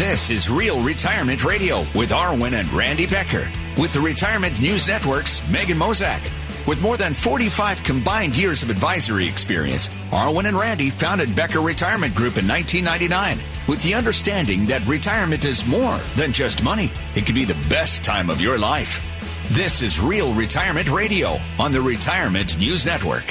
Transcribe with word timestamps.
This 0.00 0.30
is 0.30 0.48
Real 0.48 0.82
Retirement 0.82 1.44
Radio 1.44 1.80
with 1.94 2.08
Arwen 2.08 2.58
and 2.58 2.72
Randy 2.72 3.04
Becker. 3.04 3.46
With 3.76 3.92
the 3.92 4.00
Retirement 4.00 4.58
News 4.58 4.88
Network's 4.88 5.46
Megan 5.50 5.76
Mozak. 5.76 6.22
With 6.66 6.80
more 6.80 6.96
than 6.96 7.12
45 7.12 7.82
combined 7.82 8.34
years 8.34 8.62
of 8.62 8.70
advisory 8.70 9.28
experience, 9.28 9.88
Arwen 10.10 10.46
and 10.46 10.58
Randy 10.58 10.88
founded 10.88 11.36
Becker 11.36 11.60
Retirement 11.60 12.14
Group 12.14 12.38
in 12.38 12.48
1999 12.48 13.46
with 13.68 13.82
the 13.82 13.92
understanding 13.92 14.64
that 14.64 14.86
retirement 14.86 15.44
is 15.44 15.66
more 15.66 15.98
than 16.16 16.32
just 16.32 16.64
money. 16.64 16.90
It 17.14 17.26
can 17.26 17.34
be 17.34 17.44
the 17.44 17.68
best 17.68 18.02
time 18.02 18.30
of 18.30 18.40
your 18.40 18.56
life. 18.56 19.04
This 19.50 19.82
is 19.82 20.00
Real 20.00 20.32
Retirement 20.32 20.88
Radio 20.88 21.36
on 21.58 21.72
the 21.72 21.82
Retirement 21.82 22.58
News 22.58 22.86
Network. 22.86 23.26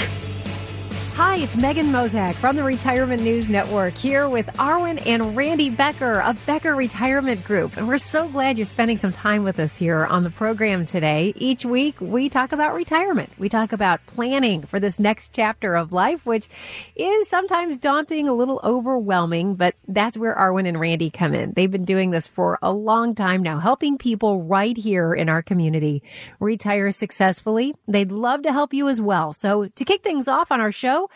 Hi, 1.19 1.35
it's 1.35 1.57
Megan 1.57 1.87
Mozak 1.87 2.33
from 2.35 2.55
the 2.55 2.63
Retirement 2.63 3.21
News 3.21 3.49
Network 3.49 3.93
here 3.93 4.29
with 4.29 4.47
Arwen 4.53 5.05
and 5.05 5.35
Randy 5.35 5.69
Becker 5.69 6.21
of 6.21 6.43
Becker 6.45 6.73
Retirement 6.73 7.43
Group. 7.43 7.75
And 7.75 7.89
we're 7.89 7.97
so 7.97 8.29
glad 8.29 8.57
you're 8.57 8.63
spending 8.63 8.95
some 8.95 9.11
time 9.11 9.43
with 9.43 9.59
us 9.59 9.75
here 9.75 10.05
on 10.05 10.23
the 10.23 10.29
program 10.29 10.85
today. 10.85 11.33
Each 11.35 11.65
week, 11.65 11.99
we 11.99 12.29
talk 12.29 12.53
about 12.53 12.73
retirement. 12.73 13.31
We 13.37 13.49
talk 13.49 13.73
about 13.73 13.99
planning 14.05 14.61
for 14.61 14.79
this 14.79 14.97
next 14.97 15.33
chapter 15.35 15.75
of 15.75 15.91
life, 15.91 16.25
which 16.25 16.47
is 16.95 17.27
sometimes 17.27 17.75
daunting, 17.75 18.29
a 18.29 18.33
little 18.33 18.61
overwhelming, 18.63 19.55
but 19.55 19.75
that's 19.89 20.17
where 20.17 20.33
Arwen 20.33 20.69
and 20.69 20.79
Randy 20.79 21.09
come 21.09 21.33
in. 21.33 21.51
They've 21.51 21.69
been 21.69 21.83
doing 21.83 22.11
this 22.11 22.29
for 22.29 22.57
a 22.61 22.71
long 22.71 23.13
time 23.13 23.43
now, 23.43 23.59
helping 23.59 23.97
people 23.97 24.43
right 24.43 24.77
here 24.77 25.13
in 25.13 25.27
our 25.27 25.41
community 25.41 26.01
retire 26.39 26.91
successfully. 26.91 27.75
They'd 27.89 28.13
love 28.13 28.43
to 28.43 28.53
help 28.53 28.73
you 28.73 28.87
as 28.87 29.01
well. 29.01 29.33
So 29.33 29.67
to 29.67 29.83
kick 29.83 30.01
things 30.01 30.29
off 30.29 30.49
on 30.49 30.61
our 30.61 30.71
show, 30.71 31.08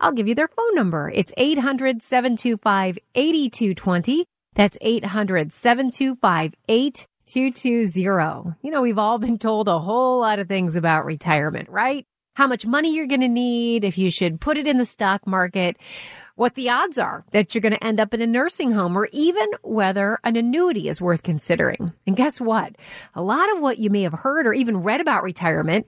I'll 0.00 0.12
give 0.12 0.28
you 0.28 0.34
their 0.34 0.48
phone 0.48 0.74
number. 0.74 1.10
It's 1.14 1.32
800 1.36 2.02
725 2.02 2.98
8220. 3.14 4.26
That's 4.54 4.78
800 4.80 5.52
725 5.52 6.54
8220. 6.68 8.56
You 8.62 8.70
know, 8.70 8.82
we've 8.82 8.98
all 8.98 9.18
been 9.18 9.38
told 9.38 9.68
a 9.68 9.78
whole 9.78 10.20
lot 10.20 10.38
of 10.38 10.48
things 10.48 10.76
about 10.76 11.04
retirement, 11.04 11.68
right? 11.68 12.04
How 12.34 12.46
much 12.46 12.66
money 12.66 12.94
you're 12.94 13.06
going 13.06 13.22
to 13.22 13.28
need, 13.28 13.84
if 13.84 13.96
you 13.96 14.10
should 14.10 14.40
put 14.40 14.58
it 14.58 14.66
in 14.66 14.78
the 14.78 14.84
stock 14.84 15.26
market, 15.26 15.76
what 16.36 16.54
the 16.54 16.68
odds 16.68 16.98
are 16.98 17.24
that 17.32 17.54
you're 17.54 17.62
going 17.62 17.72
to 17.72 17.84
end 17.84 17.98
up 17.98 18.12
in 18.12 18.20
a 18.20 18.26
nursing 18.26 18.70
home, 18.70 18.96
or 18.96 19.08
even 19.10 19.46
whether 19.62 20.18
an 20.22 20.36
annuity 20.36 20.88
is 20.88 21.00
worth 21.00 21.22
considering. 21.22 21.92
And 22.06 22.14
guess 22.14 22.40
what? 22.40 22.76
A 23.14 23.22
lot 23.22 23.50
of 23.54 23.60
what 23.60 23.78
you 23.78 23.90
may 23.90 24.02
have 24.02 24.12
heard 24.12 24.46
or 24.46 24.52
even 24.52 24.82
read 24.82 25.00
about 25.00 25.22
retirement 25.22 25.86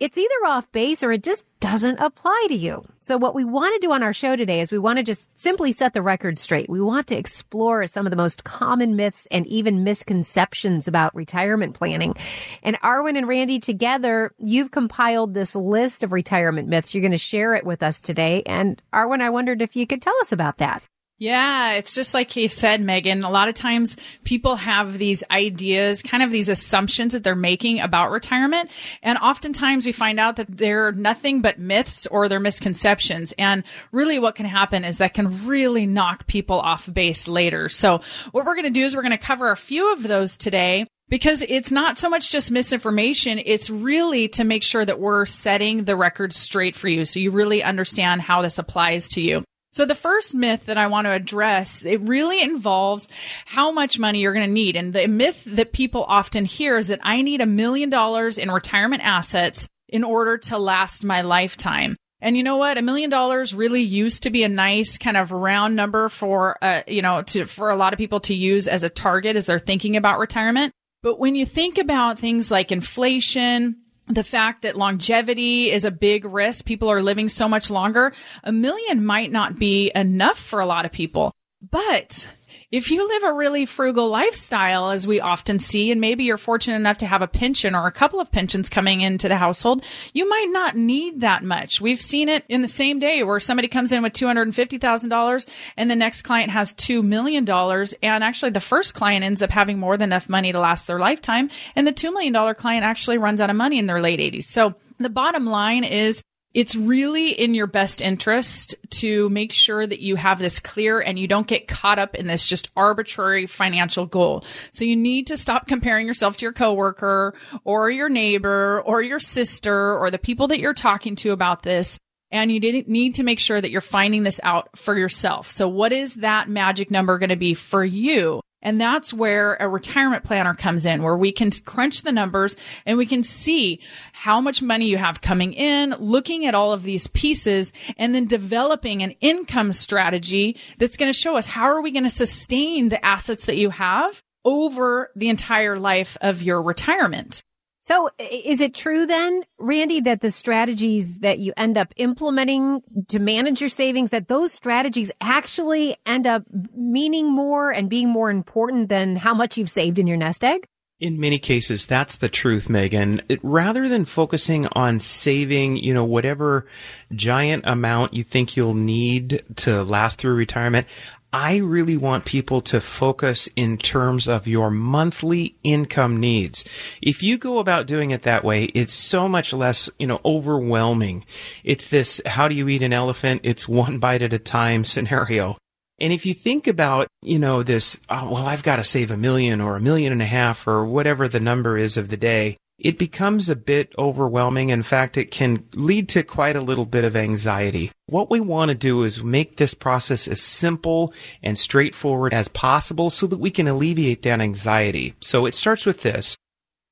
it's 0.00 0.16
either 0.16 0.46
off 0.46 0.70
base 0.72 1.02
or 1.02 1.12
it 1.12 1.22
just 1.22 1.44
doesn't 1.60 2.00
apply 2.00 2.46
to 2.48 2.54
you. 2.54 2.82
So 3.00 3.18
what 3.18 3.34
we 3.34 3.44
want 3.44 3.74
to 3.74 3.86
do 3.86 3.92
on 3.92 4.02
our 4.02 4.14
show 4.14 4.34
today 4.34 4.60
is 4.60 4.72
we 4.72 4.78
want 4.78 4.96
to 4.96 5.02
just 5.02 5.28
simply 5.38 5.72
set 5.72 5.92
the 5.92 6.00
record 6.00 6.38
straight. 6.38 6.70
We 6.70 6.80
want 6.80 7.06
to 7.08 7.16
explore 7.16 7.86
some 7.86 8.06
of 8.06 8.10
the 8.10 8.16
most 8.16 8.42
common 8.42 8.96
myths 8.96 9.28
and 9.30 9.46
even 9.46 9.84
misconceptions 9.84 10.88
about 10.88 11.14
retirement 11.14 11.74
planning. 11.74 12.14
And 12.62 12.80
Arwen 12.80 13.18
and 13.18 13.28
Randy 13.28 13.60
together, 13.60 14.32
you've 14.38 14.70
compiled 14.70 15.34
this 15.34 15.54
list 15.54 16.02
of 16.02 16.12
retirement 16.12 16.68
myths. 16.68 16.94
You're 16.94 17.02
going 17.02 17.12
to 17.12 17.18
share 17.18 17.54
it 17.54 17.66
with 17.66 17.82
us 17.82 18.00
today. 18.00 18.42
And 18.46 18.80
Arwen, 18.94 19.20
I 19.20 19.28
wondered 19.28 19.60
if 19.60 19.76
you 19.76 19.86
could 19.86 20.00
tell 20.00 20.18
us 20.22 20.32
about 20.32 20.56
that. 20.58 20.82
Yeah, 21.20 21.72
it's 21.74 21.94
just 21.94 22.14
like 22.14 22.34
you 22.34 22.48
said, 22.48 22.80
Megan. 22.80 23.24
A 23.24 23.30
lot 23.30 23.48
of 23.48 23.54
times 23.54 23.94
people 24.24 24.56
have 24.56 24.96
these 24.96 25.22
ideas, 25.30 26.02
kind 26.02 26.22
of 26.22 26.30
these 26.30 26.48
assumptions 26.48 27.12
that 27.12 27.22
they're 27.22 27.34
making 27.34 27.78
about 27.80 28.10
retirement. 28.10 28.70
And 29.02 29.18
oftentimes 29.18 29.84
we 29.84 29.92
find 29.92 30.18
out 30.18 30.36
that 30.36 30.56
they're 30.56 30.92
nothing 30.92 31.42
but 31.42 31.58
myths 31.58 32.06
or 32.06 32.26
they're 32.26 32.40
misconceptions. 32.40 33.34
And 33.36 33.64
really 33.92 34.18
what 34.18 34.34
can 34.34 34.46
happen 34.46 34.82
is 34.82 34.96
that 34.96 35.12
can 35.12 35.46
really 35.46 35.84
knock 35.84 36.26
people 36.26 36.58
off 36.58 36.90
base 36.90 37.28
later. 37.28 37.68
So 37.68 38.00
what 38.30 38.46
we're 38.46 38.54
going 38.54 38.64
to 38.64 38.70
do 38.70 38.84
is 38.84 38.96
we're 38.96 39.02
going 39.02 39.10
to 39.10 39.18
cover 39.18 39.50
a 39.50 39.56
few 39.58 39.92
of 39.92 40.02
those 40.02 40.38
today 40.38 40.86
because 41.10 41.42
it's 41.42 41.70
not 41.70 41.98
so 41.98 42.08
much 42.08 42.32
just 42.32 42.50
misinformation. 42.50 43.42
It's 43.44 43.68
really 43.68 44.28
to 44.28 44.44
make 44.44 44.62
sure 44.62 44.86
that 44.86 44.98
we're 44.98 45.26
setting 45.26 45.84
the 45.84 45.96
record 45.96 46.32
straight 46.32 46.74
for 46.74 46.88
you. 46.88 47.04
So 47.04 47.20
you 47.20 47.30
really 47.30 47.62
understand 47.62 48.22
how 48.22 48.40
this 48.40 48.58
applies 48.58 49.06
to 49.08 49.20
you. 49.20 49.44
So 49.72 49.84
the 49.84 49.94
first 49.94 50.34
myth 50.34 50.66
that 50.66 50.78
I 50.78 50.88
want 50.88 51.06
to 51.06 51.12
address, 51.12 51.84
it 51.84 52.00
really 52.08 52.42
involves 52.42 53.08
how 53.46 53.70
much 53.70 54.00
money 54.00 54.20
you're 54.20 54.32
going 54.32 54.46
to 54.46 54.52
need. 54.52 54.74
And 54.74 54.92
the 54.92 55.06
myth 55.06 55.44
that 55.44 55.72
people 55.72 56.04
often 56.04 56.44
hear 56.44 56.76
is 56.76 56.88
that 56.88 57.00
I 57.02 57.22
need 57.22 57.40
a 57.40 57.46
million 57.46 57.88
dollars 57.88 58.36
in 58.36 58.50
retirement 58.50 59.04
assets 59.04 59.68
in 59.88 60.02
order 60.02 60.38
to 60.38 60.58
last 60.58 61.04
my 61.04 61.20
lifetime. 61.20 61.96
And 62.20 62.36
you 62.36 62.42
know 62.42 62.56
what? 62.56 62.78
A 62.78 62.82
million 62.82 63.10
dollars 63.10 63.54
really 63.54 63.80
used 63.80 64.24
to 64.24 64.30
be 64.30 64.42
a 64.42 64.48
nice 64.48 64.98
kind 64.98 65.16
of 65.16 65.32
round 65.32 65.76
number 65.76 66.08
for, 66.08 66.58
uh, 66.62 66.82
you 66.86 67.00
know, 67.00 67.22
to, 67.22 67.46
for 67.46 67.70
a 67.70 67.76
lot 67.76 67.92
of 67.92 67.98
people 67.98 68.20
to 68.20 68.34
use 68.34 68.68
as 68.68 68.82
a 68.82 68.90
target 68.90 69.36
as 69.36 69.46
they're 69.46 69.58
thinking 69.58 69.96
about 69.96 70.18
retirement. 70.18 70.72
But 71.02 71.18
when 71.18 71.34
you 71.34 71.46
think 71.46 71.78
about 71.78 72.18
things 72.18 72.50
like 72.50 72.72
inflation, 72.72 73.79
the 74.10 74.24
fact 74.24 74.62
that 74.62 74.76
longevity 74.76 75.70
is 75.70 75.84
a 75.84 75.90
big 75.90 76.24
risk. 76.24 76.64
People 76.64 76.88
are 76.88 77.02
living 77.02 77.28
so 77.28 77.48
much 77.48 77.70
longer. 77.70 78.12
A 78.44 78.52
million 78.52 79.04
might 79.04 79.30
not 79.30 79.58
be 79.58 79.92
enough 79.94 80.38
for 80.38 80.60
a 80.60 80.66
lot 80.66 80.84
of 80.84 80.92
people, 80.92 81.32
but 81.70 82.28
if 82.70 82.92
you 82.92 83.06
live 83.06 83.24
a 83.24 83.32
really 83.32 83.66
frugal 83.66 84.08
lifestyle, 84.08 84.90
as 84.90 85.04
we 85.04 85.20
often 85.20 85.58
see, 85.58 85.90
and 85.90 86.00
maybe 86.00 86.22
you're 86.22 86.38
fortunate 86.38 86.76
enough 86.76 86.98
to 86.98 87.06
have 87.06 87.20
a 87.20 87.26
pension 87.26 87.74
or 87.74 87.86
a 87.86 87.92
couple 87.92 88.20
of 88.20 88.30
pensions 88.30 88.68
coming 88.68 89.00
into 89.00 89.28
the 89.28 89.36
household, 89.36 89.84
you 90.14 90.28
might 90.28 90.48
not 90.50 90.76
need 90.76 91.20
that 91.22 91.42
much. 91.42 91.80
We've 91.80 92.00
seen 92.00 92.28
it 92.28 92.44
in 92.48 92.62
the 92.62 92.68
same 92.68 93.00
day 93.00 93.24
where 93.24 93.40
somebody 93.40 93.66
comes 93.66 93.90
in 93.90 94.02
with 94.04 94.12
$250,000 94.12 95.48
and 95.76 95.90
the 95.90 95.96
next 95.96 96.22
client 96.22 96.50
has 96.52 96.72
$2 96.74 97.02
million. 97.02 97.48
And 97.48 98.24
actually 98.24 98.50
the 98.50 98.60
first 98.60 98.94
client 98.94 99.24
ends 99.24 99.42
up 99.42 99.50
having 99.50 99.80
more 99.80 99.96
than 99.96 100.10
enough 100.10 100.28
money 100.28 100.52
to 100.52 100.60
last 100.60 100.86
their 100.86 101.00
lifetime. 101.00 101.50
And 101.74 101.88
the 101.88 101.92
$2 101.92 102.12
million 102.12 102.54
client 102.54 102.84
actually 102.84 103.18
runs 103.18 103.40
out 103.40 103.50
of 103.50 103.56
money 103.56 103.80
in 103.80 103.86
their 103.86 104.00
late 104.00 104.20
80s. 104.20 104.44
So 104.44 104.74
the 104.98 105.10
bottom 105.10 105.46
line 105.46 105.82
is 105.82 106.22
it's 106.52 106.74
really 106.74 107.30
in 107.30 107.54
your 107.54 107.66
best 107.66 108.00
interest 108.00 108.74
to 108.90 109.28
make 109.30 109.52
sure 109.52 109.86
that 109.86 110.00
you 110.00 110.16
have 110.16 110.38
this 110.38 110.58
clear 110.58 111.00
and 111.00 111.18
you 111.18 111.28
don't 111.28 111.46
get 111.46 111.68
caught 111.68 111.98
up 111.98 112.14
in 112.14 112.26
this 112.26 112.46
just 112.46 112.70
arbitrary 112.76 113.46
financial 113.46 114.06
goal. 114.06 114.44
So 114.72 114.84
you 114.84 114.96
need 114.96 115.28
to 115.28 115.36
stop 115.36 115.68
comparing 115.68 116.06
yourself 116.06 116.36
to 116.38 116.46
your 116.46 116.52
coworker 116.52 117.34
or 117.64 117.90
your 117.90 118.08
neighbor 118.08 118.82
or 118.84 119.00
your 119.02 119.20
sister 119.20 119.96
or 119.96 120.10
the 120.10 120.18
people 120.18 120.48
that 120.48 120.60
you're 120.60 120.74
talking 120.74 121.14
to 121.16 121.30
about 121.30 121.62
this. 121.62 121.98
And 122.32 122.52
you 122.52 122.60
need 122.60 123.16
to 123.16 123.24
make 123.24 123.40
sure 123.40 123.60
that 123.60 123.70
you're 123.70 123.80
finding 123.80 124.22
this 124.22 124.38
out 124.44 124.76
for 124.76 124.96
yourself. 124.96 125.50
So 125.50 125.68
what 125.68 125.92
is 125.92 126.14
that 126.14 126.48
magic 126.48 126.90
number 126.90 127.18
going 127.18 127.30
to 127.30 127.36
be 127.36 127.54
for 127.54 127.84
you? 127.84 128.40
And 128.62 128.80
that's 128.80 129.12
where 129.14 129.56
a 129.58 129.68
retirement 129.68 130.24
planner 130.24 130.54
comes 130.54 130.84
in, 130.84 131.02
where 131.02 131.16
we 131.16 131.32
can 131.32 131.50
crunch 131.64 132.02
the 132.02 132.12
numbers 132.12 132.56
and 132.84 132.98
we 132.98 133.06
can 133.06 133.22
see 133.22 133.80
how 134.12 134.40
much 134.40 134.60
money 134.60 134.86
you 134.86 134.98
have 134.98 135.20
coming 135.20 135.54
in, 135.54 135.94
looking 135.98 136.44
at 136.44 136.54
all 136.54 136.72
of 136.72 136.82
these 136.82 137.06
pieces 137.08 137.72
and 137.96 138.14
then 138.14 138.26
developing 138.26 139.02
an 139.02 139.12
income 139.20 139.72
strategy 139.72 140.56
that's 140.78 140.96
going 140.96 141.10
to 141.10 141.18
show 141.18 141.36
us 141.36 141.46
how 141.46 141.64
are 141.64 141.80
we 141.80 141.90
going 141.90 142.04
to 142.04 142.10
sustain 142.10 142.90
the 142.90 143.04
assets 143.04 143.46
that 143.46 143.56
you 143.56 143.70
have 143.70 144.22
over 144.44 145.10
the 145.16 145.28
entire 145.28 145.78
life 145.78 146.16
of 146.20 146.42
your 146.42 146.62
retirement. 146.62 147.42
So 147.82 148.10
is 148.18 148.60
it 148.60 148.74
true 148.74 149.06
then, 149.06 149.42
Randy, 149.58 150.00
that 150.02 150.20
the 150.20 150.30
strategies 150.30 151.20
that 151.20 151.38
you 151.38 151.54
end 151.56 151.78
up 151.78 151.94
implementing 151.96 152.82
to 153.08 153.18
manage 153.18 153.60
your 153.60 153.70
savings, 153.70 154.10
that 154.10 154.28
those 154.28 154.52
strategies 154.52 155.10
actually 155.20 155.96
end 156.04 156.26
up 156.26 156.44
meaning 156.74 157.32
more 157.32 157.70
and 157.70 157.88
being 157.88 158.10
more 158.10 158.30
important 158.30 158.90
than 158.90 159.16
how 159.16 159.32
much 159.32 159.56
you've 159.56 159.70
saved 159.70 159.98
in 159.98 160.06
your 160.06 160.18
nest 160.18 160.44
egg? 160.44 160.66
In 161.00 161.18
many 161.18 161.38
cases, 161.38 161.86
that's 161.86 162.16
the 162.16 162.28
truth, 162.28 162.68
Megan. 162.68 163.22
It, 163.30 163.40
rather 163.42 163.88
than 163.88 164.04
focusing 164.04 164.66
on 164.72 165.00
saving, 165.00 165.76
you 165.76 165.94
know, 165.94 166.04
whatever 166.04 166.66
giant 167.14 167.64
amount 167.66 168.12
you 168.12 168.22
think 168.22 168.54
you'll 168.54 168.74
need 168.74 169.42
to 169.56 169.82
last 169.82 170.18
through 170.18 170.34
retirement, 170.34 170.86
I 171.32 171.58
really 171.58 171.96
want 171.96 172.24
people 172.24 172.60
to 172.62 172.80
focus 172.80 173.48
in 173.54 173.78
terms 173.78 174.28
of 174.28 174.48
your 174.48 174.68
monthly 174.68 175.54
income 175.62 176.18
needs. 176.18 176.64
If 177.00 177.22
you 177.22 177.38
go 177.38 177.58
about 177.58 177.86
doing 177.86 178.10
it 178.10 178.22
that 178.22 178.42
way, 178.42 178.64
it's 178.64 178.92
so 178.92 179.28
much 179.28 179.52
less, 179.52 179.88
you 179.98 180.08
know, 180.08 180.20
overwhelming. 180.24 181.24
It's 181.62 181.86
this, 181.86 182.20
how 182.26 182.48
do 182.48 182.56
you 182.56 182.68
eat 182.68 182.82
an 182.82 182.92
elephant? 182.92 183.42
It's 183.44 183.68
one 183.68 183.98
bite 184.00 184.22
at 184.22 184.32
a 184.32 184.38
time 184.38 184.84
scenario. 184.84 185.56
And 186.00 186.12
if 186.12 186.26
you 186.26 186.34
think 186.34 186.66
about, 186.66 187.06
you 187.22 187.38
know, 187.38 187.62
this, 187.62 187.98
oh, 188.08 188.30
well, 188.30 188.46
I've 188.46 188.62
got 188.62 188.76
to 188.76 188.84
save 188.84 189.10
a 189.10 189.16
million 189.16 189.60
or 189.60 189.76
a 189.76 189.80
million 189.80 190.12
and 190.12 190.22
a 190.22 190.26
half 190.26 190.66
or 190.66 190.84
whatever 190.84 191.28
the 191.28 191.40
number 191.40 191.78
is 191.78 191.96
of 191.96 192.08
the 192.08 192.16
day, 192.16 192.56
it 192.80 192.98
becomes 192.98 193.48
a 193.48 193.56
bit 193.56 193.92
overwhelming. 193.98 194.70
In 194.70 194.82
fact, 194.82 195.16
it 195.16 195.30
can 195.30 195.66
lead 195.74 196.08
to 196.10 196.22
quite 196.22 196.56
a 196.56 196.60
little 196.60 196.86
bit 196.86 197.04
of 197.04 197.14
anxiety. 197.14 197.92
What 198.06 198.30
we 198.30 198.40
want 198.40 198.70
to 198.70 198.74
do 198.74 199.04
is 199.04 199.22
make 199.22 199.56
this 199.56 199.74
process 199.74 200.26
as 200.26 200.40
simple 200.40 201.12
and 201.42 201.58
straightforward 201.58 202.32
as 202.32 202.48
possible 202.48 203.10
so 203.10 203.26
that 203.26 203.38
we 203.38 203.50
can 203.50 203.68
alleviate 203.68 204.22
that 204.22 204.40
anxiety. 204.40 205.14
So 205.20 205.46
it 205.46 205.54
starts 205.54 205.84
with 205.84 206.02
this. 206.02 206.36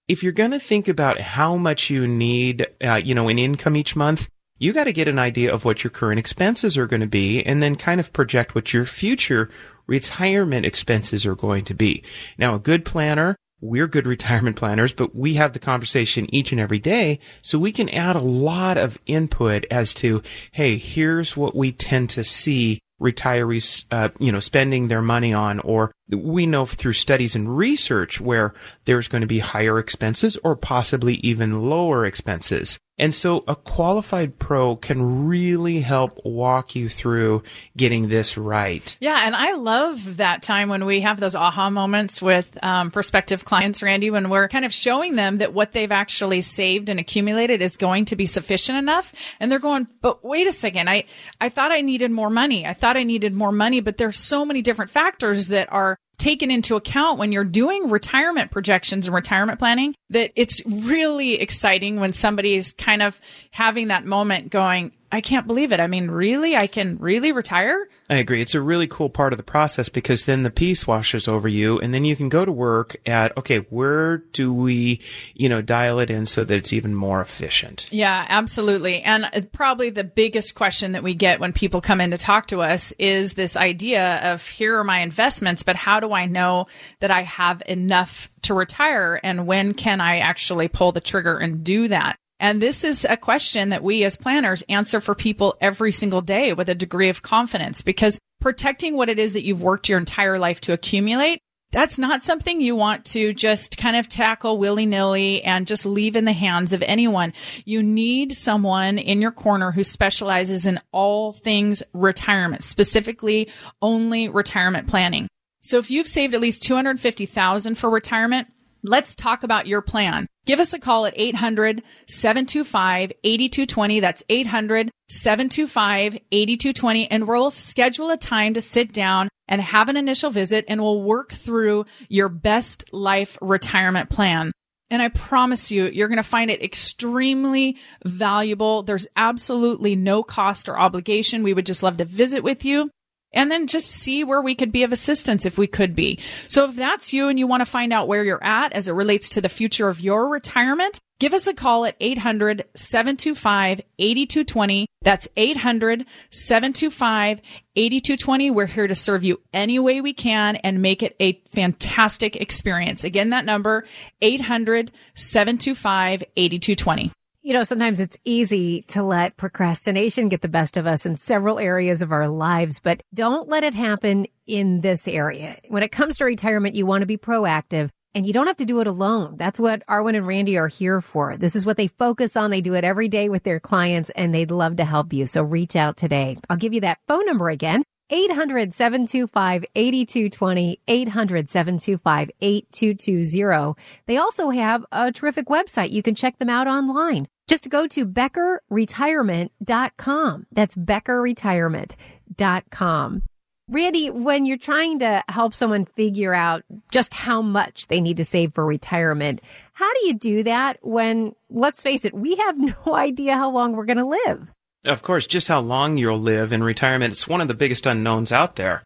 If 0.06 0.22
you're 0.22 0.32
going 0.32 0.52
to 0.52 0.60
think 0.60 0.88
about 0.88 1.20
how 1.20 1.56
much 1.56 1.90
you 1.90 2.06
need, 2.06 2.66
uh, 2.82 3.00
you 3.02 3.14
know, 3.14 3.28
in 3.28 3.38
income 3.38 3.76
each 3.76 3.96
month, 3.96 4.28
you 4.58 4.72
got 4.72 4.84
to 4.84 4.92
get 4.92 5.08
an 5.08 5.18
idea 5.18 5.52
of 5.52 5.64
what 5.64 5.84
your 5.84 5.90
current 5.90 6.18
expenses 6.18 6.76
are 6.76 6.86
going 6.86 7.00
to 7.00 7.06
be 7.06 7.42
and 7.42 7.62
then 7.62 7.76
kind 7.76 8.00
of 8.00 8.12
project 8.12 8.54
what 8.54 8.72
your 8.72 8.84
future 8.84 9.48
retirement 9.86 10.66
expenses 10.66 11.24
are 11.24 11.36
going 11.36 11.64
to 11.64 11.74
be. 11.74 12.02
Now, 12.36 12.54
a 12.54 12.58
good 12.58 12.84
planner 12.84 13.36
we're 13.60 13.88
good 13.88 14.06
retirement 14.06 14.56
planners, 14.56 14.92
but 14.92 15.14
we 15.14 15.34
have 15.34 15.52
the 15.52 15.58
conversation 15.58 16.32
each 16.34 16.52
and 16.52 16.60
every 16.60 16.78
day. 16.78 17.18
So 17.42 17.58
we 17.58 17.72
can 17.72 17.88
add 17.88 18.16
a 18.16 18.20
lot 18.20 18.78
of 18.78 18.98
input 19.06 19.64
as 19.70 19.92
to, 19.94 20.22
hey, 20.52 20.76
here's 20.76 21.36
what 21.36 21.56
we 21.56 21.72
tend 21.72 22.10
to 22.10 22.24
see 22.24 22.80
retirees, 23.00 23.84
uh, 23.90 24.08
you 24.18 24.32
know, 24.32 24.40
spending 24.40 24.88
their 24.88 25.02
money 25.02 25.32
on, 25.32 25.60
or 25.60 25.92
we 26.08 26.46
know 26.46 26.66
through 26.66 26.92
studies 26.94 27.34
and 27.34 27.56
research 27.56 28.20
where 28.20 28.54
there's 28.84 29.08
going 29.08 29.20
to 29.20 29.26
be 29.28 29.38
higher 29.38 29.78
expenses 29.78 30.36
or 30.42 30.56
possibly 30.56 31.14
even 31.16 31.62
lower 31.62 32.04
expenses. 32.04 32.78
And 32.98 33.14
so 33.14 33.44
a 33.46 33.54
qualified 33.54 34.38
pro 34.38 34.76
can 34.76 35.26
really 35.26 35.80
help 35.80 36.18
walk 36.24 36.74
you 36.74 36.88
through 36.88 37.42
getting 37.76 38.08
this 38.08 38.36
right. 38.36 38.96
Yeah. 39.00 39.22
And 39.24 39.36
I 39.36 39.52
love 39.52 40.16
that 40.16 40.42
time 40.42 40.68
when 40.68 40.84
we 40.84 41.00
have 41.02 41.20
those 41.20 41.34
aha 41.34 41.70
moments 41.70 42.20
with 42.20 42.58
um, 42.62 42.90
prospective 42.90 43.44
clients, 43.44 43.82
Randy, 43.82 44.10
when 44.10 44.30
we're 44.30 44.48
kind 44.48 44.64
of 44.64 44.74
showing 44.74 45.14
them 45.14 45.38
that 45.38 45.54
what 45.54 45.72
they've 45.72 45.92
actually 45.92 46.40
saved 46.40 46.88
and 46.88 46.98
accumulated 46.98 47.62
is 47.62 47.76
going 47.76 48.06
to 48.06 48.16
be 48.16 48.26
sufficient 48.26 48.78
enough. 48.78 49.12
And 49.38 49.50
they're 49.50 49.58
going, 49.58 49.86
but 50.00 50.24
wait 50.24 50.46
a 50.46 50.52
second. 50.52 50.90
I, 50.90 51.04
I 51.40 51.48
thought 51.48 51.72
I 51.72 51.80
needed 51.80 52.10
more 52.10 52.30
money. 52.30 52.66
I 52.66 52.72
thought 52.72 52.96
I 52.96 53.04
needed 53.04 53.32
more 53.32 53.52
money, 53.52 53.80
but 53.80 53.96
there's 53.96 54.18
so 54.18 54.44
many 54.44 54.62
different 54.62 54.90
factors 54.90 55.48
that 55.48 55.72
are 55.72 55.98
taken 56.18 56.50
into 56.50 56.76
account 56.76 57.18
when 57.18 57.32
you're 57.32 57.44
doing 57.44 57.90
retirement 57.90 58.50
projections 58.50 59.06
and 59.06 59.14
retirement 59.14 59.58
planning 59.58 59.94
that 60.10 60.32
it's 60.34 60.64
really 60.66 61.40
exciting 61.40 62.00
when 62.00 62.12
somebody's 62.12 62.72
kind 62.72 63.02
of 63.02 63.20
having 63.52 63.88
that 63.88 64.04
moment 64.04 64.50
going, 64.50 64.92
I 65.10 65.22
can't 65.22 65.46
believe 65.46 65.72
it. 65.72 65.80
I 65.80 65.86
mean, 65.86 66.10
really? 66.10 66.54
I 66.54 66.66
can 66.66 66.98
really 66.98 67.32
retire? 67.32 67.88
I 68.10 68.16
agree. 68.16 68.42
It's 68.42 68.54
a 68.54 68.60
really 68.60 68.86
cool 68.86 69.08
part 69.08 69.32
of 69.32 69.38
the 69.38 69.42
process 69.42 69.88
because 69.88 70.24
then 70.24 70.42
the 70.42 70.50
peace 70.50 70.86
washes 70.86 71.26
over 71.26 71.48
you 71.48 71.78
and 71.78 71.94
then 71.94 72.04
you 72.04 72.14
can 72.14 72.28
go 72.28 72.44
to 72.44 72.52
work 72.52 72.96
at, 73.06 73.36
okay, 73.36 73.58
where 73.58 74.18
do 74.18 74.52
we, 74.52 75.00
you 75.34 75.48
know, 75.48 75.62
dial 75.62 75.98
it 75.98 76.10
in 76.10 76.26
so 76.26 76.44
that 76.44 76.54
it's 76.54 76.72
even 76.74 76.94
more 76.94 77.22
efficient? 77.22 77.86
Yeah, 77.90 78.26
absolutely. 78.28 79.00
And 79.00 79.24
uh, 79.24 79.40
probably 79.52 79.88
the 79.88 80.04
biggest 80.04 80.54
question 80.54 80.92
that 80.92 81.02
we 81.02 81.14
get 81.14 81.40
when 81.40 81.54
people 81.54 81.80
come 81.80 82.02
in 82.02 82.10
to 82.10 82.18
talk 82.18 82.48
to 82.48 82.60
us 82.60 82.92
is 82.98 83.32
this 83.32 83.56
idea 83.56 84.16
of 84.16 84.46
here 84.46 84.78
are 84.78 84.84
my 84.84 85.00
investments, 85.00 85.62
but 85.62 85.76
how 85.76 86.00
do 86.00 86.12
I 86.12 86.26
know 86.26 86.66
that 87.00 87.10
I 87.10 87.22
have 87.22 87.62
enough 87.66 88.30
to 88.42 88.54
retire 88.54 89.18
and 89.22 89.46
when 89.46 89.72
can 89.72 90.00
I 90.00 90.18
actually 90.18 90.68
pull 90.68 90.92
the 90.92 91.00
trigger 91.00 91.38
and 91.38 91.64
do 91.64 91.88
that? 91.88 92.18
And 92.40 92.62
this 92.62 92.84
is 92.84 93.04
a 93.04 93.16
question 93.16 93.70
that 93.70 93.82
we 93.82 94.04
as 94.04 94.16
planners 94.16 94.62
answer 94.68 95.00
for 95.00 95.14
people 95.14 95.56
every 95.60 95.92
single 95.92 96.20
day 96.20 96.52
with 96.52 96.68
a 96.68 96.74
degree 96.74 97.08
of 97.08 97.22
confidence 97.22 97.82
because 97.82 98.18
protecting 98.40 98.96
what 98.96 99.08
it 99.08 99.18
is 99.18 99.32
that 99.32 99.44
you've 99.44 99.62
worked 99.62 99.88
your 99.88 99.98
entire 99.98 100.38
life 100.38 100.60
to 100.62 100.72
accumulate, 100.72 101.40
that's 101.70 101.98
not 101.98 102.22
something 102.22 102.60
you 102.60 102.74
want 102.74 103.04
to 103.06 103.34
just 103.34 103.76
kind 103.76 103.96
of 103.96 104.08
tackle 104.08 104.56
willy 104.56 104.86
nilly 104.86 105.42
and 105.42 105.66
just 105.66 105.84
leave 105.84 106.16
in 106.16 106.24
the 106.24 106.32
hands 106.32 106.72
of 106.72 106.82
anyone. 106.82 107.34
You 107.66 107.82
need 107.82 108.32
someone 108.32 108.98
in 108.98 109.20
your 109.20 109.32
corner 109.32 109.72
who 109.72 109.84
specializes 109.84 110.64
in 110.64 110.80
all 110.92 111.34
things 111.34 111.82
retirement, 111.92 112.64
specifically 112.64 113.50
only 113.82 114.28
retirement 114.28 114.88
planning. 114.88 115.28
So 115.60 115.76
if 115.76 115.90
you've 115.90 116.06
saved 116.06 116.34
at 116.34 116.40
least 116.40 116.62
250,000 116.62 117.74
for 117.74 117.90
retirement, 117.90 118.48
Let's 118.88 119.14
talk 119.14 119.42
about 119.42 119.66
your 119.66 119.82
plan. 119.82 120.26
Give 120.46 120.60
us 120.60 120.72
a 120.72 120.78
call 120.78 121.04
at 121.04 121.12
800 121.14 121.82
725 122.06 123.12
8220. 123.22 124.00
That's 124.00 124.22
800 124.30 124.90
725 125.10 126.14
8220. 126.32 127.10
And 127.10 127.28
we'll 127.28 127.50
schedule 127.50 128.08
a 128.10 128.16
time 128.16 128.54
to 128.54 128.62
sit 128.62 128.94
down 128.94 129.28
and 129.46 129.60
have 129.60 129.90
an 129.90 129.98
initial 129.98 130.30
visit 130.30 130.64
and 130.68 130.80
we'll 130.80 131.02
work 131.02 131.32
through 131.32 131.84
your 132.08 132.30
best 132.30 132.84
life 132.90 133.36
retirement 133.42 134.08
plan. 134.08 134.52
And 134.90 135.02
I 135.02 135.08
promise 135.08 135.70
you, 135.70 135.84
you're 135.84 136.08
going 136.08 136.16
to 136.16 136.22
find 136.22 136.50
it 136.50 136.62
extremely 136.62 137.76
valuable. 138.06 138.84
There's 138.84 139.06
absolutely 139.16 139.96
no 139.96 140.22
cost 140.22 140.66
or 140.66 140.78
obligation. 140.78 141.42
We 141.42 141.52
would 141.52 141.66
just 141.66 141.82
love 141.82 141.98
to 141.98 142.06
visit 142.06 142.42
with 142.42 142.64
you 142.64 142.90
and 143.32 143.50
then 143.50 143.66
just 143.66 143.90
see 143.90 144.24
where 144.24 144.42
we 144.42 144.54
could 144.54 144.72
be 144.72 144.82
of 144.82 144.92
assistance 144.92 145.46
if 145.46 145.58
we 145.58 145.66
could 145.66 145.94
be. 145.94 146.18
So 146.48 146.64
if 146.64 146.76
that's 146.76 147.12
you 147.12 147.28
and 147.28 147.38
you 147.38 147.46
want 147.46 147.60
to 147.60 147.66
find 147.66 147.92
out 147.92 148.08
where 148.08 148.24
you're 148.24 148.42
at 148.42 148.72
as 148.72 148.88
it 148.88 148.92
relates 148.92 149.28
to 149.30 149.40
the 149.40 149.48
future 149.48 149.88
of 149.88 150.00
your 150.00 150.28
retirement, 150.28 150.98
give 151.18 151.34
us 151.34 151.46
a 151.46 151.54
call 151.54 151.84
at 151.84 151.96
800 152.00 152.64
725 152.74 153.80
8220. 153.98 154.86
That's 155.02 155.28
800 155.36 156.06
725 156.30 157.40
8220. 157.76 158.50
We're 158.50 158.66
here 158.66 158.88
to 158.88 158.94
serve 158.94 159.24
you 159.24 159.40
any 159.52 159.78
way 159.78 160.00
we 160.00 160.12
can 160.12 160.56
and 160.56 160.82
make 160.82 161.02
it 161.02 161.14
a 161.20 161.40
fantastic 161.54 162.36
experience. 162.36 163.04
Again, 163.04 163.30
that 163.30 163.44
number 163.44 163.84
800 164.20 164.90
725 165.14 166.24
8220. 166.36 167.12
You 167.48 167.54
know, 167.54 167.62
sometimes 167.62 167.98
it's 167.98 168.18
easy 168.26 168.82
to 168.88 169.02
let 169.02 169.38
procrastination 169.38 170.28
get 170.28 170.42
the 170.42 170.50
best 170.50 170.76
of 170.76 170.86
us 170.86 171.06
in 171.06 171.16
several 171.16 171.58
areas 171.58 172.02
of 172.02 172.12
our 172.12 172.28
lives, 172.28 172.78
but 172.78 173.02
don't 173.14 173.48
let 173.48 173.64
it 173.64 173.72
happen 173.72 174.26
in 174.46 174.80
this 174.82 175.08
area. 175.08 175.58
When 175.68 175.82
it 175.82 175.90
comes 175.90 176.18
to 176.18 176.26
retirement, 176.26 176.74
you 176.74 176.84
want 176.84 177.00
to 177.00 177.06
be 177.06 177.16
proactive 177.16 177.88
and 178.14 178.26
you 178.26 178.34
don't 178.34 178.48
have 178.48 178.58
to 178.58 178.66
do 178.66 178.80
it 178.80 178.86
alone. 178.86 179.36
That's 179.38 179.58
what 179.58 179.82
Arwen 179.86 180.14
and 180.14 180.26
Randy 180.26 180.58
are 180.58 180.68
here 180.68 181.00
for. 181.00 181.38
This 181.38 181.56
is 181.56 181.64
what 181.64 181.78
they 181.78 181.86
focus 181.86 182.36
on. 182.36 182.50
They 182.50 182.60
do 182.60 182.74
it 182.74 182.84
every 182.84 183.08
day 183.08 183.30
with 183.30 183.44
their 183.44 183.60
clients 183.60 184.10
and 184.10 184.34
they'd 184.34 184.50
love 184.50 184.76
to 184.76 184.84
help 184.84 185.14
you. 185.14 185.26
So 185.26 185.42
reach 185.42 185.74
out 185.74 185.96
today. 185.96 186.36
I'll 186.50 186.58
give 186.58 186.74
you 186.74 186.82
that 186.82 186.98
phone 187.08 187.24
number 187.24 187.48
again. 187.48 187.82
800 188.10 188.74
725 188.74 189.64
8220, 189.74 190.80
800 190.86 191.48
725 191.48 192.30
8220. 192.42 193.82
They 194.06 194.18
also 194.18 194.50
have 194.50 194.84
a 194.92 195.12
terrific 195.12 195.46
website. 195.46 195.92
You 195.92 196.02
can 196.02 196.14
check 196.14 196.38
them 196.38 196.50
out 196.50 196.66
online. 196.66 197.26
Just 197.48 197.68
go 197.70 197.86
to 197.88 198.06
beckerretirement.com. 198.06 200.46
That's 200.52 200.74
beckerretirement.com. 200.74 203.22
Randy, 203.70 204.10
when 204.10 204.46
you're 204.46 204.56
trying 204.56 205.00
to 205.00 205.22
help 205.28 205.54
someone 205.54 205.84
figure 205.84 206.32
out 206.32 206.62
just 206.90 207.12
how 207.12 207.42
much 207.42 207.88
they 207.88 208.00
need 208.00 208.16
to 208.16 208.24
save 208.24 208.54
for 208.54 208.64
retirement, 208.64 209.42
how 209.74 209.92
do 209.92 210.06
you 210.06 210.14
do 210.14 210.42
that 210.44 210.78
when, 210.80 211.34
let's 211.50 211.82
face 211.82 212.06
it, 212.06 212.14
we 212.14 212.36
have 212.36 212.56
no 212.58 212.74
idea 212.86 213.34
how 213.34 213.50
long 213.50 213.74
we're 213.74 213.84
going 213.84 213.98
to 213.98 214.06
live? 214.06 214.48
Of 214.84 215.02
course, 215.02 215.26
just 215.26 215.48
how 215.48 215.60
long 215.60 215.98
you'll 215.98 216.20
live 216.20 216.52
in 216.52 216.62
retirement, 216.62 217.12
it's 217.12 217.28
one 217.28 217.42
of 217.42 217.48
the 217.48 217.54
biggest 217.54 217.86
unknowns 217.86 218.32
out 218.32 218.56
there. 218.56 218.84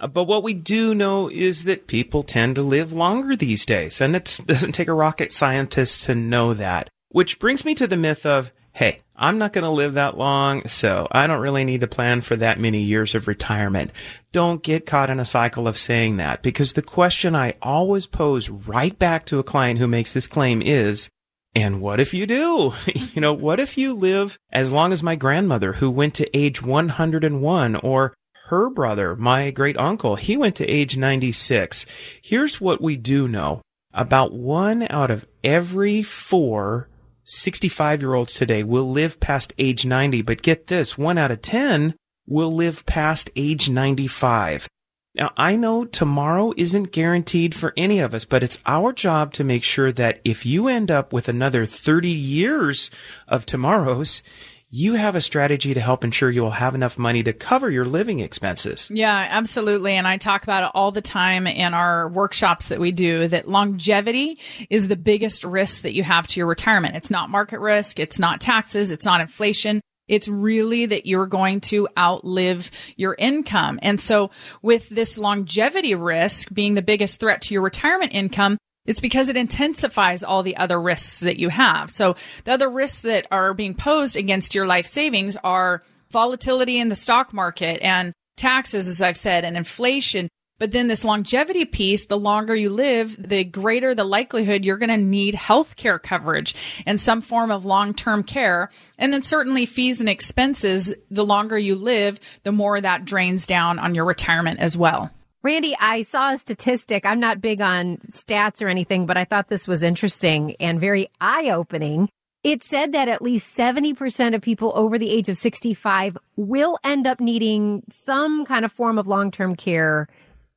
Uh, 0.00 0.08
but 0.08 0.24
what 0.24 0.42
we 0.42 0.52
do 0.52 0.94
know 0.94 1.30
is 1.30 1.62
that 1.64 1.86
people 1.86 2.24
tend 2.24 2.56
to 2.56 2.62
live 2.62 2.92
longer 2.92 3.36
these 3.36 3.64
days, 3.64 4.00
and 4.00 4.16
it 4.16 4.40
doesn't 4.46 4.72
take 4.72 4.88
a 4.88 4.94
rocket 4.94 5.32
scientist 5.32 6.04
to 6.04 6.14
know 6.14 6.54
that. 6.54 6.90
Which 7.14 7.38
brings 7.38 7.64
me 7.64 7.76
to 7.76 7.86
the 7.86 7.96
myth 7.96 8.26
of, 8.26 8.50
hey, 8.72 8.98
I'm 9.14 9.38
not 9.38 9.52
going 9.52 9.62
to 9.62 9.70
live 9.70 9.94
that 9.94 10.18
long, 10.18 10.66
so 10.66 11.06
I 11.12 11.28
don't 11.28 11.40
really 11.40 11.62
need 11.62 11.82
to 11.82 11.86
plan 11.86 12.22
for 12.22 12.34
that 12.34 12.58
many 12.58 12.80
years 12.80 13.14
of 13.14 13.28
retirement. 13.28 13.92
Don't 14.32 14.64
get 14.64 14.84
caught 14.84 15.10
in 15.10 15.20
a 15.20 15.24
cycle 15.24 15.68
of 15.68 15.78
saying 15.78 16.16
that 16.16 16.42
because 16.42 16.72
the 16.72 16.82
question 16.82 17.36
I 17.36 17.54
always 17.62 18.08
pose 18.08 18.50
right 18.50 18.98
back 18.98 19.26
to 19.26 19.38
a 19.38 19.44
client 19.44 19.78
who 19.78 19.86
makes 19.86 20.12
this 20.12 20.26
claim 20.26 20.60
is, 20.60 21.08
and 21.54 21.80
what 21.80 22.00
if 22.00 22.14
you 22.14 22.26
do? 22.26 22.74
you 23.14 23.20
know, 23.20 23.32
what 23.32 23.60
if 23.60 23.78
you 23.78 23.94
live 23.94 24.36
as 24.50 24.72
long 24.72 24.92
as 24.92 25.00
my 25.00 25.14
grandmother 25.14 25.74
who 25.74 25.92
went 25.92 26.14
to 26.14 26.36
age 26.36 26.62
101 26.62 27.76
or 27.76 28.12
her 28.46 28.68
brother, 28.70 29.14
my 29.14 29.52
great 29.52 29.78
uncle, 29.78 30.16
he 30.16 30.36
went 30.36 30.56
to 30.56 30.66
age 30.66 30.96
96. 30.96 31.86
Here's 32.20 32.60
what 32.60 32.80
we 32.80 32.96
do 32.96 33.28
know. 33.28 33.62
About 33.92 34.32
one 34.32 34.88
out 34.90 35.12
of 35.12 35.24
every 35.44 36.02
four 36.02 36.88
65 37.24 38.02
year 38.02 38.14
olds 38.14 38.34
today 38.34 38.62
will 38.62 38.90
live 38.90 39.18
past 39.18 39.52
age 39.58 39.86
90, 39.86 40.22
but 40.22 40.42
get 40.42 40.66
this, 40.66 40.98
one 40.98 41.18
out 41.18 41.30
of 41.30 41.42
10 41.42 41.94
will 42.26 42.54
live 42.54 42.86
past 42.86 43.30
age 43.34 43.68
95. 43.68 44.68
Now, 45.14 45.32
I 45.36 45.54
know 45.54 45.84
tomorrow 45.84 46.52
isn't 46.56 46.90
guaranteed 46.90 47.54
for 47.54 47.72
any 47.76 48.00
of 48.00 48.14
us, 48.14 48.24
but 48.24 48.42
it's 48.42 48.58
our 48.66 48.92
job 48.92 49.32
to 49.34 49.44
make 49.44 49.62
sure 49.62 49.92
that 49.92 50.20
if 50.24 50.44
you 50.44 50.66
end 50.66 50.90
up 50.90 51.12
with 51.12 51.28
another 51.28 51.66
30 51.66 52.08
years 52.08 52.90
of 53.28 53.46
tomorrows, 53.46 54.22
you 54.70 54.94
have 54.94 55.14
a 55.14 55.20
strategy 55.20 55.74
to 55.74 55.80
help 55.80 56.04
ensure 56.04 56.30
you 56.30 56.42
will 56.42 56.50
have 56.50 56.74
enough 56.74 56.98
money 56.98 57.22
to 57.22 57.32
cover 57.32 57.70
your 57.70 57.84
living 57.84 58.20
expenses. 58.20 58.90
Yeah, 58.92 59.28
absolutely. 59.30 59.92
And 59.92 60.06
I 60.06 60.16
talk 60.16 60.42
about 60.42 60.64
it 60.64 60.70
all 60.74 60.90
the 60.90 61.00
time 61.00 61.46
in 61.46 61.74
our 61.74 62.08
workshops 62.08 62.68
that 62.68 62.80
we 62.80 62.90
do 62.90 63.28
that 63.28 63.48
longevity 63.48 64.38
is 64.70 64.88
the 64.88 64.96
biggest 64.96 65.44
risk 65.44 65.82
that 65.82 65.94
you 65.94 66.02
have 66.02 66.26
to 66.28 66.40
your 66.40 66.46
retirement. 66.46 66.96
It's 66.96 67.10
not 67.10 67.30
market 67.30 67.60
risk. 67.60 67.98
It's 68.00 68.18
not 68.18 68.40
taxes. 68.40 68.90
It's 68.90 69.04
not 69.04 69.20
inflation. 69.20 69.80
It's 70.06 70.28
really 70.28 70.86
that 70.86 71.06
you're 71.06 71.26
going 71.26 71.60
to 71.62 71.88
outlive 71.96 72.70
your 72.96 73.14
income. 73.18 73.78
And 73.82 74.00
so 74.00 74.30
with 74.60 74.88
this 74.90 75.16
longevity 75.16 75.94
risk 75.94 76.52
being 76.52 76.74
the 76.74 76.82
biggest 76.82 77.20
threat 77.20 77.42
to 77.42 77.54
your 77.54 77.62
retirement 77.62 78.12
income, 78.12 78.58
it's 78.86 79.00
because 79.00 79.28
it 79.28 79.36
intensifies 79.36 80.22
all 80.22 80.42
the 80.42 80.56
other 80.56 80.80
risks 80.80 81.20
that 81.20 81.38
you 81.38 81.48
have. 81.48 81.90
So 81.90 82.16
the 82.44 82.52
other 82.52 82.70
risks 82.70 83.00
that 83.00 83.26
are 83.30 83.54
being 83.54 83.74
posed 83.74 84.16
against 84.16 84.54
your 84.54 84.66
life 84.66 84.86
savings 84.86 85.36
are 85.42 85.82
volatility 86.10 86.78
in 86.78 86.88
the 86.88 86.96
stock 86.96 87.32
market 87.32 87.80
and 87.82 88.12
taxes, 88.36 88.88
as 88.88 89.00
I've 89.00 89.16
said, 89.16 89.44
and 89.44 89.56
inflation. 89.56 90.28
But 90.58 90.70
then 90.70 90.86
this 90.86 91.04
longevity 91.04 91.64
piece, 91.64 92.06
the 92.06 92.18
longer 92.18 92.54
you 92.54 92.70
live, 92.70 93.16
the 93.18 93.42
greater 93.42 93.94
the 93.94 94.04
likelihood 94.04 94.64
you're 94.64 94.78
going 94.78 94.88
to 94.88 94.96
need 94.96 95.34
health 95.34 95.74
care 95.76 95.98
coverage 95.98 96.54
and 96.86 97.00
some 97.00 97.20
form 97.20 97.50
of 97.50 97.64
long-term 97.64 98.22
care. 98.22 98.70
And 98.96 99.12
then 99.12 99.22
certainly 99.22 99.66
fees 99.66 99.98
and 99.98 100.08
expenses, 100.08 100.94
the 101.10 101.24
longer 101.24 101.58
you 101.58 101.74
live, 101.74 102.20
the 102.44 102.52
more 102.52 102.80
that 102.80 103.04
drains 103.04 103.46
down 103.46 103.80
on 103.80 103.96
your 103.96 104.04
retirement 104.04 104.60
as 104.60 104.76
well. 104.76 105.10
Randy, 105.44 105.76
I 105.78 106.02
saw 106.02 106.32
a 106.32 106.38
statistic. 106.38 107.04
I'm 107.04 107.20
not 107.20 107.42
big 107.42 107.60
on 107.60 107.98
stats 107.98 108.64
or 108.64 108.68
anything, 108.68 109.04
but 109.04 109.18
I 109.18 109.26
thought 109.26 109.48
this 109.48 109.68
was 109.68 109.82
interesting 109.82 110.56
and 110.58 110.80
very 110.80 111.10
eye 111.20 111.50
opening. 111.50 112.08
It 112.42 112.62
said 112.62 112.92
that 112.92 113.08
at 113.08 113.20
least 113.20 113.56
70% 113.56 114.34
of 114.34 114.40
people 114.40 114.72
over 114.74 114.98
the 114.98 115.10
age 115.10 115.28
of 115.28 115.36
65 115.36 116.16
will 116.36 116.78
end 116.82 117.06
up 117.06 117.20
needing 117.20 117.82
some 117.90 118.46
kind 118.46 118.64
of 118.64 118.72
form 118.72 118.96
of 118.96 119.06
long 119.06 119.30
term 119.30 119.54
care 119.54 120.08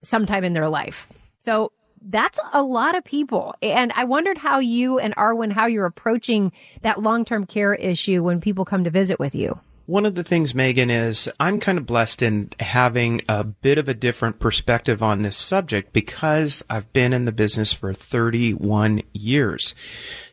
sometime 0.04 0.46
in 0.46 0.54
their 0.54 0.70
life. 0.70 1.10
So 1.40 1.74
that's 2.02 2.40
a 2.54 2.64
lot 2.64 2.96
of 2.96 3.04
people. 3.04 3.56
And 3.62 3.92
I 3.94 4.06
wondered 4.06 4.38
how 4.38 4.60
you 4.60 5.00
and 5.00 5.14
Arwen, 5.18 5.52
how 5.52 5.66
you're 5.66 5.86
approaching 5.86 6.54
that 6.82 7.02
long 7.02 7.26
term 7.26 7.46
care 7.46 7.74
issue 7.74 8.24
when 8.24 8.40
people 8.40 8.64
come 8.64 8.86
to 8.86 8.90
visit 8.90 9.20
with 9.20 9.36
you. 9.36 9.60
One 9.88 10.06
of 10.06 10.16
the 10.16 10.24
things, 10.24 10.54
Megan, 10.54 10.90
is 10.90 11.30
I'm 11.40 11.62
kind 11.62 11.78
of 11.78 11.86
blessed 11.86 12.22
in 12.22 12.50
having 12.60 13.22
a 13.30 13.46
bit 13.46 13.78
of 13.78 13.88
a 13.88 13.94
different 13.94 14.38
perspective 14.38 15.02
on 15.02 15.22
this 15.22 15.38
subject 15.38 15.94
because 15.94 16.62
I've 16.70 16.92
been 16.92 17.14
in 17.14 17.24
the 17.24 17.32
business 17.32 17.72
for 17.72 17.94
31 17.94 19.02
years. 19.14 19.74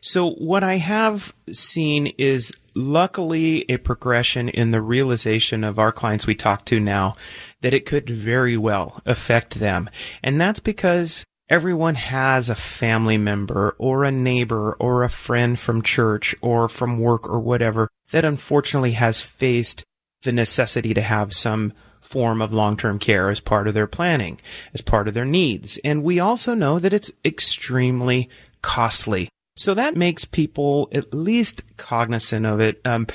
So 0.01 0.29
what 0.29 0.61
I 0.61 0.75
have 0.75 1.33
seen 1.53 2.07
is 2.17 2.51
luckily 2.75 3.63
a 3.69 3.77
progression 3.77 4.49
in 4.49 4.71
the 4.71 4.81
realization 4.81 5.63
of 5.63 5.79
our 5.79 5.93
clients 5.93 6.27
we 6.27 6.35
talk 6.35 6.65
to 6.65 6.77
now 6.81 7.13
that 7.61 7.73
it 7.73 7.85
could 7.85 8.09
very 8.09 8.57
well 8.57 9.01
affect 9.05 9.59
them. 9.59 9.89
And 10.21 10.39
that's 10.39 10.59
because 10.59 11.23
Everyone 11.47 11.93
has 11.93 12.49
a 12.49 12.55
family 12.55 13.17
member 13.17 13.75
or 13.77 14.03
a 14.03 14.11
neighbor 14.11 14.73
or 14.79 15.03
a 15.03 15.09
friend 15.09 15.59
from 15.59 15.83
church 15.83 16.33
or 16.41 16.67
from 16.67 16.99
work 16.99 17.29
or 17.29 17.39
whatever 17.39 17.87
that 18.09 18.25
unfortunately 18.25 18.93
has 18.93 19.21
faced 19.21 19.83
the 20.23 20.31
necessity 20.31 20.95
to 20.95 21.03
have 21.03 21.33
some 21.33 21.71
form 22.01 22.41
of 22.41 22.51
long-term 22.51 22.97
care 22.97 23.29
as 23.29 23.39
part 23.39 23.67
of 23.67 23.75
their 23.75 23.85
planning, 23.85 24.39
as 24.73 24.81
part 24.81 25.07
of 25.07 25.13
their 25.13 25.25
needs. 25.25 25.77
And 25.83 26.03
we 26.03 26.19
also 26.19 26.55
know 26.55 26.79
that 26.79 26.93
it's 26.93 27.11
extremely 27.23 28.27
costly. 28.63 29.29
So 29.55 29.75
that 29.75 29.95
makes 29.95 30.25
people 30.25 30.89
at 30.91 31.13
least 31.13 31.61
cognizant 31.77 32.47
of 32.47 32.59
it. 32.59 32.81
Um, 32.85 33.05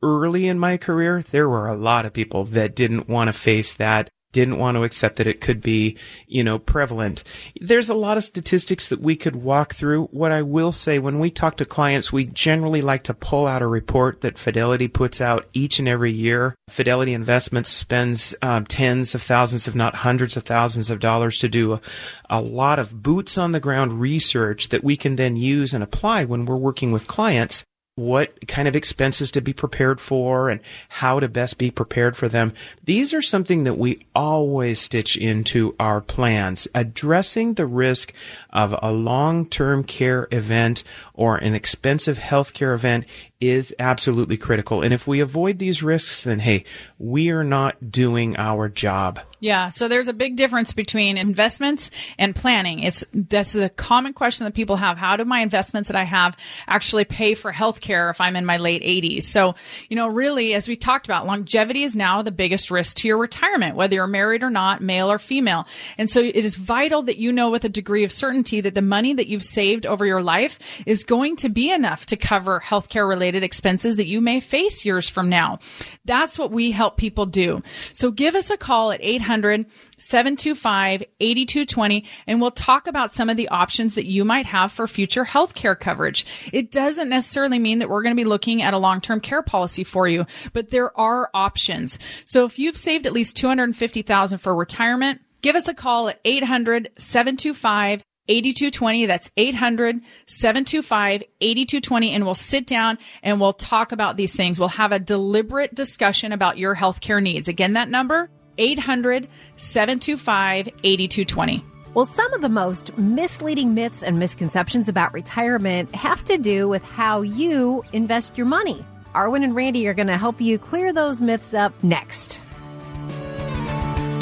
early 0.00 0.46
in 0.46 0.60
my 0.60 0.76
career, 0.76 1.22
there 1.22 1.48
were 1.48 1.66
a 1.66 1.76
lot 1.76 2.06
of 2.06 2.12
people 2.12 2.44
that 2.44 2.76
didn't 2.76 3.08
want 3.08 3.26
to 3.26 3.32
face 3.32 3.74
that 3.74 4.10
didn't 4.32 4.58
want 4.58 4.76
to 4.76 4.84
accept 4.84 5.16
that 5.16 5.26
it 5.26 5.40
could 5.40 5.60
be, 5.60 5.96
you 6.26 6.44
know, 6.44 6.58
prevalent. 6.58 7.24
There's 7.60 7.88
a 7.88 7.94
lot 7.94 8.16
of 8.16 8.24
statistics 8.24 8.88
that 8.88 9.00
we 9.00 9.16
could 9.16 9.36
walk 9.36 9.74
through. 9.74 10.06
What 10.06 10.32
I 10.32 10.42
will 10.42 10.72
say, 10.72 10.98
when 10.98 11.18
we 11.18 11.30
talk 11.30 11.56
to 11.56 11.64
clients, 11.64 12.12
we 12.12 12.24
generally 12.24 12.82
like 12.82 13.02
to 13.04 13.14
pull 13.14 13.46
out 13.46 13.62
a 13.62 13.66
report 13.66 14.20
that 14.20 14.38
Fidelity 14.38 14.88
puts 14.88 15.20
out 15.20 15.48
each 15.52 15.78
and 15.78 15.88
every 15.88 16.12
year. 16.12 16.54
Fidelity 16.68 17.12
Investments 17.12 17.70
spends 17.70 18.34
um, 18.42 18.64
tens 18.64 19.14
of 19.14 19.22
thousands, 19.22 19.66
if 19.66 19.74
not 19.74 19.96
hundreds 19.96 20.36
of 20.36 20.44
thousands 20.44 20.90
of 20.90 21.00
dollars 21.00 21.38
to 21.38 21.48
do 21.48 21.72
a, 21.72 21.80
a 22.28 22.40
lot 22.40 22.78
of 22.78 23.02
boots 23.02 23.36
on 23.36 23.52
the 23.52 23.60
ground 23.60 24.00
research 24.00 24.68
that 24.68 24.84
we 24.84 24.96
can 24.96 25.16
then 25.16 25.36
use 25.36 25.74
and 25.74 25.82
apply 25.82 26.24
when 26.24 26.44
we're 26.44 26.56
working 26.56 26.92
with 26.92 27.06
clients 27.06 27.64
what 28.00 28.48
kind 28.48 28.66
of 28.66 28.74
expenses 28.74 29.30
to 29.30 29.40
be 29.40 29.52
prepared 29.52 30.00
for 30.00 30.48
and 30.48 30.60
how 30.88 31.20
to 31.20 31.28
best 31.28 31.58
be 31.58 31.70
prepared 31.70 32.16
for 32.16 32.28
them. 32.28 32.52
These 32.84 33.12
are 33.12 33.22
something 33.22 33.64
that 33.64 33.78
we 33.78 34.06
always 34.14 34.80
stitch 34.80 35.16
into 35.16 35.74
our 35.78 36.00
plans. 36.00 36.66
Addressing 36.74 37.54
the 37.54 37.66
risk 37.66 38.12
of 38.50 38.74
a 38.82 38.92
long-term 38.92 39.84
care 39.84 40.26
event 40.30 40.82
or 41.14 41.36
an 41.36 41.54
expensive 41.54 42.18
healthcare 42.18 42.74
event 42.74 43.04
is 43.40 43.74
absolutely 43.78 44.36
critical. 44.36 44.82
And 44.82 44.92
if 44.92 45.06
we 45.06 45.20
avoid 45.20 45.58
these 45.58 45.82
risks, 45.82 46.24
then 46.24 46.40
hey, 46.40 46.64
we 46.98 47.30
are 47.30 47.44
not 47.44 47.90
doing 47.90 48.36
our 48.36 48.68
job. 48.68 49.20
Yeah. 49.40 49.70
So 49.70 49.88
there's 49.88 50.08
a 50.08 50.12
big 50.12 50.36
difference 50.36 50.74
between 50.74 51.16
investments 51.16 51.90
and 52.18 52.36
planning. 52.36 52.80
It's, 52.80 53.02
that's 53.14 53.54
a 53.54 53.70
common 53.70 54.12
question 54.12 54.44
that 54.44 54.52
people 54.52 54.76
have. 54.76 54.98
How 54.98 55.16
do 55.16 55.24
my 55.24 55.40
investments 55.40 55.88
that 55.88 55.96
I 55.96 56.04
have 56.04 56.36
actually 56.68 57.06
pay 57.06 57.32
for 57.32 57.50
healthcare 57.50 58.10
if 58.10 58.20
I'm 58.20 58.36
in 58.36 58.44
my 58.44 58.58
late 58.58 58.82
80s? 58.82 59.22
So, 59.22 59.54
you 59.88 59.96
know, 59.96 60.08
really, 60.08 60.52
as 60.52 60.68
we 60.68 60.76
talked 60.76 61.06
about, 61.06 61.26
longevity 61.26 61.84
is 61.84 61.96
now 61.96 62.20
the 62.20 62.30
biggest 62.30 62.70
risk 62.70 62.98
to 62.98 63.08
your 63.08 63.16
retirement, 63.16 63.76
whether 63.76 63.94
you're 63.94 64.06
married 64.06 64.42
or 64.42 64.50
not, 64.50 64.82
male 64.82 65.10
or 65.10 65.18
female. 65.18 65.66
And 65.96 66.10
so 66.10 66.20
it 66.20 66.36
is 66.36 66.56
vital 66.56 67.02
that 67.04 67.16
you 67.16 67.32
know 67.32 67.50
with 67.50 67.64
a 67.64 67.70
degree 67.70 68.04
of 68.04 68.12
certainty 68.12 68.60
that 68.60 68.74
the 68.74 68.82
money 68.82 69.14
that 69.14 69.28
you've 69.28 69.44
saved 69.44 69.86
over 69.86 70.04
your 70.04 70.22
life 70.22 70.58
is 70.84 71.02
going 71.02 71.36
to 71.36 71.48
be 71.48 71.72
enough 71.72 72.04
to 72.06 72.16
cover 72.18 72.60
healthcare 72.60 73.08
related 73.08 73.29
expenses 73.36 73.96
that 73.96 74.06
you 74.06 74.20
may 74.20 74.40
face 74.40 74.84
years 74.84 75.08
from 75.08 75.28
now. 75.28 75.58
That's 76.04 76.38
what 76.38 76.50
we 76.50 76.70
help 76.70 76.96
people 76.96 77.26
do. 77.26 77.62
So 77.92 78.10
give 78.10 78.34
us 78.34 78.50
a 78.50 78.56
call 78.56 78.92
at 78.92 79.00
800 79.02 79.66
725 79.98 81.02
8220 81.20 82.04
and 82.26 82.40
we'll 82.40 82.50
talk 82.50 82.86
about 82.86 83.12
some 83.12 83.28
of 83.28 83.36
the 83.36 83.48
options 83.48 83.94
that 83.94 84.06
you 84.06 84.24
might 84.24 84.46
have 84.46 84.72
for 84.72 84.86
future 84.86 85.24
healthcare 85.24 85.78
coverage. 85.78 86.26
It 86.52 86.70
doesn't 86.70 87.08
necessarily 87.08 87.58
mean 87.58 87.78
that 87.78 87.88
we're 87.88 88.02
going 88.02 88.16
to 88.16 88.20
be 88.20 88.28
looking 88.28 88.62
at 88.62 88.74
a 88.74 88.78
long-term 88.78 89.20
care 89.20 89.42
policy 89.42 89.84
for 89.84 90.08
you, 90.08 90.26
but 90.52 90.70
there 90.70 90.98
are 90.98 91.30
options. 91.34 91.98
So 92.24 92.44
if 92.44 92.58
you've 92.58 92.76
saved 92.76 93.06
at 93.06 93.12
least 93.12 93.36
250,000 93.36 94.38
for 94.38 94.54
retirement, 94.54 95.20
give 95.42 95.56
us 95.56 95.68
a 95.68 95.74
call 95.74 96.08
at 96.08 96.20
800 96.24 96.90
725 96.96 98.02
8220. 98.30 99.06
That's 99.06 99.30
800 99.36 100.00
725 100.26 101.24
8220. 101.40 102.12
And 102.12 102.24
we'll 102.24 102.34
sit 102.34 102.66
down 102.66 102.98
and 103.22 103.40
we'll 103.40 103.52
talk 103.52 103.92
about 103.92 104.16
these 104.16 104.34
things. 104.34 104.58
We'll 104.58 104.68
have 104.68 104.92
a 104.92 105.00
deliberate 105.00 105.74
discussion 105.74 106.32
about 106.32 106.56
your 106.56 106.76
healthcare 106.76 107.20
needs. 107.20 107.48
Again, 107.48 107.72
that 107.72 107.88
number 107.88 108.30
800 108.56 109.28
725 109.56 110.68
8220. 110.84 111.64
Well, 111.92 112.06
some 112.06 112.32
of 112.32 112.40
the 112.40 112.48
most 112.48 112.96
misleading 112.96 113.74
myths 113.74 114.04
and 114.04 114.16
misconceptions 114.16 114.88
about 114.88 115.12
retirement 115.12 115.92
have 115.92 116.24
to 116.26 116.38
do 116.38 116.68
with 116.68 116.84
how 116.84 117.22
you 117.22 117.84
invest 117.92 118.38
your 118.38 118.46
money. 118.46 118.84
Arwen 119.12 119.42
and 119.42 119.56
Randy 119.56 119.88
are 119.88 119.94
going 119.94 120.06
to 120.06 120.16
help 120.16 120.40
you 120.40 120.56
clear 120.56 120.92
those 120.92 121.20
myths 121.20 121.52
up 121.52 121.72
next. 121.82 122.38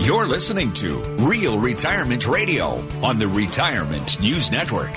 You're 0.00 0.26
listening 0.26 0.72
to 0.74 0.96
Real 1.18 1.58
Retirement 1.58 2.28
Radio 2.28 2.78
on 3.02 3.18
the 3.18 3.26
Retirement 3.26 4.20
News 4.20 4.48
Network. 4.48 4.94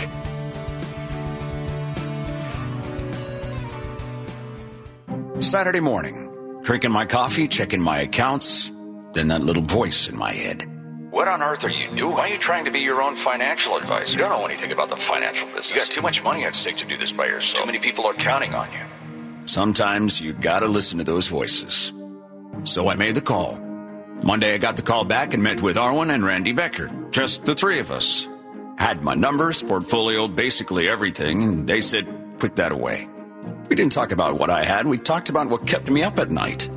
Saturday 5.41 5.79
morning, 5.79 6.61
drinking 6.61 6.91
my 6.91 7.05
coffee, 7.07 7.47
checking 7.47 7.81
my 7.81 8.01
accounts, 8.01 8.71
then 9.13 9.29
that 9.29 9.41
little 9.41 9.63
voice 9.63 10.07
in 10.07 10.15
my 10.15 10.31
head. 10.31 10.65
What 11.09 11.27
on 11.27 11.41
earth 11.41 11.65
are 11.65 11.69
you 11.69 11.93
doing? 11.95 12.13
Why 12.15 12.29
are 12.29 12.33
you 12.33 12.37
trying 12.37 12.65
to 12.65 12.71
be 12.71 12.79
your 12.81 13.01
own 13.01 13.15
financial 13.15 13.75
advisor? 13.75 14.13
You 14.13 14.19
don't 14.19 14.29
know 14.29 14.45
anything 14.45 14.71
about 14.71 14.89
the 14.89 14.97
financial 14.97 15.47
business. 15.47 15.71
You 15.71 15.75
got 15.77 15.89
too 15.89 16.03
much 16.03 16.23
money 16.23 16.45
at 16.45 16.55
stake 16.55 16.77
to 16.77 16.85
do 16.85 16.95
this 16.95 17.11
by 17.11 17.25
yourself. 17.25 17.63
Too 17.63 17.65
many 17.65 17.79
people 17.79 18.05
are 18.05 18.13
counting 18.13 18.53
on 18.53 18.71
you. 18.71 19.47
Sometimes 19.47 20.21
you 20.21 20.33
gotta 20.33 20.67
listen 20.67 20.99
to 20.99 21.03
those 21.03 21.27
voices. 21.27 21.91
So 22.63 22.87
I 22.87 22.95
made 22.95 23.15
the 23.15 23.21
call. 23.21 23.70
Monday, 24.23 24.53
I 24.53 24.59
got 24.59 24.75
the 24.75 24.83
call 24.83 25.03
back 25.03 25.33
and 25.33 25.41
met 25.41 25.61
with 25.61 25.77
Arwen 25.77 26.13
and 26.13 26.23
Randy 26.23 26.51
Becker. 26.51 26.91
Just 27.09 27.43
the 27.45 27.55
three 27.55 27.79
of 27.79 27.91
us. 27.91 28.27
Had 28.77 29.03
my 29.03 29.15
numbers, 29.15 29.63
portfolio, 29.63 30.27
basically 30.27 30.87
everything, 30.87 31.43
and 31.43 31.67
they 31.67 31.81
said, 31.81 32.39
put 32.39 32.55
that 32.57 32.71
away. 32.71 33.09
We 33.67 33.75
didn't 33.75 33.93
talk 33.93 34.11
about 34.11 34.37
what 34.37 34.51
I 34.51 34.63
had, 34.63 34.85
we 34.85 34.97
talked 34.97 35.29
about 35.29 35.49
what 35.49 35.65
kept 35.65 35.89
me 35.89 36.03
up 36.03 36.19
at 36.19 36.29
night. 36.29 36.69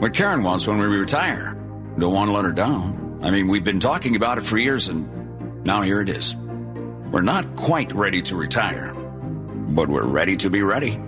What 0.00 0.12
Karen 0.12 0.42
wants 0.42 0.66
when 0.66 0.78
we 0.78 0.86
retire. 0.86 1.54
Don't 1.98 2.12
want 2.12 2.28
to 2.28 2.34
let 2.34 2.44
her 2.44 2.52
down. 2.52 3.20
I 3.22 3.30
mean, 3.30 3.48
we've 3.48 3.64
been 3.64 3.80
talking 3.80 4.14
about 4.16 4.36
it 4.36 4.44
for 4.44 4.58
years, 4.58 4.88
and 4.88 5.64
now 5.64 5.80
here 5.80 6.00
it 6.00 6.10
is. 6.10 6.36
We're 6.36 7.22
not 7.22 7.56
quite 7.56 7.92
ready 7.92 8.20
to 8.22 8.36
retire, 8.36 8.92
but 8.94 9.88
we're 9.88 10.06
ready 10.06 10.36
to 10.36 10.50
be 10.50 10.62
ready. 10.62 11.00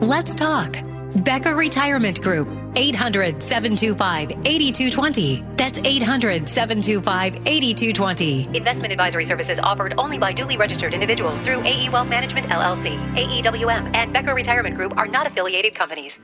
Let's 0.00 0.34
talk. 0.34 0.76
Becker 1.16 1.54
Retirement 1.54 2.20
Group, 2.20 2.48
800 2.76 3.42
725 3.42 4.30
8220. 4.46 5.44
That's 5.56 5.78
800 5.78 6.48
725 6.48 7.34
8220. 7.46 8.56
Investment 8.56 8.92
advisory 8.92 9.24
services 9.24 9.58
offered 9.58 9.94
only 9.98 10.18
by 10.18 10.32
duly 10.32 10.56
registered 10.56 10.94
individuals 10.94 11.40
through 11.40 11.62
AE 11.64 11.88
Wealth 11.88 12.08
Management 12.08 12.46
LLC, 12.48 12.96
AEWM, 13.14 13.94
and 13.94 14.12
Becker 14.12 14.34
Retirement 14.34 14.76
Group 14.76 14.96
are 14.96 15.06
not 15.06 15.26
affiliated 15.26 15.74
companies. 15.74 16.20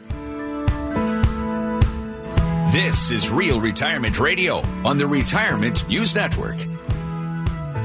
This 2.72 3.10
is 3.10 3.28
Real 3.28 3.60
Retirement 3.60 4.18
Radio 4.18 4.62
on 4.82 4.96
the 4.96 5.06
Retirement 5.06 5.86
News 5.88 6.14
Network. 6.14 6.56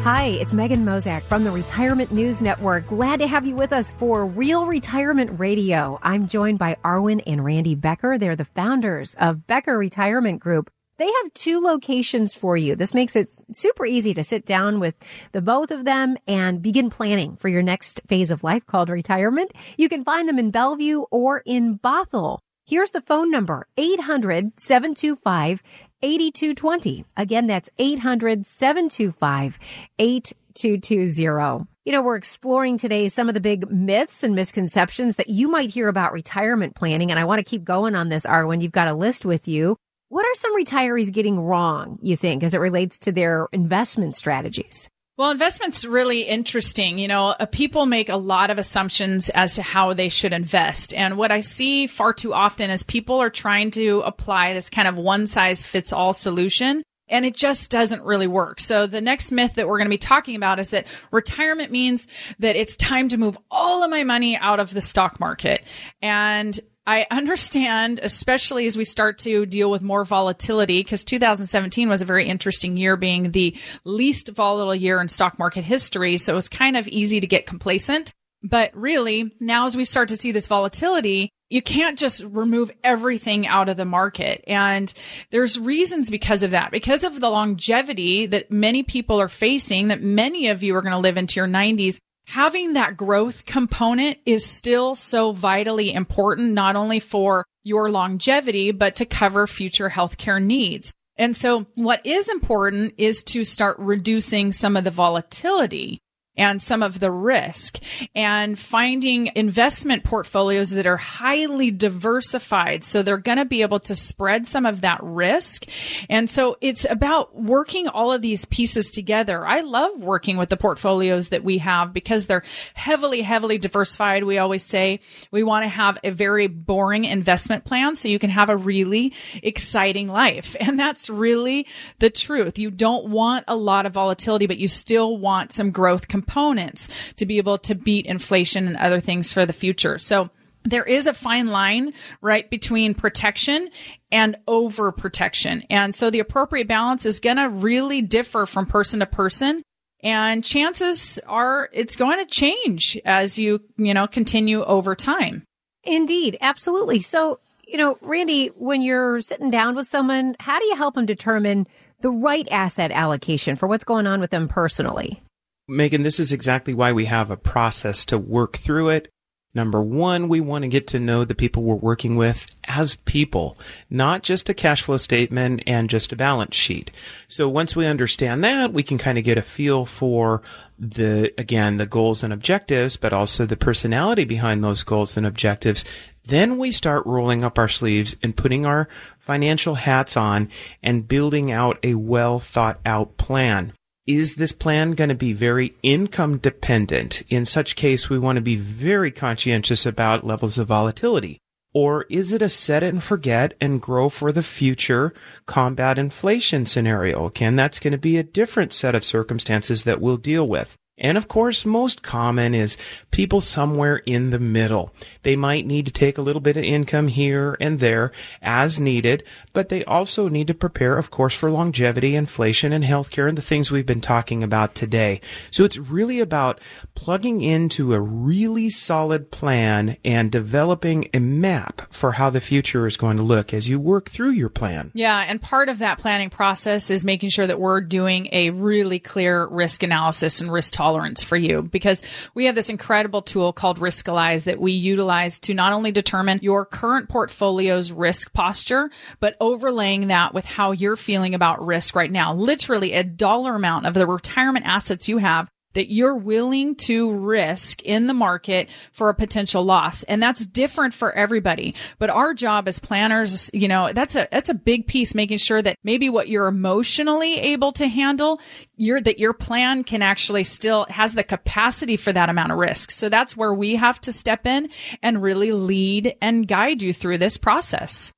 Hi, 0.07 0.27
it's 0.27 0.53
Megan 0.53 0.85
Mozak 0.85 1.21
from 1.21 1.43
the 1.43 1.51
Retirement 1.51 2.13
News 2.13 2.39
Network. 2.39 2.87
Glad 2.87 3.19
to 3.19 3.27
have 3.27 3.45
you 3.45 3.55
with 3.55 3.73
us 3.73 3.91
for 3.91 4.25
Real 4.25 4.65
Retirement 4.65 5.37
Radio. 5.37 5.99
I'm 6.01 6.29
joined 6.29 6.59
by 6.59 6.77
Arwen 6.81 7.21
and 7.27 7.43
Randy 7.43 7.75
Becker. 7.75 8.17
They're 8.17 8.37
the 8.37 8.45
founders 8.45 9.15
of 9.15 9.45
Becker 9.47 9.77
Retirement 9.77 10.39
Group. 10.39 10.71
They 10.97 11.07
have 11.07 11.33
two 11.33 11.59
locations 11.59 12.33
for 12.33 12.55
you. 12.55 12.77
This 12.77 12.93
makes 12.93 13.17
it 13.17 13.29
super 13.51 13.85
easy 13.85 14.13
to 14.13 14.23
sit 14.23 14.45
down 14.45 14.79
with 14.79 14.95
the 15.33 15.41
both 15.41 15.71
of 15.71 15.83
them 15.83 16.15
and 16.25 16.61
begin 16.61 16.89
planning 16.89 17.35
for 17.35 17.49
your 17.49 17.61
next 17.61 17.99
phase 18.07 18.31
of 18.31 18.45
life 18.45 18.65
called 18.65 18.87
retirement. 18.87 19.51
You 19.75 19.89
can 19.89 20.05
find 20.05 20.29
them 20.29 20.39
in 20.39 20.51
Bellevue 20.51 21.01
or 21.11 21.43
in 21.45 21.79
Bothell. 21.79 22.39
Here's 22.67 22.91
the 22.91 22.99
phone 22.99 23.31
number 23.31 23.65
800 23.77 24.59
725 24.59 25.63
8220. 26.01 27.06
Again, 27.16 27.48
that's 27.48 27.70
800 27.77 28.46
725 28.46 29.60
8220. 30.00 31.68
You 31.86 31.94
know, 31.94 32.01
we're 32.01 32.18
exploring 32.18 32.77
today 32.77 33.08
some 33.08 33.30
of 33.30 33.34
the 33.34 33.39
big 33.39 33.72
myths 33.72 34.24
and 34.24 34.36
misconceptions 34.36 35.16
that 35.16 35.30
you 35.30 35.48
might 35.48 35.70
hear 35.70 35.88
about 35.88 36.12
retirement 36.12 36.75
planning. 36.75 37.12
And 37.12 37.20
I 37.20 37.25
want 37.25 37.39
to 37.39 37.44
keep 37.44 37.63
going 37.63 37.96
on 37.96 38.10
this, 38.10 38.25
Arwen. 38.25 38.62
You've 38.62 38.72
got 38.72 38.89
a 38.89 38.94
list 38.94 39.24
with 39.24 39.48
you. 39.48 39.77
What 40.10 40.25
are 40.25 40.36
some 40.36 40.56
retirees 40.56 41.12
getting 41.12 41.39
wrong, 41.39 42.00
you 42.01 42.16
think, 42.16 42.44
as 42.44 42.54
it 42.54 42.60
relates 42.60 42.98
to 43.00 43.12
their 43.12 43.48
investment 43.51 44.16
strategies? 44.16 44.89
Well, 45.17 45.31
investment's 45.31 45.83
really 45.83 46.21
interesting. 46.21 47.00
You 47.00 47.07
know, 47.07 47.29
uh, 47.29 47.47
people 47.47 47.88
make 47.88 48.07
a 48.07 48.17
lot 48.17 48.51
of 48.51 48.59
assumptions 48.59 49.29
as 49.29 49.55
to 49.55 49.63
how 49.63 49.93
they 49.93 50.09
should 50.09 50.31
invest. 50.31 50.93
And 50.93 51.17
what 51.17 51.31
I 51.31 51.41
see 51.41 51.88
far 51.88 52.13
too 52.13 52.36
often 52.36 52.69
is 52.69 52.83
people 52.83 53.19
are 53.19 53.31
trying 53.31 53.71
to 53.71 54.03
apply 54.05 54.53
this 54.53 54.69
kind 54.69 54.88
of 54.88 55.00
one 55.00 55.25
size 55.25 55.63
fits 55.63 55.91
all 55.91 56.13
solution. 56.13 56.83
And 57.09 57.25
it 57.25 57.33
just 57.33 57.71
doesn't 57.71 58.03
really 58.03 58.27
work. 58.27 58.59
So 58.59 58.86
the 58.86 59.01
next 59.01 59.31
myth 59.31 59.55
that 59.55 59.67
we're 59.67 59.77
going 59.77 59.88
to 59.88 59.89
be 59.89 59.97
talking 59.97 60.36
about 60.36 60.59
is 60.59 60.69
that 60.69 60.86
retirement 61.09 61.71
means 61.71 62.05
that 62.39 62.57
it's 62.57 62.75
time 62.75 63.07
to 63.09 63.17
move 63.17 63.38
all 63.50 63.83
of 63.83 63.89
my 63.89 64.03
money 64.03 64.36
out 64.38 64.59
of 64.59 64.71
the 64.71 64.81
stock 64.81 65.19
market. 65.19 65.63
And 66.01 66.59
I 66.88 67.06
understand, 67.12 68.00
especially 68.01 68.65
as 68.65 68.77
we 68.77 68.86
start 68.86 69.17
to 69.20 69.46
deal 69.46 69.70
with 69.70 69.82
more 69.82 70.06
volatility, 70.06 70.79
because 70.79 71.03
2017 71.03 71.89
was 71.89 72.01
a 72.01 72.06
very 72.06 72.29
interesting 72.29 72.77
year, 72.77 72.96
being 72.96 73.32
the 73.32 73.58
least 73.84 74.29
volatile 74.29 74.74
year 74.74 75.01
in 75.01 75.10
stock 75.10 75.38
market 75.38 75.65
history. 75.65 76.15
So 76.15 76.32
it 76.32 76.36
was 76.36 76.48
kind 76.48 76.77
of 76.77 76.88
easy 76.88 77.20
to 77.20 77.27
get 77.27 77.46
complacent. 77.46 78.13
But 78.41 78.74
really, 78.74 79.36
now 79.41 79.65
as 79.65 79.75
we 79.75 79.84
start 79.84 80.08
to 80.10 80.17
see 80.17 80.32
this 80.32 80.48
volatility, 80.48 81.29
you 81.50 81.62
can't 81.62 82.00
just 82.00 82.24
remove 82.24 82.72
everything 82.86 83.46
out 83.46 83.67
of 83.67 83.75
the 83.75 83.86
market. 83.86 84.44
And 84.48 84.94
there's 85.29 85.60
reasons 85.60 86.10
because 86.10 86.41
of 86.41 86.51
that, 86.51 86.72
because 86.72 87.03
of 87.03 87.20
the 87.20 87.29
longevity 87.29 88.27
that 88.27 88.50
many 88.50 88.84
people 88.84 89.20
are 89.20 89.27
facing, 89.27 89.89
that 89.89 90.01
many 90.01 90.48
of 90.48 90.63
you 90.63 90.75
are 90.75 90.82
going 90.82 90.94
to 90.94 91.00
live 91.00 91.17
into 91.17 91.39
your 91.39 91.48
90s 91.48 92.00
having 92.27 92.74
that 92.74 92.98
growth 92.98 93.46
component 93.46 94.17
is 94.25 94.46
still 94.46 94.96
so 94.96 95.31
vitally 95.31 95.93
important, 95.93 96.51
not 96.51 96.75
only 96.75 97.00
for 97.00 97.46
your 97.63 97.89
longevity, 97.89 98.72
but 98.72 98.96
to 98.96 99.05
cover 99.05 99.48
future 99.48 99.89
healthcare 99.89 100.41
needs. 100.43 100.93
And 101.17 101.36
so 101.36 101.65
what 101.75 102.05
is 102.05 102.29
important 102.29 102.93
is 102.98 103.24
to 103.24 103.43
start 103.43 103.77
reducing 103.79 104.51
some 104.53 104.77
of 104.77 104.84
the 104.84 104.91
volatility 104.91 106.00
and 106.38 106.62
some 106.62 106.84
of 106.84 107.00
the 107.00 107.12
risk 107.12 107.79
and 108.15 108.58
finding 108.58 109.32
investment 109.36 110.03
portfolios 110.03 110.72
that 110.72 110.86
are 110.86 110.98
highly 110.98 111.72
diversified. 111.72 112.84
So 112.84 113.03
they're 113.03 113.17
going 113.17 113.38
to 113.38 113.46
be 113.46 113.62
able 113.62 113.79
to 113.82 113.96
spread 113.96 114.48
some 114.48 114.65
of 114.65 114.82
that 114.82 115.00
risk. 115.01 115.65
And 116.10 116.29
so 116.29 116.58
it's 116.62 116.86
about 116.89 117.36
working 117.36 117.88
all 117.88 118.12
of 118.13 118.22
these 118.22 118.46
pieces 118.46 118.91
together. 118.91 119.46
I 119.46 119.62
love 119.62 120.00
working 120.00 120.38
with 120.38 120.50
the 120.50 120.58
portfolios 120.58 121.29
that 121.29 121.44
we 121.44 121.58
have 121.60 121.94
because 121.94 122.25
they're 122.25 122.44
heavily, 122.74 123.22
heavily 123.22 123.58
diversified. 123.58 124.24
We 124.24 124.38
always 124.38 124.63
say 124.63 125.00
we 125.32 125.44
want 125.44 125.63
to 125.63 125.70
have 125.70 125.98
a 126.03 126.12
very 126.12 126.48
boring 126.48 127.06
investment 127.06 127.65
plan 127.65 127.96
so 127.96 128.08
you 128.08 128.20
can 128.20 128.29
have 128.29 128.50
a 128.50 128.58
really 128.58 129.13
exciting 129.41 130.08
life. 130.08 130.56
And 130.60 130.79
that's 130.79 131.10
really 131.10 131.65
the 132.00 132.10
truth. 132.10 132.60
You 132.60 132.72
don't 132.72 133.10
want 133.10 133.46
a 133.48 133.56
lot 133.56 133.86
of 133.86 133.94
volatility, 133.94 134.48
but 134.48 134.58
you 134.58 134.67
still 134.67 135.17
want 135.17 135.51
some 135.51 135.72
growth 135.72 136.08
components 136.27 136.87
to 137.16 137.25
be 137.25 137.37
able 137.37 137.57
to 137.57 137.75
beat 137.75 138.05
inflation 138.05 138.68
and 138.68 138.77
other 138.77 139.00
things 139.00 139.31
for 139.31 139.46
the 139.46 139.53
future. 139.53 139.98
So 139.98 140.29
there 140.63 140.83
is 140.83 141.07
a 141.07 141.13
fine 141.13 141.48
line, 141.48 141.94
right, 142.22 142.50
between 142.50 142.94
protection 142.94 143.70
and 144.11 144.35
overprotection. 144.48 145.66
And 145.70 145.96
so 145.96 146.09
the 146.09 146.20
appropriate 146.20 146.68
balance 146.68 147.05
is 147.05 147.22
going 147.22 147.37
to 147.37 147.48
really 147.48 148.01
differ 148.01 148.46
from 148.46 148.66
person 148.66 149.00
to 149.00 149.05
person. 149.05 149.63
And 150.03 150.44
chances 150.44 151.20
are 151.25 151.70
it's 151.72 151.96
going 151.96 152.20
to 152.20 152.25
change 152.25 153.00
as 153.05 153.40
you, 153.40 153.61
you 153.77 153.94
know, 153.94 154.07
continue 154.07 154.63
over 154.63 154.94
time. 154.94 155.44
Indeed. 155.83 156.37
Absolutely. 156.42 157.00
So, 157.00 157.40
you 157.66 157.77
know, 157.77 157.98
Randy, 158.01 158.48
when 158.48 158.81
you're 158.81 159.22
sitting 159.22 159.50
down 159.50 159.75
with 159.75 159.87
someone, 159.87 160.35
how 160.40 160.59
do 160.59 160.66
you 160.66 160.75
help 160.75 160.96
them 160.96 161.05
determine 161.05 161.66
the 162.01 162.11
right 162.11 162.48
asset 162.51 162.92
allocation 162.92 163.55
for 163.55 163.68
what's 163.68 163.85
going 163.85 164.05
on 164.05 164.20
with 164.20 164.29
them 164.29 164.50
personally? 164.50 165.22
Megan, 165.70 166.03
this 166.03 166.18
is 166.18 166.32
exactly 166.32 166.74
why 166.74 166.94
we 166.94 167.06
have 167.06 167.30
a 167.30 167.36
process 167.36 168.06
to 168.06 168.18
work 168.18 168.56
through 168.56 168.88
it. 168.88 169.12
Number 169.53 169.82
one, 169.82 170.30
we 170.30 170.40
want 170.40 170.62
to 170.62 170.70
get 170.70 170.88
to 170.88 171.00
know 171.00 171.25
the 171.25 171.36
people 171.36 171.64
we're 171.64 171.75
working 171.75 172.16
with 172.16 172.48
as 172.66 172.96
people, 172.96 173.58
not 173.90 174.24
just 174.24 174.48
a 174.48 174.53
cash 174.53 174.82
flow 174.82 174.96
statement 174.96 175.64
and 175.68 175.90
just 175.90 176.14
a 176.14 176.16
balance 176.16 176.56
sheet. 176.56 176.92
So 177.27 177.50
once 177.50 177.75
we 177.75 177.86
understand 177.86 178.46
that, 178.46 178.72
we 178.72 178.82
can 178.82 178.98
kind 178.98 179.18
of 179.18 179.25
get 179.25 179.38
a 179.38 179.42
feel 179.42 179.86
for 179.86 180.42
the, 180.80 181.34
again, 181.38 181.75
the 181.77 181.86
goals 181.86 182.24
and 182.24 182.32
objectives, 182.32 182.96
but 182.96 183.12
also 183.12 183.46
the 183.46 183.58
personality 183.58 184.24
behind 184.24 184.64
those 184.64 184.84
goals 184.84 185.18
and 185.18 185.25
objectives. 185.25 185.84
Then 186.24 186.58
we 186.58 186.72
start 186.72 187.06
rolling 187.06 187.44
up 187.44 187.58
our 187.58 187.70
sleeves 187.70 188.16
and 188.24 188.38
putting 188.38 188.66
our 188.66 188.88
financial 189.20 189.75
hats 189.75 190.16
on 190.16 190.50
and 190.82 191.10
building 191.10 191.51
out 191.51 191.77
a 191.84 191.96
well 191.96 192.40
thought 192.40 192.80
out 192.86 193.18
plan 193.18 193.74
is 194.07 194.35
this 194.35 194.53
plan 194.53 194.93
going 194.93 195.09
to 195.09 195.15
be 195.15 195.33
very 195.33 195.75
income 195.83 196.37
dependent? 196.37 197.24
In 197.29 197.46
such 197.46 197.75
case, 197.75 198.09
we 198.09 198.17
want 198.17 198.37
to 198.37 198.41
be 198.41 198.55
very 198.55 199.11
conscientious 199.11 199.85
about 199.85 200.25
levels 200.25 200.57
of 200.57 200.67
volatility. 200.67 201.39
Or 201.74 202.05
is 202.09 202.31
it 202.31 202.41
a 202.41 202.50
set 202.50 202.81
it 202.81 202.93
and 202.93 203.03
forget 203.03 203.53
and 203.59 203.81
grow 203.81 204.07
for 204.07 204.31
the 204.31 204.41
future 204.41 205.13
combat 205.46 206.00
inflation 206.00 206.65
scenario? 206.65 207.27
Again, 207.27 207.57
that's 207.57 207.79
going 207.79 207.91
to 207.91 207.98
be 207.98 208.17
a 208.17 208.24
different 208.24 208.72
set 208.72 208.96
of 208.96 209.03
circumstances 209.03 209.83
that 209.83 210.00
we'll 210.00 210.17
deal 210.17 210.48
with. 210.48 210.77
And 211.00 211.18
of 211.18 211.27
course, 211.27 211.64
most 211.64 212.01
common 212.01 212.55
is 212.55 212.75
people 213.12 213.40
somewhere 213.40 213.98
in 214.07 214.31
the 214.31 214.40
middle. 214.40 214.92
They 215.22 215.36
might 215.36 215.68
need 215.68 215.86
to 215.86 215.92
take 215.92 216.18
a 216.18 216.24
little 216.24 216.42
bit 216.42 216.57
of 216.57 216.64
income 216.64 217.07
here 217.07 217.55
and 217.60 217.79
there 217.79 218.12
as 218.42 218.79
needed, 218.79 219.24
but 219.53 219.70
they 219.70 219.86
also 219.86 220.27
need 220.27 220.48
to 220.48 220.55
prepare, 220.55 220.98
of 220.98 221.12
course, 221.12 221.36
for 221.36 221.51
longevity, 221.51 222.16
inflation, 222.16 222.74
and 222.74 222.83
healthcare 222.83 223.29
and 223.29 223.38
the 223.38 223.44
things 223.44 223.70
we've 223.70 223.86
been 223.86 224.01
talking 224.01 224.42
about 224.42 224.74
today. 224.74 225.22
So 225.51 225.64
it's 225.64 225.77
really 225.77 226.20
about 226.20 226.60
plugging 226.96 227.42
into 227.42 227.94
a 227.94 228.01
really 228.01 228.72
solid 228.72 229.29
plan 229.29 229.98
and 230.03 230.31
developing 230.31 231.10
a 231.14 231.20
map 231.20 231.83
for 231.92 232.14
how 232.14 232.31
the 232.31 232.42
future 232.42 232.88
is 232.88 232.98
going 232.98 233.18
to 233.18 233.24
look 233.24 233.53
as 233.53 233.70
you 233.70 233.79
work 233.79 234.10
through 234.10 234.31
your 234.31 234.50
plan. 234.50 234.90
Yeah. 234.96 235.24
And 235.27 235.40
part 235.40 235.70
of 235.70 235.77
that 235.77 236.00
planning 236.00 236.31
process 236.31 236.90
is 236.90 237.05
making 237.05 237.29
sure 237.29 237.46
that 237.46 237.60
we're 237.60 237.81
doing 237.81 238.29
a 238.31 238.50
really 238.50 238.98
clear 238.98 239.46
risk 239.46 239.83
analysis 239.83 240.42
and 240.42 240.51
risk 240.51 240.74
tolerance 240.74 240.86
tolerance 240.87 241.21
for 241.21 241.35
you 241.35 241.61
because 241.61 242.01
we 242.33 242.45
have 242.45 242.55
this 242.55 242.69
incredible 242.69 243.21
tool 243.21 243.51
called 243.51 243.79
Riskalyze 243.79 244.45
that 244.45 244.59
we 244.59 244.71
utilize 244.71 245.37
to 245.39 245.53
not 245.53 245.73
only 245.73 245.91
determine 245.91 246.39
your 246.41 246.65
current 246.65 247.09
portfolio's 247.09 247.91
risk 247.91 248.31
posture, 248.31 248.89
but 249.19 249.35
overlaying 249.41 250.07
that 250.07 250.33
with 250.33 250.45
how 250.45 250.71
you're 250.71 250.95
feeling 250.95 251.35
about 251.35 251.65
risk 251.65 251.93
right 251.93 252.11
now. 252.11 252.33
Literally 252.33 252.93
a 252.93 253.03
dollar 253.03 253.55
amount 253.55 253.85
of 253.85 253.93
the 253.95 254.07
retirement 254.07 254.65
assets 254.65 255.09
you 255.09 255.17
have 255.17 255.50
that 255.74 255.92
you're 255.92 256.16
willing 256.16 256.75
to 256.75 257.12
risk 257.12 257.82
in 257.84 258.08
the 258.08 258.14
market 258.14 258.70
for 258.92 259.10
a 259.10 259.14
potential 259.14 259.64
loss. 259.64 260.03
And 260.03 260.22
that's 260.22 260.46
different 260.46 260.94
for 260.94 261.12
everybody. 261.12 261.75
But 262.00 262.10
our 262.10 262.34
job 262.34 262.68
as 262.68 262.80
planners, 262.80 263.50
you 263.53 263.68
know, 263.68 263.92
that's 263.94 264.16
a, 264.16 264.27
that's 264.32 264.50
a 264.50 264.53
big 264.53 264.88
piece, 264.88 265.14
making 265.14 265.38
sure 265.38 265.62
that 265.62 265.77
maybe 265.84 266.10
what 266.10 266.30
you're 266.30 266.48
emotionally 266.48 267.36
able 267.40 267.72
to 267.74 267.88
handle, 267.88 268.40
your, 268.75 269.00
that 269.01 269.20
your 269.20 269.34
plan 269.34 269.84
can 269.84 270.01
actually 270.01 270.44
still 270.44 270.86
has 270.90 271.14
the 271.14 271.24
capacity 271.24 271.98
for 271.98 272.12
that 272.12 272.30
amount 272.30 272.51
of 272.51 272.58
risk. 272.58 272.92
So 272.92 273.10
that's 273.10 273.38
where 273.38 273.53
we 273.53 273.75
have 273.75 274.01
to 274.01 274.12
step 274.12 274.46
in 274.46 274.70
and 275.03 275.22
really 275.22 275.51
lead 275.51 276.16
and 276.22 276.48
guide 276.48 276.82
you 276.82 276.94
through 276.94 277.20
this 277.20 277.38
process. 277.38 278.12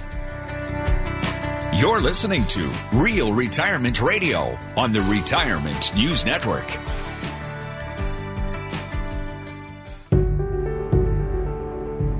You're 1.73 1.99
listening 1.99 2.45
to 2.45 2.71
Real 2.93 3.33
Retirement 3.33 4.01
Radio 4.01 4.57
on 4.77 4.93
the 4.93 5.01
Retirement 5.01 5.93
News 5.93 6.23
Network. 6.23 6.69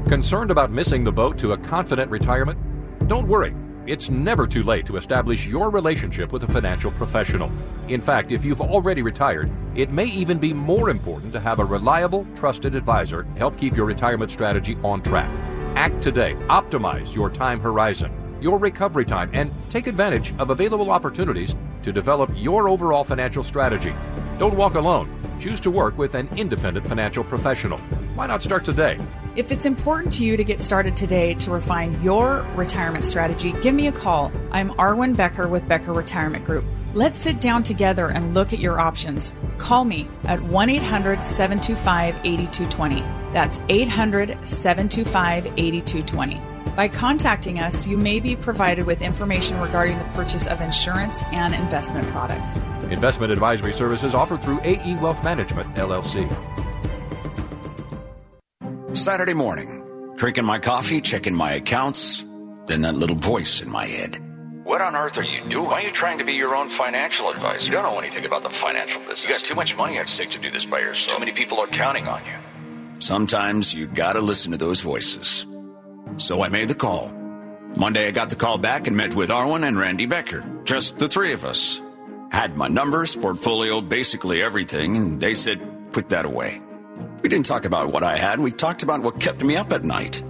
Concerned 0.10 0.52
about 0.52 0.72
missing 0.72 1.06
the 1.06 1.12
boat 1.14 1.38
to 1.38 1.54
a 1.54 1.58
confident 1.58 2.12
retirement? 2.12 2.60
Don't 3.08 3.30
worry. 3.30 3.56
It's 3.88 4.10
never 4.10 4.46
too 4.46 4.64
late 4.64 4.86
to 4.88 4.98
establish 4.98 5.48
your 5.48 5.70
relationship 5.70 6.34
with 6.34 6.44
a 6.44 6.48
financial 6.48 6.92
professional. 6.92 7.50
In 7.88 8.02
fact, 8.02 8.34
if 8.34 8.44
you've 8.44 8.60
already 8.60 9.02
retired, 9.02 9.50
it 9.76 9.92
may 9.92 10.08
even 10.08 10.40
be 10.40 10.54
more 10.54 10.90
important 10.90 11.32
to 11.32 11.40
have 11.40 11.60
a 11.60 11.66
reliable, 11.66 12.28
trusted 12.36 12.76
advisor 12.76 13.24
help 13.38 13.58
keep 13.58 13.78
your 13.78 13.86
retirement 13.86 14.30
strategy 14.30 14.76
on 14.84 15.02
track. 15.02 15.30
Act 15.78 16.02
today. 16.02 16.34
Optimize 16.50 17.16
your 17.16 17.30
time 17.30 17.62
horizon, 17.62 18.12
your 18.42 18.58
recovery 18.58 19.06
time, 19.06 19.30
and 19.32 19.50
take 19.70 19.88
advantage 19.88 20.34
of 20.38 20.50
available 20.50 20.92
opportunities 20.92 21.56
to 21.84 21.94
develop 21.94 22.30
your 22.36 22.68
overall 22.68 23.06
financial 23.06 23.44
strategy. 23.44 23.94
Don't 24.38 24.58
walk 24.58 24.76
alone. 24.76 25.10
Choose 25.40 25.60
to 25.62 25.72
work 25.72 25.98
with 25.98 26.16
an 26.16 26.28
independent 26.36 26.88
financial 26.88 27.24
professional. 27.24 27.78
Why 28.16 28.26
not 28.26 28.42
start 28.42 28.66
today? 28.66 29.00
If 29.36 29.52
it's 29.52 29.68
important 29.68 30.12
to 30.14 30.26
you 30.26 30.36
to 30.36 30.44
get 30.44 30.62
started 30.62 30.98
today 30.98 31.36
to 31.36 31.52
refine 31.52 32.02
your 32.02 32.46
retirement 32.56 33.06
strategy, 33.06 33.54
give 33.62 33.76
me 33.76 33.88
a 33.88 33.92
call. 33.92 34.32
I'm 34.52 34.72
Arwen 34.72 35.16
Becker 35.16 35.48
with 35.48 35.68
Becker 35.68 35.94
Retirement 35.94 36.44
Group. 36.44 36.66
Let's 36.96 37.20
sit 37.20 37.40
down 37.40 37.62
together 37.62 38.08
and 38.08 38.34
look 38.34 38.52
at 38.52 38.60
your 38.60 38.80
options. 38.80 39.36
Call 39.60 39.86
me 39.86 40.08
at 40.24 40.42
1 40.42 40.70
800 40.70 41.24
725 41.24 42.16
8220. 42.24 43.02
That's 43.32 43.60
800 43.70 44.30
725 44.48 45.46
8220. 45.46 46.57
By 46.78 46.88
contacting 46.88 47.58
us, 47.58 47.88
you 47.88 47.98
may 47.98 48.20
be 48.20 48.36
provided 48.36 48.86
with 48.86 49.02
information 49.02 49.60
regarding 49.60 49.98
the 49.98 50.04
purchase 50.14 50.46
of 50.46 50.62
insurance 50.62 51.24
and 51.32 51.56
investment 51.56 52.08
products. 52.10 52.58
Investment 52.92 53.32
advisory 53.32 53.74
services 53.74 54.14
offered 54.14 54.44
through 54.44 54.60
AE 54.64 54.96
Wealth 54.98 55.24
Management, 55.24 55.74
LLC. 55.74 56.30
Saturday 58.96 59.34
morning, 59.34 60.14
drinking 60.18 60.46
my 60.46 60.60
coffee, 60.60 61.02
checking 61.02 61.34
my 61.34 61.54
accounts, 61.54 62.24
then 62.68 62.82
that 62.82 62.94
little 62.94 63.16
voice 63.16 63.60
in 63.60 63.72
my 63.72 63.88
head. 63.88 64.20
What 64.64 64.80
on 64.80 64.96
earth 64.96 65.18
are 65.18 65.24
you 65.24 65.44
doing? 65.50 65.66
Why 65.66 65.82
are 65.82 65.82
you 65.82 65.92
trying 65.92 66.20
to 66.20 66.26
be 66.26 66.34
your 66.34 66.56
own 66.56 66.70
financial 66.70 67.32
advisor? 67.32 67.66
You 67.66 67.72
don't 67.72 67.92
know 67.92 67.98
anything 67.98 68.24
about 68.24 68.44
the 68.44 68.52
financial 68.52 69.02
business. 69.02 69.24
You 69.24 69.30
got 69.30 69.44
too 69.44 69.56
much 69.56 69.76
money 69.76 69.98
at 69.98 70.10
stake 70.10 70.30
to 70.30 70.40
do 70.40 70.52
this 70.52 70.68
by 70.68 70.82
yourself. 70.82 71.18
Too 71.18 71.26
many 71.26 71.32
people 71.32 71.60
are 71.60 71.66
counting 71.66 72.08
on 72.08 72.22
you. 72.26 73.00
Sometimes 73.00 73.74
you 73.74 73.88
gotta 73.88 74.22
listen 74.22 74.52
to 74.52 74.58
those 74.60 74.82
voices. 74.82 75.48
So 76.16 76.44
I 76.44 76.50
made 76.50 76.70
the 76.70 76.76
call. 76.76 77.12
Monday 77.76 78.08
I 78.08 78.12
got 78.12 78.30
the 78.30 78.36
call 78.36 78.58
back 78.58 78.88
and 78.88 78.96
met 78.96 79.14
with 79.14 79.30
Arwen 79.30 79.68
and 79.68 79.78
Randy 79.78 80.06
Becker. 80.06 80.44
Just 80.64 80.98
the 80.98 81.08
three 81.08 81.34
of 81.34 81.46
us. 81.46 81.82
Had 82.32 82.58
my 82.58 82.68
numbers, 82.68 83.16
portfolio, 83.16 83.82
basically 83.82 84.42
everything, 84.42 84.98
and 84.98 85.20
they 85.20 85.34
said, 85.34 85.62
put 85.94 86.10
that 86.10 86.26
away. 86.26 86.62
We 87.22 87.30
didn't 87.30 87.46
talk 87.46 87.66
about 87.66 87.92
what 87.92 88.04
I 88.04 88.18
had, 88.18 88.40
we 88.40 88.52
talked 88.52 88.84
about 88.84 89.02
what 89.02 89.20
kept 89.20 89.44
me 89.44 89.56
up 89.56 89.72
at 89.72 89.84
night. 89.84 90.22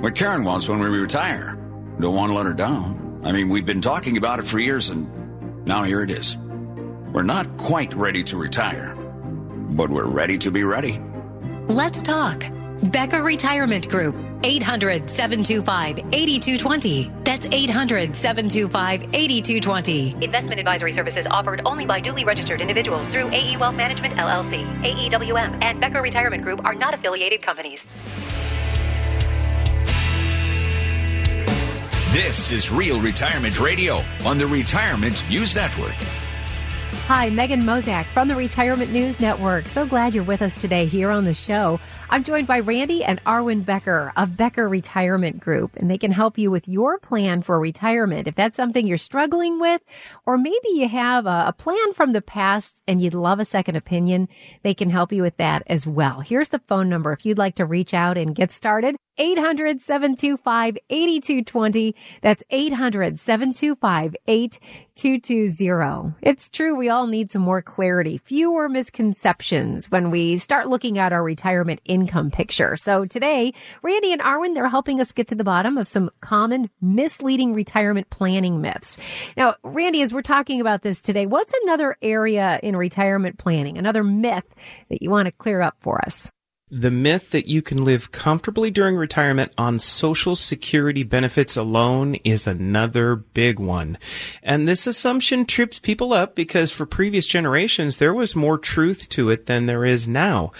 What 0.00 0.14
Karen 0.14 0.44
wants 0.44 0.68
when 0.68 0.78
we 0.78 0.86
retire. 0.86 1.58
Don't 2.00 2.14
want 2.14 2.30
to 2.30 2.36
let 2.36 2.46
her 2.46 2.52
down. 2.52 3.20
I 3.24 3.32
mean, 3.32 3.48
we've 3.48 3.66
been 3.66 3.80
talking 3.80 4.16
about 4.16 4.38
it 4.38 4.44
for 4.46 4.58
years, 4.58 4.88
and 4.88 5.66
now 5.66 5.82
here 5.82 6.02
it 6.02 6.10
is. 6.10 6.36
We're 6.36 7.22
not 7.22 7.56
quite 7.56 7.94
ready 7.94 8.22
to 8.24 8.36
retire, 8.36 8.94
but 8.94 9.90
we're 9.90 10.06
ready 10.06 10.38
to 10.38 10.50
be 10.50 10.64
ready. 10.64 11.00
Let's 11.68 12.02
talk. 12.02 12.44
Becker 12.82 13.22
Retirement 13.22 13.88
Group. 13.88 14.14
800 14.46 15.10
725 15.10 15.98
8220. 15.98 17.10
That's 17.24 17.46
800 17.50 18.14
725 18.14 19.02
8220. 19.12 20.24
Investment 20.24 20.60
advisory 20.60 20.92
services 20.92 21.26
offered 21.26 21.62
only 21.64 21.84
by 21.84 22.00
duly 22.00 22.24
registered 22.24 22.60
individuals 22.60 23.08
through 23.08 23.28
AE 23.30 23.56
Wealth 23.56 23.74
Management 23.74 24.14
LLC. 24.14 24.64
AEWM 24.82 25.62
and 25.62 25.80
Becker 25.80 26.00
Retirement 26.00 26.44
Group 26.44 26.64
are 26.64 26.74
not 26.74 26.94
affiliated 26.94 27.42
companies. 27.42 27.84
This 32.12 32.52
is 32.52 32.70
Real 32.70 33.00
Retirement 33.00 33.60
Radio 33.60 34.00
on 34.24 34.38
the 34.38 34.46
Retirement 34.46 35.24
News 35.28 35.54
Network. 35.54 35.92
Hi, 37.08 37.30
Megan 37.30 37.62
Mozak 37.62 38.04
from 38.06 38.26
the 38.26 38.34
Retirement 38.34 38.92
News 38.92 39.20
Network. 39.20 39.66
So 39.66 39.86
glad 39.86 40.12
you're 40.12 40.24
with 40.24 40.42
us 40.42 40.60
today 40.60 40.86
here 40.86 41.10
on 41.10 41.22
the 41.22 41.34
show. 41.34 41.78
I'm 42.08 42.22
joined 42.22 42.46
by 42.46 42.60
Randy 42.60 43.02
and 43.02 43.22
Arwen 43.24 43.64
Becker 43.64 44.12
of 44.16 44.36
Becker 44.36 44.68
Retirement 44.68 45.40
Group, 45.40 45.74
and 45.74 45.90
they 45.90 45.98
can 45.98 46.12
help 46.12 46.38
you 46.38 46.52
with 46.52 46.68
your 46.68 46.98
plan 46.98 47.42
for 47.42 47.58
retirement. 47.58 48.28
If 48.28 48.36
that's 48.36 48.56
something 48.56 48.86
you're 48.86 48.96
struggling 48.96 49.58
with, 49.58 49.82
or 50.24 50.38
maybe 50.38 50.68
you 50.74 50.88
have 50.88 51.26
a, 51.26 51.46
a 51.48 51.52
plan 51.52 51.94
from 51.94 52.12
the 52.12 52.22
past 52.22 52.80
and 52.86 53.00
you'd 53.00 53.14
love 53.14 53.40
a 53.40 53.44
second 53.44 53.74
opinion, 53.74 54.28
they 54.62 54.72
can 54.72 54.88
help 54.88 55.12
you 55.12 55.22
with 55.22 55.36
that 55.38 55.64
as 55.66 55.84
well. 55.84 56.20
Here's 56.20 56.50
the 56.50 56.60
phone 56.68 56.88
number 56.88 57.12
if 57.12 57.26
you'd 57.26 57.38
like 57.38 57.56
to 57.56 57.66
reach 57.66 57.92
out 57.92 58.16
and 58.16 58.36
get 58.36 58.52
started. 58.52 58.94
800 59.18 59.80
725 59.80 60.76
8220. 60.90 61.94
That's 62.20 62.42
800 62.50 63.18
725 63.18 64.14
8220. 64.26 66.14
It's 66.20 66.50
true, 66.50 66.76
we 66.76 66.90
all 66.90 67.06
need 67.06 67.30
some 67.30 67.40
more 67.40 67.62
clarity, 67.62 68.18
fewer 68.18 68.68
misconceptions 68.68 69.90
when 69.90 70.10
we 70.10 70.36
start 70.36 70.68
looking 70.68 70.98
at 70.98 71.14
our 71.14 71.22
retirement 71.22 71.80
income 71.86 71.95
picture. 72.32 72.76
So 72.76 73.06
today, 73.06 73.54
Randy 73.82 74.12
and 74.12 74.20
Arwen, 74.20 74.54
they're 74.54 74.68
helping 74.68 75.00
us 75.00 75.12
get 75.12 75.28
to 75.28 75.34
the 75.34 75.44
bottom 75.44 75.78
of 75.78 75.88
some 75.88 76.10
common 76.20 76.68
misleading 76.82 77.54
retirement 77.54 78.10
planning 78.10 78.60
myths. 78.60 78.98
Now, 79.36 79.54
Randy, 79.62 80.02
as 80.02 80.12
we're 80.12 80.22
talking 80.22 80.60
about 80.60 80.82
this 80.82 81.00
today, 81.00 81.26
what's 81.26 81.54
another 81.62 81.96
area 82.02 82.60
in 82.62 82.76
retirement 82.76 83.38
planning, 83.38 83.78
another 83.78 84.04
myth 84.04 84.44
that 84.90 85.00
you 85.00 85.10
want 85.10 85.26
to 85.26 85.32
clear 85.32 85.62
up 85.62 85.76
for 85.80 86.00
us? 86.04 86.30
The 86.68 86.90
myth 86.90 87.30
that 87.30 87.46
you 87.46 87.62
can 87.62 87.84
live 87.84 88.10
comfortably 88.10 88.72
during 88.72 88.96
retirement 88.96 89.52
on 89.56 89.78
Social 89.78 90.34
Security 90.34 91.04
benefits 91.04 91.56
alone 91.56 92.16
is 92.24 92.44
another 92.44 93.14
big 93.14 93.60
one. 93.60 93.96
And 94.42 94.66
this 94.66 94.84
assumption 94.84 95.46
trips 95.46 95.78
people 95.78 96.12
up 96.12 96.34
because 96.34 96.72
for 96.72 96.84
previous 96.84 97.28
generations, 97.28 97.98
there 97.98 98.12
was 98.12 98.34
more 98.34 98.58
truth 98.58 99.08
to 99.10 99.30
it 99.30 99.46
than 99.46 99.66
there 99.66 99.84
is 99.84 100.08
now. 100.08 100.50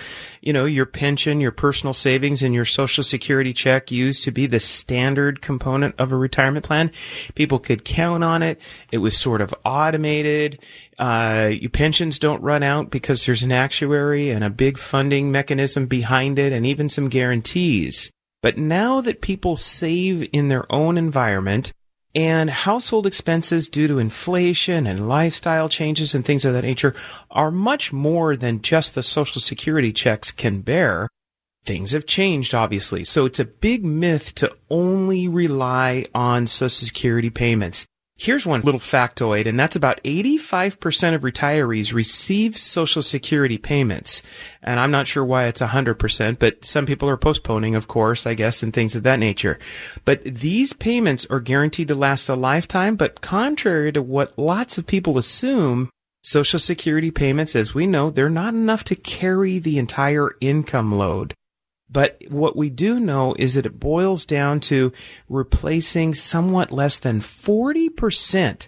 You 0.40 0.52
know, 0.52 0.64
your 0.64 0.86
pension, 0.86 1.40
your 1.40 1.50
personal 1.50 1.92
savings, 1.92 2.40
and 2.40 2.54
your 2.54 2.64
Social 2.64 3.02
Security 3.02 3.52
check 3.52 3.90
used 3.90 4.22
to 4.22 4.30
be 4.30 4.46
the 4.46 4.60
standard 4.60 5.42
component 5.42 5.96
of 5.98 6.12
a 6.12 6.16
retirement 6.16 6.64
plan. 6.64 6.92
People 7.34 7.58
could 7.58 7.84
count 7.84 8.22
on 8.22 8.44
it. 8.44 8.60
It 8.92 8.98
was 8.98 9.18
sort 9.18 9.40
of 9.40 9.52
automated. 9.64 10.60
Uh, 10.98 11.50
your 11.52 11.70
pensions 11.70 12.18
don't 12.18 12.42
run 12.42 12.62
out 12.62 12.90
because 12.90 13.26
there's 13.26 13.42
an 13.42 13.52
actuary 13.52 14.30
and 14.30 14.42
a 14.42 14.50
big 14.50 14.78
funding 14.78 15.30
mechanism 15.30 15.86
behind 15.86 16.38
it 16.38 16.52
and 16.52 16.64
even 16.64 16.88
some 16.88 17.08
guarantees. 17.08 18.10
But 18.42 18.56
now 18.56 19.00
that 19.02 19.20
people 19.20 19.56
save 19.56 20.28
in 20.32 20.48
their 20.48 20.70
own 20.72 20.96
environment 20.96 21.72
and 22.14 22.48
household 22.48 23.06
expenses 23.06 23.68
due 23.68 23.86
to 23.88 23.98
inflation 23.98 24.86
and 24.86 25.06
lifestyle 25.06 25.68
changes 25.68 26.14
and 26.14 26.24
things 26.24 26.46
of 26.46 26.54
that 26.54 26.64
nature 26.64 26.94
are 27.30 27.50
much 27.50 27.92
more 27.92 28.36
than 28.36 28.62
just 28.62 28.94
the 28.94 29.02
social 29.02 29.40
security 29.40 29.92
checks 29.92 30.30
can 30.30 30.62
bear, 30.62 31.08
things 31.64 31.92
have 31.92 32.06
changed, 32.06 32.54
obviously. 32.54 33.04
So 33.04 33.26
it's 33.26 33.40
a 33.40 33.44
big 33.44 33.84
myth 33.84 34.34
to 34.36 34.56
only 34.70 35.28
rely 35.28 36.06
on 36.14 36.46
social 36.46 36.86
security 36.86 37.28
payments. 37.28 37.84
Here's 38.18 38.46
one 38.46 38.62
little 38.62 38.80
factoid, 38.80 39.46
and 39.46 39.60
that's 39.60 39.76
about 39.76 40.02
85% 40.02 41.14
of 41.14 41.20
retirees 41.20 41.92
receive 41.92 42.56
Social 42.56 43.02
Security 43.02 43.58
payments. 43.58 44.22
And 44.62 44.80
I'm 44.80 44.90
not 44.90 45.06
sure 45.06 45.22
why 45.22 45.44
it's 45.44 45.60
100%, 45.60 46.38
but 46.38 46.64
some 46.64 46.86
people 46.86 47.10
are 47.10 47.18
postponing, 47.18 47.74
of 47.74 47.88
course, 47.88 48.26
I 48.26 48.32
guess, 48.32 48.62
and 48.62 48.72
things 48.72 48.96
of 48.96 49.02
that 49.02 49.18
nature. 49.18 49.58
But 50.06 50.24
these 50.24 50.72
payments 50.72 51.26
are 51.28 51.40
guaranteed 51.40 51.88
to 51.88 51.94
last 51.94 52.30
a 52.30 52.34
lifetime, 52.34 52.96
but 52.96 53.20
contrary 53.20 53.92
to 53.92 54.00
what 54.00 54.38
lots 54.38 54.78
of 54.78 54.86
people 54.86 55.18
assume, 55.18 55.90
Social 56.22 56.58
Security 56.58 57.10
payments, 57.10 57.54
as 57.54 57.74
we 57.74 57.86
know, 57.86 58.08
they're 58.08 58.30
not 58.30 58.54
enough 58.54 58.82
to 58.84 58.96
carry 58.96 59.58
the 59.58 59.76
entire 59.76 60.36
income 60.40 60.94
load. 60.94 61.34
But 61.88 62.18
what 62.28 62.56
we 62.56 62.68
do 62.68 62.98
know 62.98 63.34
is 63.38 63.54
that 63.54 63.66
it 63.66 63.78
boils 63.78 64.24
down 64.24 64.60
to 64.60 64.92
replacing 65.28 66.14
somewhat 66.14 66.72
less 66.72 66.96
than 66.96 67.20
40% 67.20 68.66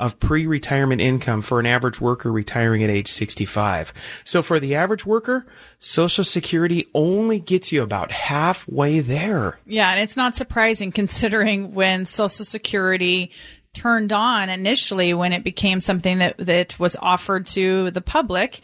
of 0.00 0.18
pre-retirement 0.18 1.00
income 1.00 1.42
for 1.42 1.60
an 1.60 1.66
average 1.66 2.00
worker 2.00 2.32
retiring 2.32 2.82
at 2.82 2.88
age 2.88 3.08
65. 3.08 3.92
So 4.24 4.40
for 4.40 4.58
the 4.58 4.74
average 4.74 5.04
worker, 5.04 5.46
Social 5.78 6.24
Security 6.24 6.88
only 6.94 7.38
gets 7.38 7.70
you 7.70 7.82
about 7.82 8.10
halfway 8.10 9.00
there. 9.00 9.58
Yeah, 9.66 9.90
and 9.90 10.00
it's 10.00 10.16
not 10.16 10.36
surprising 10.36 10.90
considering 10.90 11.74
when 11.74 12.06
Social 12.06 12.46
Security 12.46 13.30
turned 13.72 14.12
on 14.12 14.48
initially 14.48 15.14
when 15.14 15.32
it 15.32 15.44
became 15.44 15.78
something 15.80 16.18
that 16.18 16.36
that 16.38 16.78
was 16.80 16.96
offered 16.96 17.46
to 17.46 17.90
the 17.92 18.00
public 18.00 18.60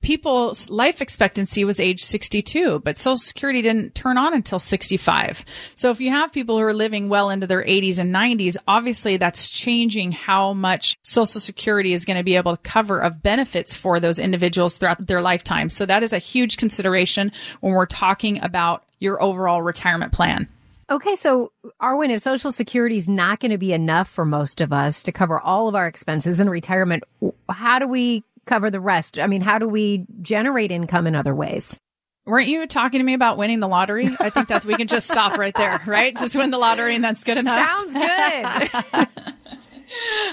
people's 0.00 0.70
life 0.70 1.02
expectancy 1.02 1.64
was 1.64 1.80
age 1.80 2.02
62, 2.02 2.80
but 2.80 2.98
Social 2.98 3.16
Security 3.16 3.62
didn't 3.62 3.94
turn 3.94 4.16
on 4.16 4.34
until 4.34 4.58
65. 4.58 5.44
So 5.74 5.90
if 5.90 6.00
you 6.00 6.10
have 6.10 6.32
people 6.32 6.56
who 6.56 6.64
are 6.64 6.74
living 6.74 7.08
well 7.08 7.30
into 7.30 7.46
their 7.46 7.64
80s 7.64 7.98
and 7.98 8.14
90s, 8.14 8.56
obviously 8.66 9.16
that's 9.16 9.48
changing 9.48 10.12
how 10.12 10.52
much 10.52 10.96
Social 11.02 11.40
Security 11.40 11.92
is 11.92 12.04
going 12.04 12.16
to 12.16 12.24
be 12.24 12.36
able 12.36 12.56
to 12.56 12.62
cover 12.62 13.00
of 13.00 13.22
benefits 13.22 13.74
for 13.74 14.00
those 14.00 14.18
individuals 14.18 14.76
throughout 14.76 15.06
their 15.06 15.20
lifetime. 15.20 15.68
So 15.68 15.86
that 15.86 16.02
is 16.02 16.12
a 16.12 16.18
huge 16.18 16.56
consideration 16.56 17.32
when 17.60 17.72
we're 17.72 17.86
talking 17.86 18.42
about 18.42 18.84
your 19.00 19.22
overall 19.22 19.62
retirement 19.62 20.12
plan. 20.12 20.48
Okay, 20.90 21.16
so 21.16 21.52
Arwen, 21.82 22.08
if 22.08 22.22
Social 22.22 22.50
Security 22.50 22.96
is 22.96 23.10
not 23.10 23.40
going 23.40 23.50
to 23.50 23.58
be 23.58 23.74
enough 23.74 24.08
for 24.08 24.24
most 24.24 24.62
of 24.62 24.72
us 24.72 25.02
to 25.02 25.12
cover 25.12 25.38
all 25.38 25.68
of 25.68 25.74
our 25.74 25.86
expenses 25.86 26.40
in 26.40 26.48
retirement, 26.48 27.04
how 27.50 27.78
do 27.78 27.86
we 27.86 28.24
cover 28.48 28.70
the 28.70 28.80
rest? 28.80 29.18
I 29.18 29.26
mean, 29.26 29.42
how 29.42 29.58
do 29.58 29.68
we 29.68 30.06
generate 30.22 30.72
income 30.72 31.06
in 31.06 31.14
other 31.14 31.34
ways? 31.34 31.78
Weren't 32.26 32.48
you 32.48 32.66
talking 32.66 33.00
to 33.00 33.04
me 33.04 33.14
about 33.14 33.38
winning 33.38 33.60
the 33.60 33.68
lottery? 33.68 34.14
I 34.20 34.28
think 34.28 34.48
that's 34.48 34.66
we 34.66 34.76
can 34.76 34.86
just 34.86 35.08
stop 35.08 35.38
right 35.38 35.54
there, 35.54 35.80
right? 35.86 36.14
Just 36.14 36.36
win 36.36 36.50
the 36.50 36.58
lottery 36.58 36.94
and 36.94 37.02
that's 37.02 37.24
good 37.24 37.38
enough. 37.38 37.66
Sounds 37.66 37.94
good. 37.94 39.08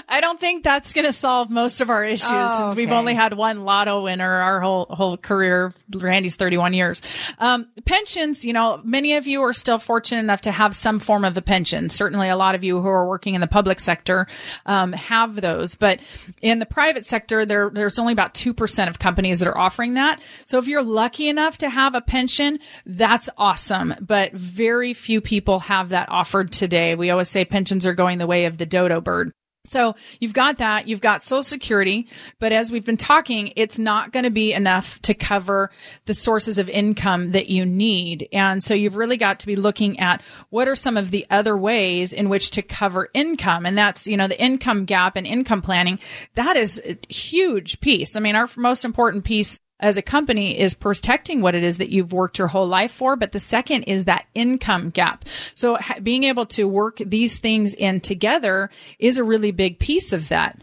I 0.08 0.20
don't 0.20 0.38
think 0.38 0.64
that's 0.64 0.92
going 0.92 1.04
to 1.04 1.12
solve 1.12 1.50
most 1.50 1.80
of 1.80 1.90
our 1.90 2.04
issues 2.04 2.30
Oh, 2.32 2.58
since 2.58 2.74
we've 2.74 2.92
only 2.92 3.14
had 3.14 3.34
one 3.34 3.64
lotto 3.64 4.02
winner 4.04 4.30
our 4.30 4.60
whole 4.60 4.86
whole 4.90 5.16
career. 5.16 5.72
Randy's 5.94 6.36
31 6.36 6.72
years. 6.72 7.02
Um, 7.38 7.68
pensions, 7.84 8.44
you 8.44 8.52
know, 8.52 8.80
many 8.84 9.14
of 9.14 9.26
you 9.26 9.42
are 9.42 9.52
still 9.52 9.78
fortunate 9.78 10.20
enough 10.20 10.42
to 10.42 10.50
have 10.52 10.74
some 10.74 10.98
form 10.98 11.24
of 11.24 11.36
a 11.36 11.42
pension. 11.42 11.88
Certainly, 11.90 12.28
a 12.28 12.36
lot 12.36 12.54
of 12.54 12.64
you 12.64 12.80
who 12.80 12.88
are 12.88 13.08
working 13.08 13.34
in 13.34 13.40
the 13.40 13.46
public 13.46 13.80
sector 13.80 14.26
um, 14.66 14.92
have 14.92 15.40
those, 15.40 15.74
but 15.74 16.00
in 16.42 16.58
the 16.58 16.66
private 16.66 17.06
sector, 17.06 17.46
there 17.46 17.70
there's 17.70 17.98
only 17.98 18.12
about 18.12 18.34
two 18.34 18.52
percent 18.52 18.90
of 18.90 18.98
companies 18.98 19.38
that 19.40 19.48
are 19.48 19.58
offering 19.58 19.94
that. 19.94 20.20
So 20.44 20.58
if 20.58 20.66
you're 20.66 20.82
lucky 20.82 21.28
enough 21.28 21.58
to 21.58 21.68
have 21.68 21.94
a 21.94 22.00
pension, 22.00 22.58
that's 22.84 23.28
awesome. 23.38 23.94
But 24.00 24.32
very 24.32 24.92
few 24.94 25.20
people 25.20 25.60
have 25.60 25.90
that 25.90 26.08
offered 26.08 26.52
today. 26.52 26.94
We 26.94 27.10
always 27.10 27.28
say 27.28 27.44
pensions 27.44 27.86
are 27.86 27.94
going 27.94 28.18
the 28.18 28.26
way 28.26 28.46
of 28.46 28.58
the 28.58 28.66
dodo 28.66 29.00
bird. 29.00 29.32
So 29.66 29.94
you've 30.20 30.32
got 30.32 30.58
that, 30.58 30.88
you've 30.88 31.00
got 31.00 31.22
social 31.22 31.42
security, 31.42 32.08
but 32.38 32.52
as 32.52 32.72
we've 32.72 32.84
been 32.84 32.96
talking, 32.96 33.52
it's 33.56 33.78
not 33.78 34.12
going 34.12 34.24
to 34.24 34.30
be 34.30 34.52
enough 34.52 35.00
to 35.02 35.14
cover 35.14 35.70
the 36.06 36.14
sources 36.14 36.58
of 36.58 36.68
income 36.70 37.32
that 37.32 37.48
you 37.48 37.66
need. 37.66 38.28
And 38.32 38.62
so 38.62 38.74
you've 38.74 38.96
really 38.96 39.16
got 39.16 39.40
to 39.40 39.46
be 39.46 39.56
looking 39.56 39.98
at 40.00 40.22
what 40.50 40.68
are 40.68 40.74
some 40.74 40.96
of 40.96 41.10
the 41.10 41.26
other 41.30 41.56
ways 41.56 42.12
in 42.12 42.28
which 42.28 42.50
to 42.52 42.62
cover 42.62 43.08
income. 43.14 43.66
And 43.66 43.76
that's, 43.76 44.06
you 44.06 44.16
know, 44.16 44.28
the 44.28 44.40
income 44.40 44.84
gap 44.84 45.16
and 45.16 45.26
income 45.26 45.62
planning. 45.62 45.98
That 46.34 46.56
is 46.56 46.80
a 46.84 46.98
huge 47.12 47.80
piece. 47.80 48.16
I 48.16 48.20
mean, 48.20 48.36
our 48.36 48.48
most 48.56 48.84
important 48.84 49.24
piece 49.24 49.58
as 49.80 49.96
a 49.96 50.02
company 50.02 50.58
is 50.58 50.74
protecting 50.74 51.40
what 51.40 51.54
it 51.54 51.62
is 51.62 51.78
that 51.78 51.90
you've 51.90 52.12
worked 52.12 52.38
your 52.38 52.48
whole 52.48 52.66
life 52.66 52.92
for. 52.92 53.16
But 53.16 53.32
the 53.32 53.40
second 53.40 53.84
is 53.84 54.06
that 54.06 54.26
income 54.34 54.90
gap. 54.90 55.24
So 55.54 55.76
ha- 55.76 55.98
being 56.02 56.24
able 56.24 56.46
to 56.46 56.66
work 56.66 56.98
these 56.98 57.38
things 57.38 57.74
in 57.74 58.00
together 58.00 58.70
is 58.98 59.18
a 59.18 59.24
really 59.24 59.50
big 59.50 59.78
piece 59.78 60.12
of 60.12 60.28
that. 60.28 60.58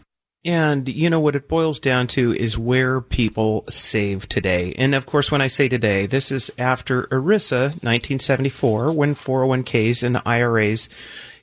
And 0.46 0.86
you 0.88 1.08
know 1.08 1.20
what 1.20 1.36
it 1.36 1.48
boils 1.48 1.78
down 1.78 2.06
to 2.08 2.34
is 2.34 2.58
where 2.58 3.00
people 3.00 3.64
save 3.70 4.28
today. 4.28 4.74
And 4.76 4.94
of 4.94 5.06
course, 5.06 5.30
when 5.30 5.40
I 5.40 5.46
say 5.46 5.70
today, 5.70 6.04
this 6.04 6.30
is 6.30 6.52
after 6.58 7.04
ERISA 7.04 7.82
1974, 7.82 8.92
when 8.92 9.14
401ks 9.14 10.02
and 10.02 10.20
IRAs 10.26 10.90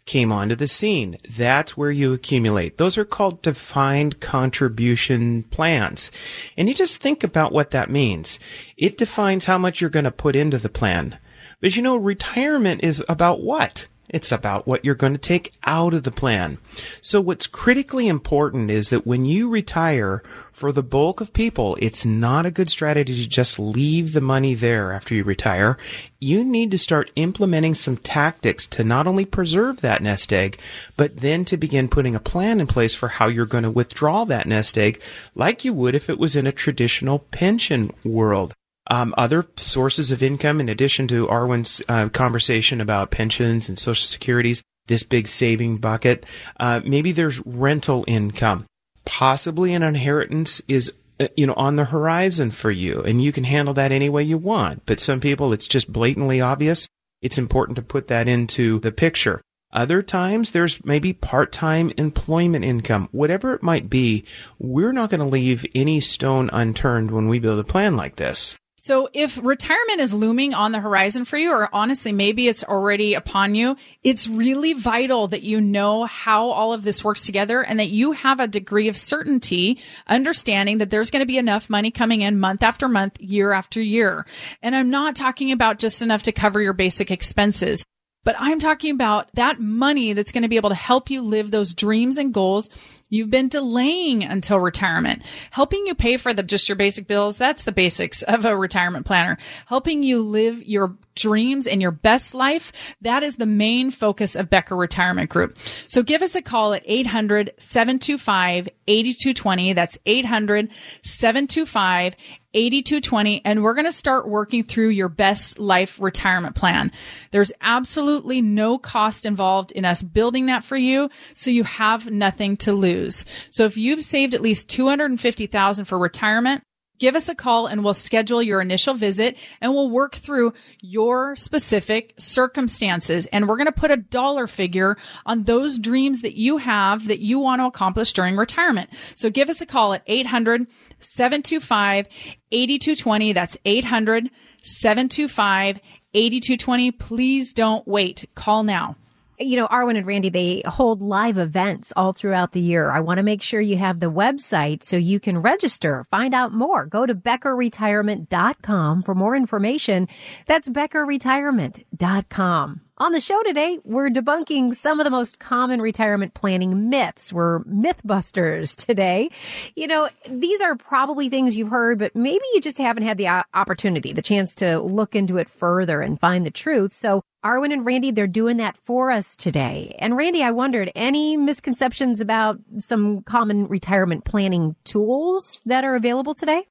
came 0.06 0.32
onto 0.32 0.56
the 0.56 0.68
scene. 0.68 1.18
That's 1.30 1.78
where 1.78 1.92
you 1.92 2.14
accumulate. 2.14 2.78
Those 2.78 2.98
are 2.98 3.06
called 3.06 3.42
defined 3.42 4.20
contribution 4.20 5.44
plans. 5.44 6.12
And 6.58 6.68
you 6.68 6.74
just 6.74 7.02
think 7.02 7.24
about 7.24 7.52
what 7.52 7.72
that 7.72 7.90
means. 7.90 8.40
It 8.78 8.98
defines 8.98 9.46
how 9.46 9.58
much 9.58 9.80
you're 9.80 9.90
going 9.90 10.06
to 10.06 10.12
put 10.12 10.36
into 10.36 10.58
the 10.58 10.70
plan. 10.70 11.18
But 11.60 11.76
you 11.76 11.82
know, 11.82 11.96
retirement 11.96 12.84
is 12.84 13.04
about 13.08 13.42
what? 13.42 13.88
It's 14.12 14.32
about 14.32 14.68
what 14.68 14.86
you're 14.86 14.94
going 14.94 15.14
to 15.14 15.20
take 15.20 15.54
out 15.64 15.94
of 15.94 16.04
the 16.04 16.12
plan. 16.12 16.58
So 17.02 17.20
what's 17.20 17.48
critically 17.48 18.08
important 18.08 18.70
is 18.70 18.90
that 18.90 19.08
when 19.08 19.26
you 19.26 19.50
retire, 19.50 20.22
for 20.62 20.72
the 20.72 20.84
bulk 20.84 21.22
of 21.22 21.34
people, 21.34 21.76
it's 21.82 22.06
not 22.06 22.46
a 22.46 22.52
good 22.52 22.70
strategy 22.70 23.16
to 23.16 23.28
just 23.28 23.58
leave 23.58 24.14
the 24.14 24.22
money 24.22 24.54
there 24.54 24.92
after 24.92 25.16
you 25.16 25.24
retire. 25.24 25.76
You 26.20 26.44
need 26.44 26.70
to 26.70 26.78
start 26.78 27.10
implementing 27.16 27.74
some 27.74 27.98
tactics 27.98 28.68
to 28.68 28.84
not 28.84 29.08
only 29.08 29.26
preserve 29.26 29.82
that 29.82 30.04
nest 30.04 30.32
egg, 30.32 30.60
but 30.98 31.18
then 31.18 31.46
to 31.46 31.58
begin 31.58 31.90
putting 31.90 32.14
a 32.14 32.20
plan 32.20 32.62
in 32.62 32.68
place 32.68 32.94
for 32.94 33.08
how 33.08 33.28
you're 33.28 33.48
going 33.48 33.64
to 33.64 33.72
withdraw 33.72 34.24
that 34.26 34.46
nest 34.46 34.78
egg 34.78 35.02
like 35.34 35.66
you 35.66 35.74
would 35.74 35.96
if 35.96 36.12
it 36.12 36.20
was 36.20 36.36
in 36.36 36.46
a 36.46 36.52
traditional 36.52 37.18
pension 37.18 37.92
world. 38.04 38.54
Um, 38.88 39.14
other 39.18 39.46
sources 39.58 40.12
of 40.12 40.24
income, 40.24 40.60
in 40.60 40.68
addition 40.68 41.08
to 41.10 41.28
Arwen's 41.28 41.82
uh, 41.88 42.10
conversation 42.10 42.82
about 42.82 43.12
pensions 43.12 43.70
and 43.70 43.78
social 43.78 44.08
securities, 44.08 44.64
this 44.88 45.04
big 45.04 45.28
saving 45.28 45.78
bucket, 45.78 46.26
uh, 46.60 46.82
maybe 46.84 47.12
there's 47.12 47.46
rental 47.46 48.04
income. 48.08 48.66
Possibly 49.06 49.74
an 49.74 49.84
inheritance 49.84 50.62
is 50.68 50.92
uh, 51.20 51.28
you 51.38 51.48
know 51.48 51.54
on 51.54 51.76
the 51.76 51.86
horizon 51.86 52.52
for 52.52 52.72
you 52.72 53.02
and 53.02 53.22
you 53.22 53.32
can 53.32 53.44
handle 53.44 53.74
that 53.76 53.92
any 53.92 54.10
way 54.10 54.24
you 54.24 54.38
want. 54.38 54.86
But 54.86 55.00
some 55.00 55.20
people 55.20 55.54
it's 55.54 55.68
just 55.68 55.92
blatantly 55.92 56.42
obvious. 56.42 56.88
It's 57.22 57.38
important 57.38 57.76
to 57.76 57.84
put 57.84 58.08
that 58.08 58.28
into 58.28 58.80
the 58.80 58.92
picture. 58.92 59.42
Other 59.72 60.02
times 60.04 60.52
there's 60.52 60.84
maybe 60.84 61.14
part-time 61.14 61.94
employment 61.96 62.66
income. 62.66 63.08
Whatever 63.12 63.54
it 63.54 63.64
might 63.64 63.90
be 63.90 64.26
we're 64.60 64.92
not 64.92 65.10
going 65.10 65.20
to 65.20 65.26
leave 65.26 65.66
any 65.74 66.00
stone 66.00 66.50
unturned 66.52 67.12
when 67.12 67.28
we 67.28 67.40
build 67.40 67.60
a 67.60 67.64
plan 67.64 67.96
like 67.96 68.18
this 68.18 68.58
so 68.84 69.10
if 69.14 69.40
retirement 69.44 70.00
is 70.00 70.12
looming 70.12 70.56
on 70.56 70.72
the 70.72 70.80
horizon 70.80 71.24
for 71.24 71.38
you, 71.38 71.52
or 71.52 71.70
honestly, 71.72 72.12
maybe 72.12 72.48
it's 72.48 72.64
already 72.64 73.14
upon 73.14 73.54
you, 73.54 73.78
it's 74.04 74.28
really 74.28 74.74
vital 74.74 75.28
that 75.28 75.44
you 75.44 75.62
know 75.62 76.06
how 76.06 76.48
all 76.48 76.74
of 76.74 76.82
this 76.82 77.04
works 77.04 77.28
together 77.28 77.62
and 77.62 77.80
that 77.80 77.90
you 77.90 78.14
have 78.14 78.40
a 78.40 78.48
degree 78.48 78.88
of 78.88 78.98
certainty, 78.98 79.78
understanding 80.08 80.80
that 80.80 80.90
there's 80.90 81.12
going 81.12 81.20
to 81.20 81.28
be 81.28 81.38
enough 81.38 81.70
money 81.70 81.92
coming 81.92 82.22
in 82.22 82.40
month 82.40 82.64
after 82.64 82.88
month, 82.88 83.22
year 83.22 83.52
after 83.52 83.80
year. 83.80 84.26
And 84.64 84.76
I'm 84.76 84.90
not 84.90 85.16
talking 85.16 85.52
about 85.52 85.78
just 85.78 86.02
enough 86.02 86.24
to 86.24 86.32
cover 86.32 86.60
your 86.60 86.74
basic 86.74 87.12
expenses. 87.12 87.86
But 88.24 88.36
I'm 88.40 88.58
talking 88.58 88.96
about 88.96 89.30
that 89.36 89.60
money 89.60 90.14
that's 90.14 90.32
going 90.32 90.44
to 90.44 90.50
be 90.50 90.58
able 90.58 90.70
to 90.70 90.76
help 90.76 91.12
you 91.12 91.22
live 91.22 91.52
those 91.52 91.76
dreams 91.76 92.18
and 92.18 92.34
goals 92.34 92.68
You've 93.12 93.30
been 93.30 93.50
delaying 93.50 94.24
until 94.24 94.58
retirement, 94.60 95.24
helping 95.52 95.86
you 95.86 95.94
pay 95.94 96.16
for 96.16 96.34
the, 96.34 96.44
just 96.44 96.70
your 96.70 96.78
basic 96.78 97.08
bills. 97.08 97.38
That's 97.38 97.66
the 97.66 97.74
basics 97.74 98.24
of 98.24 98.46
a 98.46 98.56
retirement 98.56 99.06
planner, 99.06 99.38
helping 99.66 100.02
you 100.02 100.22
live 100.24 100.64
your 100.64 100.96
dreams 101.16 101.68
and 101.68 101.82
your 101.82 101.92
best 101.92 102.34
life. 102.34 102.72
That 103.02 103.24
is 103.24 103.36
the 103.36 103.46
main 103.46 103.92
focus 103.92 104.36
of 104.36 104.50
Becker 104.50 104.76
Retirement 104.76 105.30
Group. 105.30 105.58
So 105.88 106.04
give 106.04 106.22
us 106.22 106.36
a 106.36 106.42
call 106.42 106.74
at 106.74 106.84
800 106.86 107.54
725 107.58 108.70
8220. 108.88 109.74
That's 109.74 109.98
800 110.06 110.70
725 111.04 112.16
8220 112.54 113.42
and 113.46 113.64
we're 113.64 113.74
going 113.74 113.86
to 113.86 113.92
start 113.92 114.28
working 114.28 114.64
through 114.64 114.90
your 114.90 115.08
best 115.08 115.58
life 115.58 116.02
retirement 116.02 116.56
plan. 116.56 116.92
There's 117.32 117.52
absolutely 117.62 118.42
no 118.42 118.78
cost 118.78 119.26
involved 119.26 119.72
in 119.72 119.86
us 119.86 120.04
building 120.04 120.48
that 120.48 120.64
for 120.64 120.76
you. 120.76 121.10
So 121.34 121.50
you 121.50 121.64
have 121.64 122.12
nothing 122.12 122.58
to 122.58 122.74
lose. 122.74 123.24
So 123.52 123.66
if 123.66 123.78
you've 123.78 124.04
saved 124.04 124.34
at 124.34 124.42
least 124.42 124.70
250,000 124.70 125.86
for 125.86 125.98
retirement, 125.98 126.64
give 127.02 127.16
us 127.16 127.28
a 127.28 127.36
call 127.36 127.66
and 127.66 127.84
we'll 127.84 127.96
schedule 127.96 128.44
your 128.44 128.62
initial 128.62 128.94
visit 128.94 129.36
and 129.60 129.74
we'll 129.74 129.90
work 129.90 130.16
through 130.16 130.54
your 130.80 131.36
specific 131.36 132.14
circumstances. 132.18 133.26
And 133.26 133.50
we're 133.50 133.58
going 133.58 133.66
to 133.66 133.72
put 133.72 133.90
a 133.90 133.98
dollar 133.98 134.46
figure 134.46 134.96
on 135.26 135.44
those 135.44 135.80
dreams 135.80 136.22
that 136.22 136.38
you 136.38 136.58
have 136.58 137.08
that 137.08 137.20
you 137.20 137.40
want 137.40 137.60
to 137.60 137.66
accomplish 137.66 138.14
during 138.14 138.38
retirement. 138.38 138.92
So 139.16 139.32
give 139.32 139.50
us 139.50 139.62
a 139.62 139.66
call 139.66 139.94
at 139.94 140.04
800 140.06 140.68
725 141.00 142.08
8220. 142.52 143.34
That's 143.34 143.58
800 143.66 144.30
725 144.62 145.80
8220. 146.14 146.92
Please 146.92 147.52
don't 147.52 147.86
wait. 147.88 148.30
Call 148.36 148.64
now 148.64 148.96
you 149.42 149.58
know, 149.58 149.68
Arwen 149.68 149.98
and 149.98 150.06
Randy, 150.06 150.30
they 150.30 150.62
hold 150.66 151.02
live 151.02 151.38
events 151.38 151.92
all 151.96 152.14
throughout 152.14 152.52
the 152.52 152.62
year. 152.62 152.92
I 152.92 153.00
want 153.00 153.18
to 153.18 153.24
make 153.24 153.42
sure 153.42 153.62
you 153.62 153.78
have 153.78 154.00
the 154.00 154.12
website 154.12 154.84
so 154.84 154.98
you 154.98 155.20
can 155.20 155.40
register, 155.40 156.04
find 156.06 156.34
out 156.34 156.54
more. 156.54 156.86
Go 156.86 157.06
to 157.06 157.16
beckerretirement.com 157.16 159.04
for 159.04 159.16
more 159.16 159.36
information. 159.36 160.08
That's 160.48 160.70
beckerretirement.com. 160.70 162.82
On 163.02 163.14
the 163.14 163.20
show 163.20 163.42
today, 163.42 163.80
we're 163.84 164.12
debunking 164.12 164.76
some 164.76 165.00
of 165.00 165.06
the 165.06 165.10
most 165.10 165.40
common 165.40 165.82
retirement 165.82 166.36
planning 166.36 166.88
myths. 166.88 167.34
We're 167.34 167.62
mythbusters 167.64 168.76
today. 168.76 169.32
You 169.76 169.88
know, 169.88 170.10
these 170.30 170.62
are 170.62 170.76
probably 170.76 171.28
things 171.28 171.58
you've 171.58 171.72
heard, 171.72 171.98
but 171.98 172.16
maybe 172.16 172.44
you 172.54 172.62
just 172.62 172.78
haven't 172.78 173.02
had 173.02 173.18
the 173.18 173.44
opportunity, 173.56 174.14
the 174.14 174.22
chance 174.22 174.54
to 174.54 174.80
look 174.80 175.16
into 175.16 175.40
it 175.40 175.50
further 175.50 176.00
and 176.00 176.20
find 176.20 176.46
the 176.46 176.52
truth. 176.52 176.94
So 176.94 177.24
Arwen 177.44 177.74
and 177.74 177.88
Randy, 177.88 178.12
they're 178.12 178.28
doing 178.28 178.58
that 178.58 178.78
for 178.78 179.10
us 179.10 179.36
today. 179.36 179.96
And 179.98 180.16
Randy, 180.16 180.44
I 180.44 180.52
wondered, 180.52 180.92
any 180.94 181.38
misconceptions 181.38 182.22
about 182.22 182.60
some 182.78 183.24
common 183.24 183.66
retirement 183.66 184.26
planning 184.26 184.76
tools 184.84 185.64
that 185.66 185.84
are 185.84 185.96
available 185.96 186.36
today? 186.36 186.68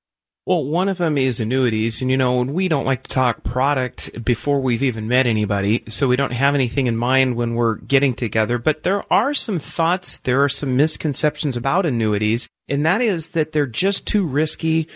Well, 0.47 0.65
one 0.65 0.89
of 0.89 0.99
them 0.99 1.19
is 1.19 1.39
annuities. 1.39 2.01
And 2.01 2.11
you 2.11 2.17
know, 2.17 2.43
we 2.43 2.67
don't 2.67 2.87
like 2.87 3.03
to 3.05 3.11
talk 3.11 3.45
product 3.45 4.25
before 4.25 4.61
we've 4.61 4.83
even 4.83 5.07
met 5.07 5.27
anybody. 5.27 5.85
So 5.89 6.09
we 6.09 6.17
don't 6.17 6.33
have 6.33 6.55
anything 6.55 6.87
in 6.87 6.97
mind 6.97 7.37
when 7.37 7.55
we're 7.55 7.77
getting 7.77 8.15
together. 8.15 8.59
But 8.59 8.83
there 8.83 9.05
are 9.13 9.35
some 9.35 9.59
thoughts, 9.59 10.17
there 10.19 10.43
are 10.43 10.49
some 10.49 10.77
misconceptions 10.77 11.57
about 11.57 11.87
annuities. 11.87 12.49
And 12.69 12.85
that 12.87 13.01
is 13.01 13.29
that 13.29 13.53
they're 13.53 13.67
just 13.67 14.07
too 14.07 14.27
risky 14.27 14.89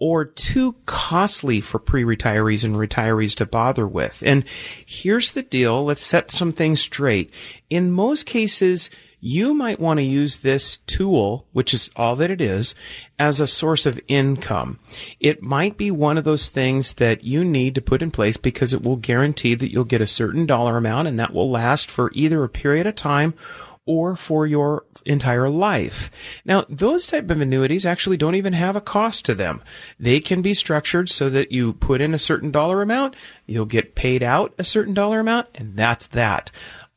or 0.00 0.24
too 0.24 0.76
costly 0.86 1.60
for 1.60 1.78
pre-retirees 1.78 2.64
and 2.64 2.74
retirees 2.76 3.34
to 3.34 3.46
bother 3.46 3.86
with. 3.86 4.22
And 4.24 4.44
here's 4.84 5.32
the 5.32 5.42
deal. 5.42 5.84
Let's 5.84 6.02
set 6.02 6.30
some 6.30 6.52
things 6.52 6.80
straight. 6.80 7.32
In 7.68 7.90
most 7.90 8.26
cases, 8.26 8.90
you 9.20 9.54
might 9.54 9.80
want 9.80 9.98
to 9.98 10.04
use 10.04 10.36
this 10.36 10.78
tool, 10.86 11.46
which 11.52 11.74
is 11.74 11.90
all 11.96 12.16
that 12.16 12.30
it 12.30 12.40
is, 12.40 12.74
as 13.18 13.40
a 13.40 13.46
source 13.46 13.86
of 13.86 14.00
income. 14.08 14.78
It 15.18 15.42
might 15.42 15.76
be 15.76 15.90
one 15.90 16.18
of 16.18 16.24
those 16.24 16.48
things 16.48 16.94
that 16.94 17.24
you 17.24 17.44
need 17.44 17.74
to 17.74 17.82
put 17.82 18.02
in 18.02 18.10
place 18.10 18.36
because 18.36 18.72
it 18.72 18.82
will 18.82 18.96
guarantee 18.96 19.54
that 19.54 19.72
you'll 19.72 19.84
get 19.84 20.02
a 20.02 20.06
certain 20.06 20.46
dollar 20.46 20.76
amount 20.76 21.08
and 21.08 21.18
that 21.18 21.32
will 21.32 21.50
last 21.50 21.90
for 21.90 22.10
either 22.14 22.44
a 22.44 22.48
period 22.48 22.86
of 22.86 22.94
time 22.94 23.34
or 23.88 24.14
for 24.14 24.46
your 24.46 24.84
entire 25.06 25.48
life. 25.48 26.10
Now, 26.44 26.66
those 26.68 27.06
type 27.06 27.30
of 27.30 27.40
annuities 27.40 27.86
actually 27.86 28.18
don't 28.18 28.34
even 28.34 28.52
have 28.52 28.76
a 28.76 28.82
cost 28.82 29.24
to 29.24 29.34
them. 29.34 29.62
They 29.98 30.20
can 30.20 30.42
be 30.42 30.52
structured 30.52 31.08
so 31.08 31.30
that 31.30 31.52
you 31.52 31.72
put 31.72 32.02
in 32.02 32.12
a 32.12 32.18
certain 32.18 32.50
dollar 32.50 32.82
amount, 32.82 33.16
you'll 33.46 33.64
get 33.64 33.94
paid 33.94 34.22
out 34.22 34.52
a 34.58 34.64
certain 34.64 34.92
dollar 34.92 35.20
amount, 35.20 35.48
and 35.54 35.74
that's 35.74 36.06
that. 36.08 36.50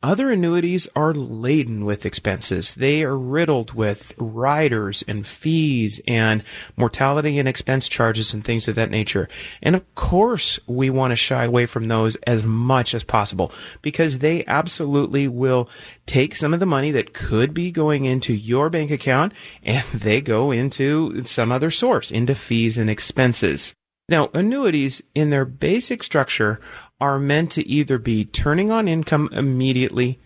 Other 0.03 0.31
annuities 0.31 0.87
are 0.95 1.13
laden 1.13 1.85
with 1.85 2.07
expenses. 2.07 2.73
They 2.73 3.03
are 3.03 3.15
riddled 3.15 3.75
with 3.75 4.15
riders 4.17 5.03
and 5.07 5.27
fees 5.27 6.01
and 6.07 6.43
mortality 6.75 7.37
and 7.37 7.47
expense 7.47 7.87
charges 7.87 8.33
and 8.33 8.43
things 8.43 8.67
of 8.67 8.73
that 8.73 8.89
nature. 8.89 9.29
And 9.61 9.75
of 9.75 9.93
course, 9.93 10.59
we 10.65 10.89
want 10.89 11.11
to 11.11 11.15
shy 11.15 11.43
away 11.43 11.67
from 11.67 11.87
those 11.87 12.15
as 12.25 12.43
much 12.43 12.95
as 12.95 13.03
possible 13.03 13.51
because 13.83 14.17
they 14.17 14.43
absolutely 14.47 15.27
will 15.27 15.69
take 16.07 16.35
some 16.35 16.55
of 16.55 16.59
the 16.59 16.65
money 16.65 16.89
that 16.89 17.13
could 17.13 17.53
be 17.53 17.71
going 17.71 18.05
into 18.05 18.33
your 18.33 18.71
bank 18.71 18.89
account 18.89 19.33
and 19.61 19.85
they 19.93 20.19
go 20.19 20.49
into 20.49 21.21
some 21.25 21.51
other 21.51 21.69
source, 21.69 22.09
into 22.09 22.33
fees 22.33 22.75
and 22.75 22.89
expenses. 22.89 23.75
Now, 24.11 24.29
annuities 24.33 25.01
in 25.15 25.29
their 25.29 25.45
basic 25.45 26.03
structure 26.03 26.59
are 27.01 27.19
meant 27.19 27.51
to 27.51 27.67
either 27.67 27.97
be 27.97 28.23
turning 28.23 28.71
on 28.71 28.87
income 28.87 29.27
immediately 29.33 30.19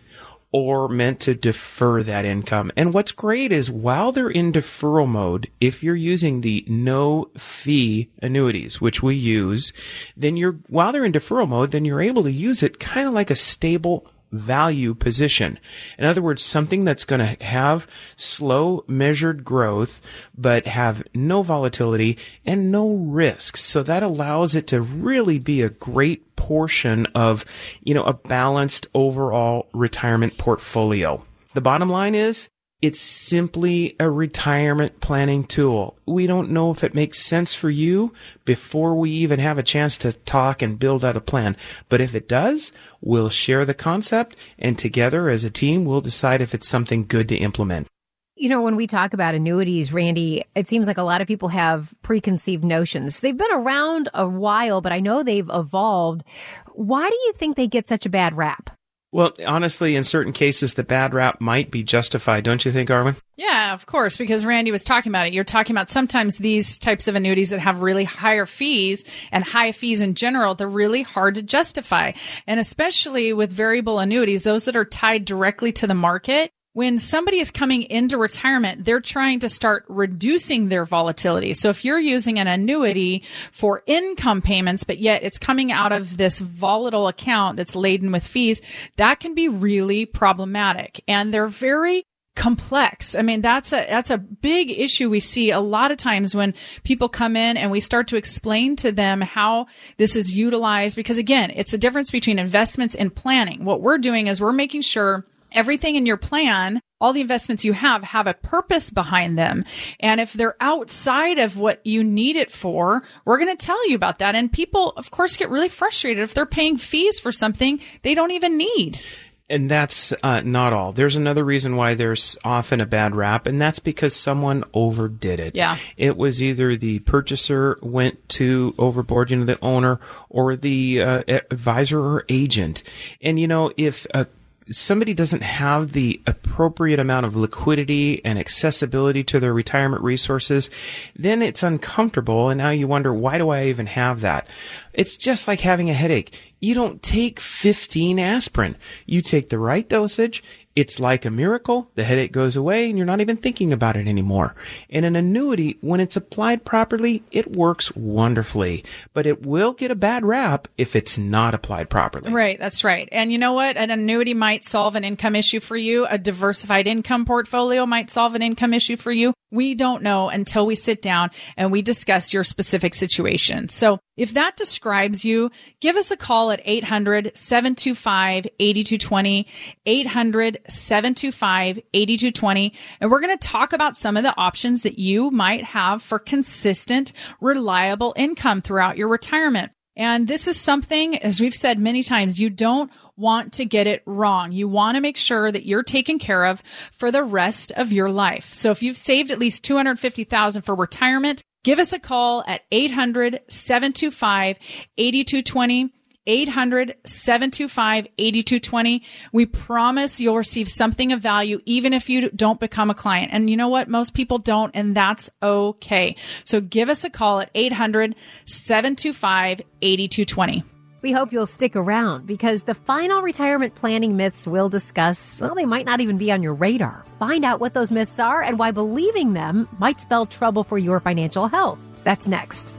or 0.52 0.88
meant 0.88 1.20
to 1.20 1.34
defer 1.34 2.02
that 2.04 2.24
income. 2.24 2.72
And 2.78 2.94
what's 2.94 3.12
great 3.12 3.52
is 3.52 3.70
while 3.70 4.12
they're 4.12 4.30
in 4.30 4.54
deferral 4.54 5.08
mode, 5.08 5.50
if 5.60 5.84
you're 5.84 5.96
using 5.96 6.42
the 6.42 6.64
no 6.68 7.30
fee 7.38 8.10
annuities, 8.22 8.80
which 8.80 9.04
we 9.04 9.16
use, 9.16 9.74
then 10.16 10.38
you're, 10.38 10.54
while 10.70 10.94
they're 10.94 11.04
in 11.04 11.12
deferral 11.12 11.50
mode, 11.50 11.72
then 11.72 11.84
you're 11.84 12.02
able 12.02 12.24
to 12.24 12.32
use 12.32 12.64
it 12.64 12.80
kind 12.80 13.08
of 13.08 13.14
like 13.14 13.30
a 13.30 13.36
stable 13.36 14.08
value 14.38 14.94
position. 14.94 15.60
In 15.98 16.06
other 16.06 16.22
words, 16.22 16.44
something 16.44 16.86
that's 16.86 17.06
going 17.06 17.20
to 17.20 17.44
have 17.44 17.88
slow 18.16 18.84
measured 18.88 19.44
growth, 19.44 20.02
but 20.38 20.68
have 20.68 21.04
no 21.14 21.42
volatility 21.42 22.18
and 22.46 22.72
no 22.72 22.96
risks. 22.96 23.62
So 23.62 23.84
that 23.84 24.04
allows 24.04 24.56
it 24.56 24.68
to 24.68 24.82
really 24.82 25.40
be 25.40 25.62
a 25.62 25.70
great 25.70 26.36
portion 26.36 27.06
of, 27.08 27.46
you 27.84 27.94
know, 27.94 28.04
a 28.04 28.14
balanced 28.14 28.88
overall 28.94 29.68
retirement 29.74 30.38
portfolio. 30.38 31.24
The 31.54 31.62
bottom 31.62 31.90
line 31.90 32.16
is 32.16 32.50
It's 32.82 33.00
simply 33.00 33.96
a 34.00 34.10
retirement 34.10 35.00
planning 35.00 35.46
tool. 35.46 35.98
We 36.06 36.28
don't 36.28 36.52
know 36.52 36.72
if 36.72 36.84
it 36.84 36.94
makes 36.94 37.26
sense 37.26 37.56
for 37.56 37.70
you 37.70 38.14
before 38.44 38.96
we 38.96 39.10
even 39.12 39.40
have 39.40 39.58
a 39.58 39.64
chance 39.64 39.96
to 39.98 40.12
talk 40.12 40.62
and 40.62 40.78
build 40.78 41.06
out 41.06 41.16
a 41.16 41.22
plan. 41.22 41.56
But 41.90 42.02
if 42.02 42.14
it 42.14 42.28
does, 42.28 42.72
we'll 43.02 43.30
share 43.30 43.66
the 43.66 43.74
concept 43.74 44.36
and 44.60 44.78
together 44.78 45.30
as 45.30 45.44
a 45.44 45.50
team, 45.50 45.86
we'll 45.86 46.02
decide 46.02 46.42
if 46.42 46.54
it's 46.54 46.68
something 46.68 47.06
good 47.06 47.30
to 47.30 47.38
implement. 47.38 47.88
You 48.36 48.50
know, 48.50 48.62
when 48.62 48.76
we 48.76 48.86
talk 48.86 49.14
about 49.14 49.34
annuities, 49.34 49.94
Randy, 49.94 50.44
it 50.56 50.68
seems 50.68 50.88
like 50.88 50.98
a 50.98 51.04
lot 51.04 51.22
of 51.22 51.28
people 51.28 51.48
have 51.48 51.94
preconceived 52.02 52.66
notions. 52.66 53.22
They've 53.22 53.36
been 53.36 53.52
around 53.54 54.10
a 54.14 54.28
while, 54.28 54.82
but 54.82 54.92
I 54.92 55.00
know 55.00 55.24
they've 55.24 55.50
evolved. 55.50 56.26
Why 56.74 57.10
do 57.10 57.16
you 57.16 57.34
think 57.38 57.56
they 57.56 57.68
get 57.68 57.88
such 57.88 58.06
a 58.06 58.10
bad 58.10 58.36
rap? 58.36 58.72
Well, 59.12 59.34
honestly, 59.48 59.96
in 59.96 60.04
certain 60.04 60.34
cases, 60.34 60.74
the 60.74 60.84
bad 60.84 61.14
rap 61.14 61.40
might 61.40 61.72
be 61.72 61.84
justified, 61.84 62.44
don't 62.44 62.66
you 62.66 62.72
think, 62.72 62.90
Arwen? 62.90 63.16
Yeah, 63.38 63.74
of 63.74 63.86
course, 63.86 64.18
because 64.18 64.46
Randy 64.46 64.72
was 64.72 64.84
talking 64.84 65.12
about 65.12 65.28
it. 65.28 65.34
You're 65.34 65.44
talking 65.44 65.74
about 65.74 65.90
sometimes 65.90 66.38
these 66.38 66.78
types 66.80 67.08
of 67.08 67.16
annuities 67.16 67.50
that 67.52 67.60
have 67.60 67.82
really 67.82 68.04
higher 68.04 68.46
fees 68.46 69.04
and 69.32 69.44
high 69.44 69.72
fees 69.72 70.02
in 70.02 70.16
general, 70.16 70.56
they're 70.56 70.68
really 70.68 71.04
hard 71.04 71.36
to 71.36 71.44
justify. 71.44 72.12
And 72.46 72.60
especially 72.60 73.32
with 73.32 73.52
variable 73.52 74.00
annuities, 74.00 74.44
those 74.44 74.66
that 74.66 74.76
are 74.76 74.86
tied 74.86 75.24
directly 75.26 75.72
to 75.74 75.88
the 75.88 75.96
market, 75.96 76.52
when 76.76 77.00
somebody 77.00 77.40
is 77.40 77.52
coming 77.52 77.84
into 77.84 78.18
retirement, 78.18 78.84
they're 78.84 79.00
trying 79.00 79.40
to 79.40 79.48
start 79.48 79.86
reducing 79.88 80.68
their 80.68 80.84
volatility. 80.84 81.54
So 81.54 81.70
if 81.70 81.86
you're 81.86 82.02
using 82.02 82.38
an 82.38 82.48
annuity 82.48 83.24
for 83.54 83.82
income 83.86 84.42
payments, 84.42 84.84
but 84.84 84.98
yet 84.98 85.24
it's 85.24 85.40
coming 85.40 85.72
out 85.72 85.94
of 85.94 86.18
this 86.18 86.42
volatile 86.42 87.08
account 87.08 87.56
that's 87.56 87.78
laden 87.78 88.12
with 88.12 88.28
fees, 88.28 88.60
that 88.98 89.22
can 89.22 89.34
be 89.34 89.48
really 89.48 90.06
problematic. 90.06 91.02
And 91.08 91.34
they're 91.34 91.48
very 91.48 92.06
complex. 92.36 93.16
I 93.16 93.22
mean, 93.22 93.40
that's 93.40 93.72
a, 93.72 93.88
that's 93.90 94.12
a 94.12 94.18
big 94.18 94.70
issue 94.70 95.10
we 95.10 95.22
see 95.22 95.52
a 95.52 95.62
lot 95.62 95.92
of 95.92 95.98
times 95.98 96.36
when 96.36 96.54
people 96.84 97.08
come 97.08 97.38
in 97.38 97.56
and 97.56 97.72
we 97.72 97.80
start 97.80 98.10
to 98.10 98.18
explain 98.18 98.76
to 98.78 98.92
them 98.92 99.22
how 99.22 99.68
this 99.96 100.18
is 100.18 100.36
utilized. 100.36 100.98
Because 100.98 101.20
again, 101.20 101.54
it's 101.56 101.72
the 101.72 101.78
difference 101.78 102.12
between 102.12 102.38
investments 102.38 102.96
and 102.96 103.16
planning. 103.16 103.64
What 103.64 103.80
we're 103.80 103.98
doing 103.98 104.28
is 104.28 104.42
we're 104.42 104.52
making 104.52 104.82
sure 104.82 105.24
everything 105.52 105.96
in 105.96 106.06
your 106.06 106.18
plan, 106.18 106.82
all 107.00 107.14
the 107.14 107.22
investments 107.22 107.66
you 107.66 107.74
have 107.74 108.04
have 108.04 108.28
a 108.28 108.34
purpose 108.34 108.90
behind 108.90 109.38
them. 109.38 109.64
And 110.00 110.20
if 110.20 110.34
they're 110.34 110.56
outside 110.60 111.38
of 111.38 111.58
what 111.58 111.86
you 111.86 112.04
need 112.04 112.36
it 112.36 112.52
for, 112.52 113.04
we're 113.26 113.38
going 113.38 113.56
to 113.56 113.66
tell 113.66 113.90
you 113.90 113.96
about 113.96 114.20
that. 114.20 114.36
And 114.36 114.52
people, 114.52 114.94
of 114.98 115.12
course, 115.12 115.38
get 115.38 115.50
really 115.50 115.70
frustrated 115.70 116.24
if 116.24 116.34
they're 116.34 116.46
paying 116.46 116.78
fees 116.78 117.20
for 117.20 117.32
something 117.32 117.80
they 118.02 118.16
don't 118.16 118.32
even 118.32 118.58
need. 118.58 119.00
And 119.48 119.70
that's 119.70 120.12
uh, 120.24 120.42
not 120.42 120.74
all. 120.74 120.92
There's 120.92 121.16
another 121.16 121.44
reason 121.44 121.76
why 121.76 121.94
there's 121.94 122.36
often 122.44 122.82
a 122.82 122.86
bad 122.88 123.16
rap, 123.16 123.46
and 123.46 123.62
that's 123.62 123.78
because 123.78 124.16
someone 124.16 124.64
overdid 124.74 125.40
it. 125.40 125.56
Yeah. 125.56 125.78
It 125.98 126.18
was 126.18 126.42
either 126.42 126.76
the 126.76 126.98
purchaser 127.00 127.78
went 127.84 128.28
too 128.28 128.74
overboard, 128.80 129.30
you 129.30 129.38
know, 129.38 129.46
the 129.46 129.60
owner, 129.62 130.00
or 130.30 130.56
the 130.56 131.00
uh, 131.00 131.24
advisor 131.28 132.00
or 132.00 132.26
agent. 132.28 132.82
And, 133.22 133.40
you 133.40 133.48
know, 133.48 133.72
if 133.78 134.08
a 134.16 134.26
somebody 134.72 135.14
doesn't 135.14 135.44
have 135.44 135.92
the 135.92 136.22
appropriate 136.26 137.00
amount 137.00 137.26
of 137.26 137.36
liquidity 137.36 138.24
and 138.26 138.40
accessibility 138.40 139.24
to 139.24 139.40
their 139.40 139.54
retirement 139.54 140.04
resources, 140.04 140.70
then 141.16 141.42
it's 141.42 141.64
uncomfortable. 141.64 142.50
And 142.50 142.58
now 142.58 142.72
you 142.72 142.88
wonder, 142.88 143.14
why 143.14 143.38
do 143.38 143.50
I 143.50 143.66
even 143.66 143.86
have 143.88 144.22
that? 144.22 144.48
It's 144.94 145.18
just 145.18 145.48
like 145.48 145.60
having 145.60 145.90
a 145.90 145.94
headache. 145.94 146.34
You 146.60 146.74
don't 146.74 147.04
take 147.04 147.40
15 147.40 148.18
aspirin. 148.18 148.76
You 149.06 149.22
take 149.22 149.50
the 149.50 149.60
right 149.60 149.88
dosage 149.88 150.44
it's 150.76 151.00
like 151.00 151.24
a 151.24 151.32
miracle. 151.32 151.90
The 151.96 152.04
headache 152.04 152.34
goes 152.34 152.56
away 152.56 152.90
and 152.90 152.98
you're 152.98 153.08
not 153.08 153.22
even 153.22 153.38
thinking 153.38 153.72
about 153.72 153.96
it 153.96 154.08
anymore. 154.08 154.56
In 154.90 155.06
an 155.06 155.16
annuity, 155.16 155.78
when 155.80 156.02
it's 156.02 156.18
applied 156.18 156.66
properly, 156.66 157.24
it 157.32 157.56
works 157.56 157.96
wonderfully, 157.96 158.84
but 159.14 159.26
it 159.26 159.46
will 159.46 159.72
get 159.72 159.92
a 159.92 159.96
bad 159.96 160.26
rap 160.26 160.68
if 160.78 160.96
it's 160.96 161.18
not 161.18 161.54
applied 161.54 161.90
properly. 161.90 162.32
Right. 162.32 162.60
That's 162.60 162.84
right. 162.84 163.08
And 163.12 163.32
you 163.32 163.38
know 163.38 163.54
what? 163.54 163.78
An 163.78 163.90
annuity 163.90 164.34
might 164.34 164.66
solve 164.66 164.96
an 164.96 165.06
income 165.06 165.36
issue 165.36 165.62
for 165.62 165.78
you. 165.78 166.06
A 166.10 166.18
diversified 166.18 166.88
income 166.88 167.26
portfolio 167.26 167.86
might 167.86 168.10
solve 168.10 168.36
an 168.36 168.42
income 168.42 168.74
issue 168.74 168.98
for 168.98 169.12
you. 169.12 169.34
We 169.52 169.76
don't 169.76 170.04
know 170.04 170.28
until 170.28 170.66
we 170.66 170.76
sit 170.76 171.02
down 171.02 171.32
and 171.56 171.72
we 171.72 171.82
discuss 171.82 172.34
your 172.34 172.44
specific 172.44 172.94
situation. 172.94 173.70
So 173.70 174.00
if 174.18 174.34
that 174.34 174.58
describes 174.58 175.24
you, 175.24 175.52
give 175.80 175.96
us 175.96 176.12
a 176.12 176.18
call 176.18 176.52
at 176.52 176.62
800 176.66 177.32
725 177.38 178.48
8220, 178.60 179.48
800 179.86 180.60
725 180.68 181.80
8220. 181.94 182.74
And 183.00 183.12
we're 183.12 183.22
going 183.22 183.38
to 183.38 183.48
talk 183.48 183.74
about 183.74 183.98
some 183.98 184.18
of 184.18 184.24
the 184.24 184.38
options 184.38 184.82
that 184.84 185.00
you 185.00 185.32
might 185.32 185.64
have 185.64 186.02
for 186.02 186.20
consistent, 186.20 187.12
reliable 187.42 188.14
income 188.18 188.62
throughout 188.62 188.98
your 188.98 189.08
retirement. 189.08 189.72
And 189.98 190.28
this 190.28 190.48
is 190.48 190.60
something, 190.60 191.18
as 191.20 191.40
we've 191.40 191.56
said 191.56 191.80
many 191.80 192.04
times, 192.04 192.40
you 192.40 192.50
don't 192.50 192.92
want 193.16 193.54
to 193.54 193.66
get 193.66 193.88
it 193.88 194.04
wrong. 194.06 194.52
You 194.52 194.68
want 194.68 194.96
to 194.96 195.02
make 195.02 195.16
sure 195.16 195.52
that 195.52 195.66
you're 195.66 195.84
taken 195.84 196.20
care 196.20 196.46
of 196.46 196.62
for 196.92 197.12
the 197.12 197.24
rest 197.24 197.72
of 197.72 197.94
your 197.94 198.10
life. 198.10 198.54
So 198.54 198.72
if 198.72 198.84
you've 198.84 198.98
saved 198.98 199.32
at 199.32 199.40
least 199.40 199.64
250,000 199.64 200.64
for 200.64 200.76
retirement, 200.76 201.44
give 201.64 201.80
us 201.80 201.94
a 201.94 202.00
call 202.00 202.44
at 202.46 202.64
800 202.72 203.42
725 203.48 204.60
8220. 204.98 205.94
800 206.28 206.96
725 207.06 208.08
8220. 208.18 209.04
We 209.32 209.46
promise 209.46 210.20
you'll 210.20 210.38
receive 210.38 210.70
something 210.70 211.12
of 211.12 211.22
value 211.22 211.62
even 211.66 211.94
if 211.94 212.10
you 212.10 212.30
don't 212.30 212.60
become 212.60 212.90
a 212.90 212.96
client. 212.96 213.32
And 213.34 213.50
you 213.50 213.58
know 213.58 213.70
what? 213.70 213.90
Most 213.90 214.14
people 214.14 214.38
don't, 214.38 214.72
and 214.76 214.96
that's 214.96 215.30
okay. 215.42 216.16
So 216.44 216.62
give 216.62 216.90
us 216.90 217.04
a 217.04 217.10
call 217.10 217.42
at 217.42 217.50
800 217.54 218.16
725 218.46 219.62
8220. 219.82 220.64
We 221.06 221.12
hope 221.12 221.32
you'll 221.32 221.46
stick 221.46 221.76
around 221.76 222.26
because 222.26 222.64
the 222.64 222.74
final 222.74 223.22
retirement 223.22 223.76
planning 223.76 224.18
myths 224.18 224.48
we'll 224.48 224.70
discuss, 224.70 225.40
well, 225.40 225.54
they 225.54 225.66
might 225.66 225.86
not 225.86 226.02
even 226.02 226.18
be 226.18 226.32
on 226.32 226.42
your 226.42 226.56
radar. 226.56 227.06
Find 227.20 227.46
out 227.46 227.60
what 227.60 227.76
those 227.76 227.92
myths 227.92 228.20
are 228.20 228.42
and 228.42 228.58
why 228.58 228.72
believing 228.72 229.34
them 229.34 229.70
might 229.78 230.02
spell 230.02 230.26
trouble 230.26 230.64
for 230.64 230.80
your 230.80 231.00
financial 231.00 231.48
health. 231.48 231.78
That's 232.04 232.28
next. 232.28 232.74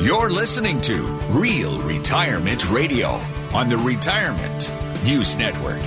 You're 0.00 0.30
listening 0.30 0.80
to 0.82 1.02
Real 1.28 1.78
Retirement 1.82 2.70
Radio 2.70 3.20
on 3.52 3.68
the 3.68 3.76
Retirement 3.76 4.72
News 5.04 5.36
Network. 5.36 5.82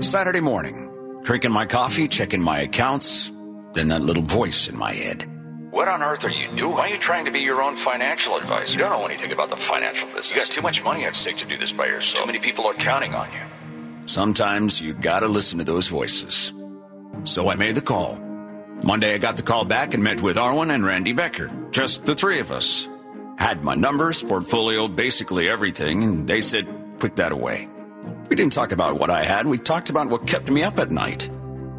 Saturday 0.00 0.40
morning, 0.40 1.20
drinking 1.24 1.50
my 1.50 1.66
coffee, 1.66 2.06
checking 2.06 2.40
my 2.40 2.60
accounts, 2.60 3.32
then 3.72 3.88
that 3.88 4.02
little 4.02 4.22
voice 4.22 4.68
in 4.68 4.78
my 4.78 4.92
head. 4.92 5.26
What 5.72 5.88
on 5.88 6.00
earth 6.00 6.24
are 6.24 6.30
you 6.30 6.46
doing? 6.54 6.74
Why 6.74 6.82
are 6.82 6.90
you 6.90 6.98
trying 6.98 7.24
to 7.24 7.32
be 7.32 7.40
your 7.40 7.60
own 7.60 7.74
financial 7.74 8.36
advisor? 8.36 8.74
You 8.74 8.78
don't 8.78 8.90
know 8.90 9.04
anything 9.04 9.32
about 9.32 9.48
the 9.48 9.56
financial 9.56 10.06
business. 10.06 10.30
You 10.30 10.36
got 10.36 10.48
too 10.48 10.62
much 10.62 10.84
money 10.84 11.04
at 11.06 11.16
stake 11.16 11.38
to 11.38 11.44
do 11.44 11.56
this 11.56 11.72
by 11.72 11.86
yourself. 11.86 12.22
Too 12.22 12.26
many 12.28 12.38
people 12.38 12.66
are 12.66 12.74
counting 12.74 13.14
on 13.14 13.26
you. 13.32 14.06
Sometimes 14.06 14.80
you 14.80 14.94
gotta 14.94 15.26
listen 15.26 15.58
to 15.58 15.64
those 15.64 15.88
voices. 15.88 16.52
So 17.24 17.50
I 17.50 17.56
made 17.56 17.74
the 17.74 17.82
call. 17.82 18.33
Monday, 18.84 19.14
I 19.14 19.18
got 19.18 19.36
the 19.36 19.42
call 19.42 19.64
back 19.64 19.94
and 19.94 20.04
met 20.04 20.20
with 20.20 20.36
Arwen 20.36 20.70
and 20.70 20.84
Randy 20.84 21.14
Becker. 21.14 21.50
Just 21.70 22.04
the 22.04 22.14
three 22.14 22.38
of 22.40 22.52
us. 22.52 22.86
Had 23.38 23.64
my 23.64 23.74
numbers, 23.74 24.22
portfolio, 24.22 24.88
basically 24.88 25.48
everything, 25.48 26.04
and 26.04 26.26
they 26.28 26.42
said, 26.42 26.68
put 27.00 27.16
that 27.16 27.32
away. 27.32 27.66
We 28.28 28.36
didn't 28.36 28.52
talk 28.52 28.72
about 28.72 28.98
what 28.98 29.08
I 29.08 29.24
had, 29.24 29.46
we 29.46 29.56
talked 29.56 29.88
about 29.88 30.10
what 30.10 30.26
kept 30.26 30.50
me 30.50 30.62
up 30.62 30.78
at 30.78 30.90
night. 30.90 31.30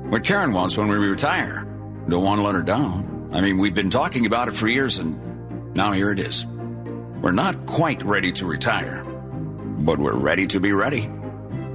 What 0.10 0.24
Karen 0.24 0.52
wants 0.52 0.78
when 0.78 0.88
we 0.88 0.96
retire. 0.96 1.68
Don't 2.10 2.24
want 2.24 2.40
to 2.40 2.44
let 2.44 2.56
her 2.56 2.64
down. 2.64 3.30
I 3.32 3.42
mean, 3.42 3.60
we've 3.60 3.76
been 3.76 3.92
talking 3.92 4.26
about 4.26 4.48
it 4.48 4.56
for 4.56 4.68
years, 4.68 4.98
and 4.98 5.76
now 5.76 5.92
here 5.92 6.10
it 6.10 6.20
is. 6.20 6.44
We're 6.48 7.34
not 7.34 7.68
quite 7.68 8.02
ready 8.02 8.32
to 8.32 8.48
retire, 8.48 9.04
but 9.04 10.00
we're 10.00 10.18
ready 10.18 10.48
to 10.48 10.60
be 10.60 10.74
ready. 10.74 11.08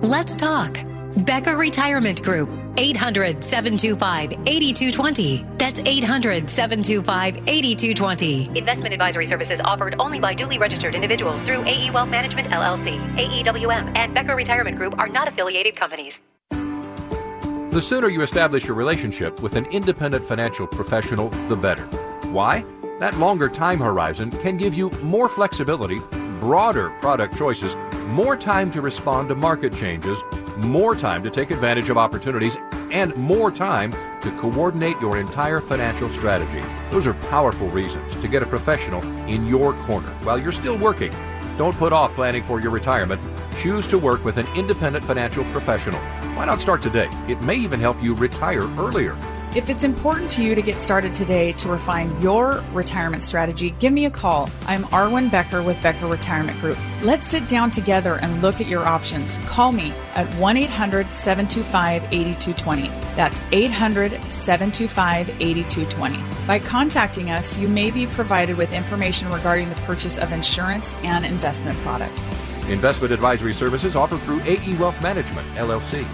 Let's 0.02 0.34
talk. 0.34 0.76
Becker 1.18 1.56
Retirement 1.56 2.20
Group. 2.20 2.50
800 2.80 3.44
725 3.44 4.32
8220. 4.46 5.44
That's 5.58 5.80
800 5.80 6.48
725 6.48 7.36
8220. 7.46 8.58
Investment 8.58 8.94
advisory 8.94 9.26
services 9.26 9.60
offered 9.62 9.96
only 9.98 10.18
by 10.18 10.32
duly 10.32 10.58
registered 10.58 10.94
individuals 10.94 11.42
through 11.42 11.62
AE 11.64 11.90
Wealth 11.90 12.08
Management 12.08 12.48
LLC, 12.48 12.98
AEWM, 13.16 13.94
and 13.96 14.14
Becker 14.14 14.34
Retirement 14.34 14.78
Group 14.78 14.98
are 14.98 15.08
not 15.08 15.28
affiliated 15.28 15.76
companies. 15.76 16.22
The 16.50 17.82
sooner 17.82 18.08
you 18.08 18.22
establish 18.22 18.64
your 18.64 18.74
relationship 18.74 19.40
with 19.42 19.56
an 19.56 19.66
independent 19.66 20.26
financial 20.26 20.66
professional, 20.66 21.28
the 21.48 21.56
better. 21.56 21.84
Why? 22.32 22.64
That 22.98 23.16
longer 23.18 23.48
time 23.48 23.78
horizon 23.78 24.30
can 24.30 24.56
give 24.56 24.74
you 24.74 24.90
more 25.02 25.28
flexibility, 25.28 26.00
broader 26.40 26.90
product 27.00 27.36
choices, 27.36 27.76
more 28.06 28.36
time 28.36 28.70
to 28.72 28.80
respond 28.80 29.28
to 29.28 29.34
market 29.34 29.74
changes, 29.74 30.18
more 30.56 30.96
time 30.96 31.22
to 31.22 31.30
take 31.30 31.50
advantage 31.50 31.90
of 31.90 31.98
opportunities, 31.98 32.56
and 32.90 33.14
more 33.14 33.52
time 33.52 33.92
to 34.20 34.30
coordinate 34.38 34.98
your 35.00 35.18
entire 35.18 35.60
financial 35.60 36.08
strategy. 36.08 36.66
Those 36.90 37.06
are 37.06 37.14
powerful 37.28 37.68
reasons 37.68 38.16
to 38.20 38.26
get 38.26 38.42
a 38.42 38.46
professional 38.46 39.02
in 39.28 39.46
your 39.46 39.74
corner 39.84 40.08
while 40.24 40.38
you're 40.38 40.50
still 40.50 40.76
working. 40.76 41.12
Don't 41.56 41.76
put 41.76 41.92
off 41.92 42.14
planning 42.14 42.42
for 42.42 42.58
your 42.58 42.70
retirement. 42.70 43.20
choose 43.58 43.86
to 43.86 43.98
work 43.98 44.24
with 44.24 44.38
an 44.38 44.46
independent 44.56 45.04
financial 45.04 45.44
professional. 45.52 46.00
Why 46.34 46.46
not 46.46 46.60
start 46.60 46.80
today? 46.80 47.08
It 47.28 47.42
may 47.42 47.56
even 47.56 47.78
help 47.78 48.02
you 48.02 48.14
retire 48.14 48.62
earlier. 48.78 49.14
If 49.52 49.68
it's 49.68 49.82
important 49.82 50.30
to 50.32 50.44
you 50.44 50.54
to 50.54 50.62
get 50.62 50.80
started 50.80 51.12
today 51.12 51.52
to 51.54 51.68
refine 51.68 52.22
your 52.22 52.62
retirement 52.72 53.24
strategy, 53.24 53.70
give 53.80 53.92
me 53.92 54.04
a 54.04 54.10
call. 54.10 54.48
I'm 54.64 54.84
Arwen 54.84 55.28
Becker 55.28 55.60
with 55.60 55.82
Becker 55.82 56.06
Retirement 56.06 56.60
Group. 56.60 56.78
Let's 57.02 57.26
sit 57.26 57.48
down 57.48 57.72
together 57.72 58.20
and 58.22 58.42
look 58.42 58.60
at 58.60 58.68
your 58.68 58.86
options. 58.86 59.38
Call 59.38 59.72
me 59.72 59.92
at 60.14 60.32
1 60.36 60.56
800 60.56 61.08
725 61.08 62.04
8220. 62.12 62.88
That's 63.16 63.42
800 63.50 64.12
725 64.30 65.28
8220. 65.40 66.46
By 66.46 66.60
contacting 66.60 67.32
us, 67.32 67.58
you 67.58 67.66
may 67.66 67.90
be 67.90 68.06
provided 68.06 68.56
with 68.56 68.72
information 68.72 69.32
regarding 69.32 69.68
the 69.68 69.74
purchase 69.80 70.16
of 70.16 70.30
insurance 70.30 70.94
and 71.02 71.26
investment 71.26 71.76
products. 71.78 72.22
Investment 72.68 73.12
advisory 73.12 73.52
services 73.52 73.96
offered 73.96 74.20
through 74.20 74.42
AE 74.42 74.76
Wealth 74.76 75.02
Management, 75.02 75.48
LLC. 75.56 76.06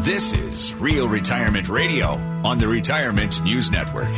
This 0.00 0.32
is 0.32 0.74
Real 0.76 1.06
Retirement 1.08 1.68
Radio 1.68 2.12
on 2.42 2.58
the 2.58 2.66
Retirement 2.66 3.44
News 3.44 3.70
Network. 3.70 4.08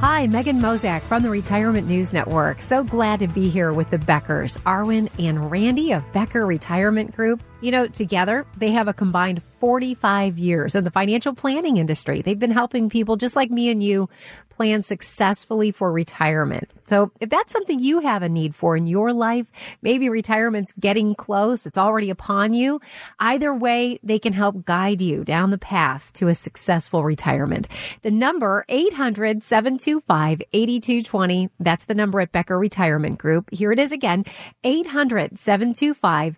Hi, 0.00 0.28
Megan 0.28 0.60
Mozak 0.60 1.02
from 1.02 1.24
the 1.24 1.28
Retirement 1.28 1.88
News 1.88 2.12
Network. 2.12 2.62
So 2.62 2.84
glad 2.84 3.18
to 3.18 3.26
be 3.26 3.48
here 3.48 3.72
with 3.72 3.90
the 3.90 3.98
Beckers, 3.98 4.56
Arwen 4.60 5.10
and 5.18 5.50
Randy 5.50 5.92
of 5.92 6.04
Becker 6.12 6.46
Retirement 6.46 7.16
Group. 7.16 7.42
You 7.60 7.72
know, 7.72 7.88
together 7.88 8.46
they 8.56 8.70
have 8.70 8.86
a 8.86 8.92
combined 8.92 9.42
45 9.42 10.38
years 10.38 10.76
in 10.76 10.84
the 10.84 10.90
financial 10.90 11.34
planning 11.34 11.76
industry. 11.76 12.22
They've 12.22 12.38
been 12.38 12.52
helping 12.52 12.88
people 12.88 13.16
just 13.16 13.34
like 13.34 13.50
me 13.50 13.70
and 13.70 13.82
you 13.82 14.08
plan 14.50 14.82
successfully 14.82 15.70
for 15.70 15.92
retirement. 15.92 16.68
So 16.88 17.12
if 17.20 17.30
that's 17.30 17.52
something 17.52 17.78
you 17.78 18.00
have 18.00 18.24
a 18.24 18.28
need 18.28 18.56
for 18.56 18.76
in 18.76 18.88
your 18.88 19.12
life, 19.12 19.46
maybe 19.82 20.08
retirement's 20.08 20.72
getting 20.80 21.14
close, 21.14 21.64
it's 21.64 21.78
already 21.78 22.10
upon 22.10 22.54
you. 22.54 22.80
Either 23.20 23.54
way, 23.54 24.00
they 24.02 24.18
can 24.18 24.32
help 24.32 24.64
guide 24.64 25.00
you 25.00 25.22
down 25.22 25.52
the 25.52 25.58
path 25.58 26.12
to 26.14 26.26
a 26.26 26.34
successful 26.34 27.04
retirement. 27.04 27.68
The 28.02 28.10
number 28.10 28.64
800-725-8220. 28.68 31.50
That's 31.60 31.84
the 31.84 31.94
number 31.94 32.20
at 32.20 32.32
Becker 32.32 32.58
Retirement 32.58 33.18
Group. 33.18 33.48
Here 33.52 33.70
it 33.70 33.78
is 33.78 33.92
again, 33.92 34.24
800-725-8220. 34.64 36.34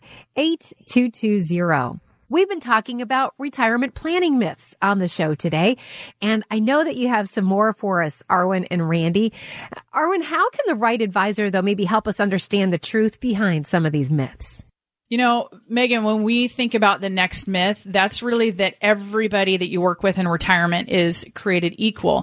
We've 2.29 2.49
been 2.49 2.61
talking 2.61 3.03
about 3.03 3.35
retirement 3.39 3.95
planning 3.95 4.39
myths 4.39 4.77
on 4.81 5.01
the 5.01 5.09
show 5.09 5.35
today. 5.35 5.79
And 6.23 6.45
I 6.49 6.61
know 6.61 6.85
that 6.85 6.95
you 6.95 7.09
have 7.09 7.29
some 7.29 7.45
more 7.45 7.73
for 7.73 8.05
us, 8.05 8.23
Arwen 8.31 8.69
and 8.71 8.89
Randy. 8.89 9.33
Arwen, 9.93 10.23
how 10.23 10.49
can 10.51 10.65
the 10.69 10.77
right 10.77 11.03
advisor, 11.03 11.51
though, 11.51 11.61
maybe 11.61 11.85
help 11.85 12.07
us 12.07 12.21
understand 12.21 12.73
the 12.73 12.79
truth 12.79 13.19
behind 13.19 13.67
some 13.67 13.85
of 13.85 13.91
these 13.91 14.11
myths? 14.11 14.65
You 15.09 15.19
know, 15.19 15.49
Megan, 15.69 16.05
when 16.05 16.23
we 16.23 16.47
think 16.47 16.75
about 16.75 17.01
the 17.01 17.11
next 17.11 17.49
myth, 17.49 17.83
that's 17.85 18.23
really 18.23 18.51
that 18.53 18.77
everybody 18.81 19.57
that 19.57 19.69
you 19.69 19.81
work 19.81 20.05
with 20.05 20.17
in 20.17 20.29
retirement 20.29 20.89
is 20.89 21.27
created 21.35 21.75
equal. 21.79 22.23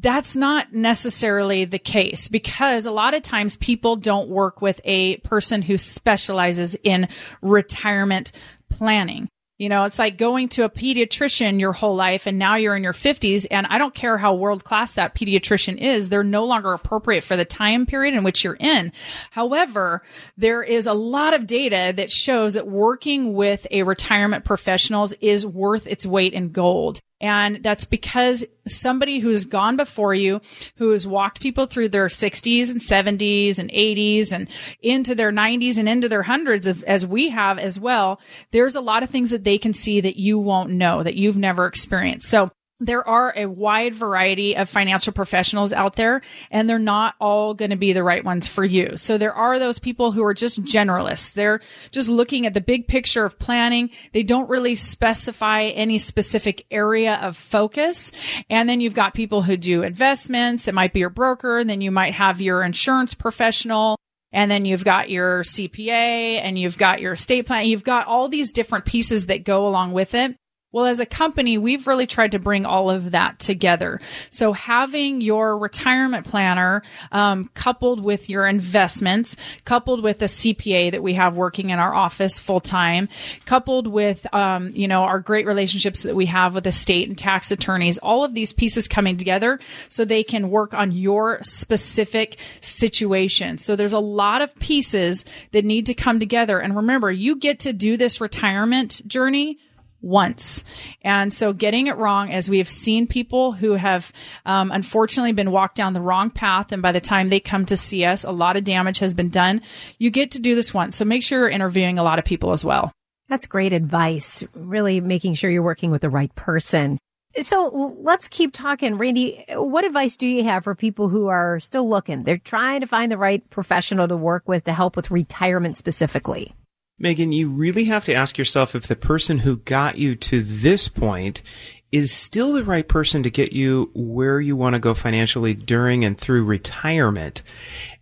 That's 0.00 0.36
not 0.36 0.72
necessarily 0.72 1.64
the 1.64 1.80
case 1.80 2.28
because 2.28 2.86
a 2.86 2.92
lot 2.92 3.14
of 3.14 3.22
times 3.22 3.56
people 3.56 3.96
don't 3.96 4.28
work 4.28 4.62
with 4.62 4.80
a 4.84 5.16
person 5.18 5.60
who 5.60 5.76
specializes 5.76 6.76
in 6.84 7.08
retirement 7.42 8.30
planning. 8.70 9.28
You 9.58 9.68
know, 9.68 9.82
it's 9.82 9.98
like 9.98 10.16
going 10.16 10.50
to 10.50 10.64
a 10.64 10.70
pediatrician 10.70 11.58
your 11.58 11.72
whole 11.72 11.96
life 11.96 12.28
and 12.28 12.38
now 12.38 12.54
you're 12.54 12.76
in 12.76 12.84
your 12.84 12.92
50s 12.92 13.44
and 13.50 13.66
I 13.66 13.78
don't 13.78 13.92
care 13.92 14.16
how 14.16 14.36
world 14.36 14.62
class 14.62 14.94
that 14.94 15.16
pediatrician 15.16 15.78
is, 15.78 16.08
they're 16.08 16.22
no 16.22 16.44
longer 16.44 16.72
appropriate 16.72 17.24
for 17.24 17.34
the 17.34 17.44
time 17.44 17.84
period 17.84 18.14
in 18.14 18.22
which 18.22 18.44
you're 18.44 18.56
in. 18.60 18.92
However, 19.32 20.04
there 20.36 20.62
is 20.62 20.86
a 20.86 20.92
lot 20.92 21.34
of 21.34 21.48
data 21.48 21.92
that 21.96 22.12
shows 22.12 22.54
that 22.54 22.68
working 22.68 23.32
with 23.32 23.66
a 23.72 23.82
retirement 23.82 24.44
professionals 24.44 25.12
is 25.14 25.44
worth 25.44 25.88
its 25.88 26.06
weight 26.06 26.34
in 26.34 26.52
gold. 26.52 27.00
And 27.20 27.62
that's 27.62 27.84
because 27.84 28.44
somebody 28.66 29.18
who's 29.18 29.44
gone 29.44 29.76
before 29.76 30.14
you, 30.14 30.40
who 30.76 30.90
has 30.90 31.06
walked 31.06 31.40
people 31.40 31.66
through 31.66 31.88
their 31.88 32.06
60s 32.06 32.70
and 32.70 32.80
70s 32.80 33.58
and 33.58 33.70
80s 33.70 34.32
and 34.32 34.48
into 34.80 35.14
their 35.14 35.32
90s 35.32 35.78
and 35.78 35.88
into 35.88 36.08
their 36.08 36.22
hundreds 36.22 36.66
of, 36.66 36.84
as 36.84 37.04
we 37.04 37.30
have 37.30 37.58
as 37.58 37.80
well, 37.80 38.20
there's 38.52 38.76
a 38.76 38.80
lot 38.80 39.02
of 39.02 39.10
things 39.10 39.30
that 39.30 39.44
they 39.44 39.58
can 39.58 39.72
see 39.72 40.00
that 40.00 40.16
you 40.16 40.38
won't 40.38 40.70
know, 40.70 41.02
that 41.02 41.16
you've 41.16 41.38
never 41.38 41.66
experienced. 41.66 42.28
So 42.28 42.52
there 42.80 43.06
are 43.06 43.32
a 43.34 43.46
wide 43.46 43.94
variety 43.94 44.56
of 44.56 44.68
financial 44.68 45.12
professionals 45.12 45.72
out 45.72 45.96
there 45.96 46.20
and 46.50 46.68
they're 46.68 46.78
not 46.78 47.14
all 47.20 47.54
going 47.54 47.70
to 47.70 47.76
be 47.76 47.92
the 47.92 48.04
right 48.04 48.24
ones 48.24 48.46
for 48.46 48.64
you. 48.64 48.96
So 48.96 49.18
there 49.18 49.32
are 49.32 49.58
those 49.58 49.78
people 49.78 50.12
who 50.12 50.22
are 50.22 50.34
just 50.34 50.62
generalists. 50.62 51.34
They're 51.34 51.60
just 51.90 52.08
looking 52.08 52.46
at 52.46 52.54
the 52.54 52.60
big 52.60 52.86
picture 52.86 53.24
of 53.24 53.38
planning. 53.38 53.90
They 54.12 54.22
don't 54.22 54.48
really 54.48 54.76
specify 54.76 55.64
any 55.64 55.98
specific 55.98 56.66
area 56.70 57.14
of 57.16 57.36
focus. 57.36 58.12
And 58.48 58.68
then 58.68 58.80
you've 58.80 58.94
got 58.94 59.12
people 59.12 59.42
who 59.42 59.56
do 59.56 59.82
investments. 59.82 60.64
That 60.64 60.74
might 60.74 60.92
be 60.92 61.00
your 61.00 61.10
broker. 61.10 61.58
And 61.58 61.68
then 61.68 61.80
you 61.80 61.90
might 61.90 62.14
have 62.14 62.40
your 62.40 62.62
insurance 62.62 63.14
professional. 63.14 63.98
And 64.30 64.50
then 64.50 64.64
you've 64.64 64.84
got 64.84 65.10
your 65.10 65.40
CPA 65.42 66.42
and 66.42 66.58
you've 66.58 66.78
got 66.78 67.00
your 67.00 67.12
estate 67.14 67.46
plan. 67.46 67.66
You've 67.66 67.82
got 67.82 68.06
all 68.06 68.28
these 68.28 68.52
different 68.52 68.84
pieces 68.84 69.26
that 69.26 69.44
go 69.44 69.66
along 69.66 69.92
with 69.92 70.14
it. 70.14 70.36
Well, 70.70 70.84
as 70.84 71.00
a 71.00 71.06
company, 71.06 71.56
we've 71.56 71.86
really 71.86 72.06
tried 72.06 72.32
to 72.32 72.38
bring 72.38 72.66
all 72.66 72.90
of 72.90 73.12
that 73.12 73.38
together. 73.38 74.02
So 74.28 74.52
having 74.52 75.22
your 75.22 75.56
retirement 75.56 76.26
planner, 76.26 76.82
um, 77.10 77.48
coupled 77.54 78.04
with 78.04 78.28
your 78.28 78.46
investments, 78.46 79.34
coupled 79.64 80.02
with 80.02 80.20
a 80.20 80.26
CPA 80.26 80.90
that 80.90 81.02
we 81.02 81.14
have 81.14 81.34
working 81.34 81.70
in 81.70 81.78
our 81.78 81.94
office 81.94 82.38
full 82.38 82.60
time, 82.60 83.08
coupled 83.46 83.86
with, 83.86 84.26
um, 84.34 84.70
you 84.74 84.86
know, 84.86 85.04
our 85.04 85.20
great 85.20 85.46
relationships 85.46 86.02
that 86.02 86.14
we 86.14 86.26
have 86.26 86.54
with 86.54 86.64
the 86.64 86.72
state 86.72 87.08
and 87.08 87.16
tax 87.16 87.50
attorneys, 87.50 87.96
all 87.96 88.22
of 88.22 88.34
these 88.34 88.52
pieces 88.52 88.86
coming 88.86 89.16
together 89.16 89.58
so 89.88 90.04
they 90.04 90.22
can 90.22 90.50
work 90.50 90.74
on 90.74 90.92
your 90.92 91.38
specific 91.40 92.38
situation. 92.60 93.56
So 93.56 93.74
there's 93.74 93.94
a 93.94 93.98
lot 93.98 94.42
of 94.42 94.54
pieces 94.58 95.24
that 95.52 95.64
need 95.64 95.86
to 95.86 95.94
come 95.94 96.20
together. 96.20 96.58
And 96.58 96.76
remember, 96.76 97.10
you 97.10 97.36
get 97.36 97.60
to 97.60 97.72
do 97.72 97.96
this 97.96 98.20
retirement 98.20 99.00
journey 99.06 99.58
once. 100.00 100.62
And 101.02 101.32
so 101.32 101.52
getting 101.52 101.86
it 101.86 101.96
wrong, 101.96 102.30
as 102.30 102.48
we 102.48 102.58
have 102.58 102.68
seen 102.68 103.06
people 103.06 103.52
who 103.52 103.72
have 103.74 104.12
um, 104.46 104.70
unfortunately 104.70 105.32
been 105.32 105.50
walked 105.50 105.76
down 105.76 105.92
the 105.92 106.00
wrong 106.00 106.30
path, 106.30 106.72
and 106.72 106.82
by 106.82 106.92
the 106.92 107.00
time 107.00 107.28
they 107.28 107.40
come 107.40 107.66
to 107.66 107.76
see 107.76 108.04
us, 108.04 108.24
a 108.24 108.30
lot 108.30 108.56
of 108.56 108.64
damage 108.64 108.98
has 109.00 109.14
been 109.14 109.28
done. 109.28 109.60
You 109.98 110.10
get 110.10 110.32
to 110.32 110.40
do 110.40 110.54
this 110.54 110.72
once. 110.72 110.96
So 110.96 111.04
make 111.04 111.22
sure 111.22 111.40
you're 111.40 111.48
interviewing 111.48 111.98
a 111.98 112.04
lot 112.04 112.18
of 112.18 112.24
people 112.24 112.52
as 112.52 112.64
well. 112.64 112.92
That's 113.28 113.46
great 113.46 113.72
advice. 113.72 114.42
Really 114.54 115.00
making 115.00 115.34
sure 115.34 115.50
you're 115.50 115.62
working 115.62 115.90
with 115.90 116.02
the 116.02 116.10
right 116.10 116.34
person. 116.34 116.98
So 117.40 117.94
let's 118.00 118.26
keep 118.26 118.52
talking. 118.52 118.96
Randy, 118.96 119.44
what 119.50 119.84
advice 119.84 120.16
do 120.16 120.26
you 120.26 120.44
have 120.44 120.64
for 120.64 120.74
people 120.74 121.08
who 121.08 121.28
are 121.28 121.60
still 121.60 121.88
looking? 121.88 122.24
They're 122.24 122.38
trying 122.38 122.80
to 122.80 122.86
find 122.86 123.12
the 123.12 123.18
right 123.18 123.48
professional 123.50 124.08
to 124.08 124.16
work 124.16 124.48
with 124.48 124.64
to 124.64 124.72
help 124.72 124.96
with 124.96 125.10
retirement 125.10 125.76
specifically. 125.76 126.54
Megan, 126.98 127.32
you 127.32 127.48
really 127.48 127.84
have 127.84 128.04
to 128.06 128.14
ask 128.14 128.38
yourself 128.38 128.74
if 128.74 128.86
the 128.86 128.96
person 128.96 129.38
who 129.38 129.58
got 129.58 129.98
you 129.98 130.16
to 130.16 130.42
this 130.42 130.88
point 130.88 131.42
is 131.90 132.12
still 132.12 132.52
the 132.52 132.64
right 132.64 132.86
person 132.86 133.22
to 133.22 133.30
get 133.30 133.52
you 133.52 133.90
where 133.94 134.40
you 134.40 134.54
want 134.56 134.74
to 134.74 134.78
go 134.78 134.92
financially 134.92 135.54
during 135.54 136.04
and 136.04 136.18
through 136.18 136.44
retirement. 136.44 137.42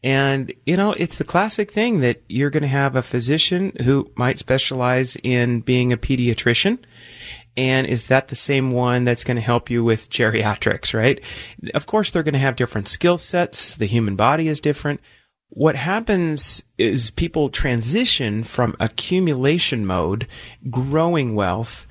And, 0.02 0.52
you 0.64 0.76
know, 0.76 0.92
it's 0.92 1.18
the 1.18 1.24
classic 1.24 1.70
thing 1.72 2.00
that 2.00 2.22
you're 2.28 2.50
going 2.50 2.62
to 2.62 2.68
have 2.68 2.96
a 2.96 3.02
physician 3.02 3.72
who 3.84 4.10
might 4.16 4.38
specialize 4.38 5.16
in 5.22 5.60
being 5.60 5.92
a 5.92 5.96
pediatrician. 5.96 6.78
And 7.56 7.86
is 7.86 8.08
that 8.08 8.28
the 8.28 8.34
same 8.34 8.72
one 8.72 9.04
that's 9.04 9.24
going 9.24 9.36
to 9.36 9.40
help 9.40 9.70
you 9.70 9.84
with 9.84 10.10
geriatrics, 10.10 10.92
right? 10.92 11.22
Of 11.72 11.86
course, 11.86 12.10
they're 12.10 12.22
going 12.22 12.34
to 12.34 12.38
have 12.38 12.56
different 12.56 12.88
skill 12.88 13.18
sets. 13.18 13.74
The 13.74 13.86
human 13.86 14.16
body 14.16 14.48
is 14.48 14.60
different 14.60 15.00
what 15.48 15.76
happens 15.76 16.62
is 16.76 17.10
people 17.10 17.48
transition 17.48 18.44
from 18.44 18.76
accumulation 18.78 19.86
mode, 19.86 20.26
growing 20.70 21.34
wealth, 21.34 21.86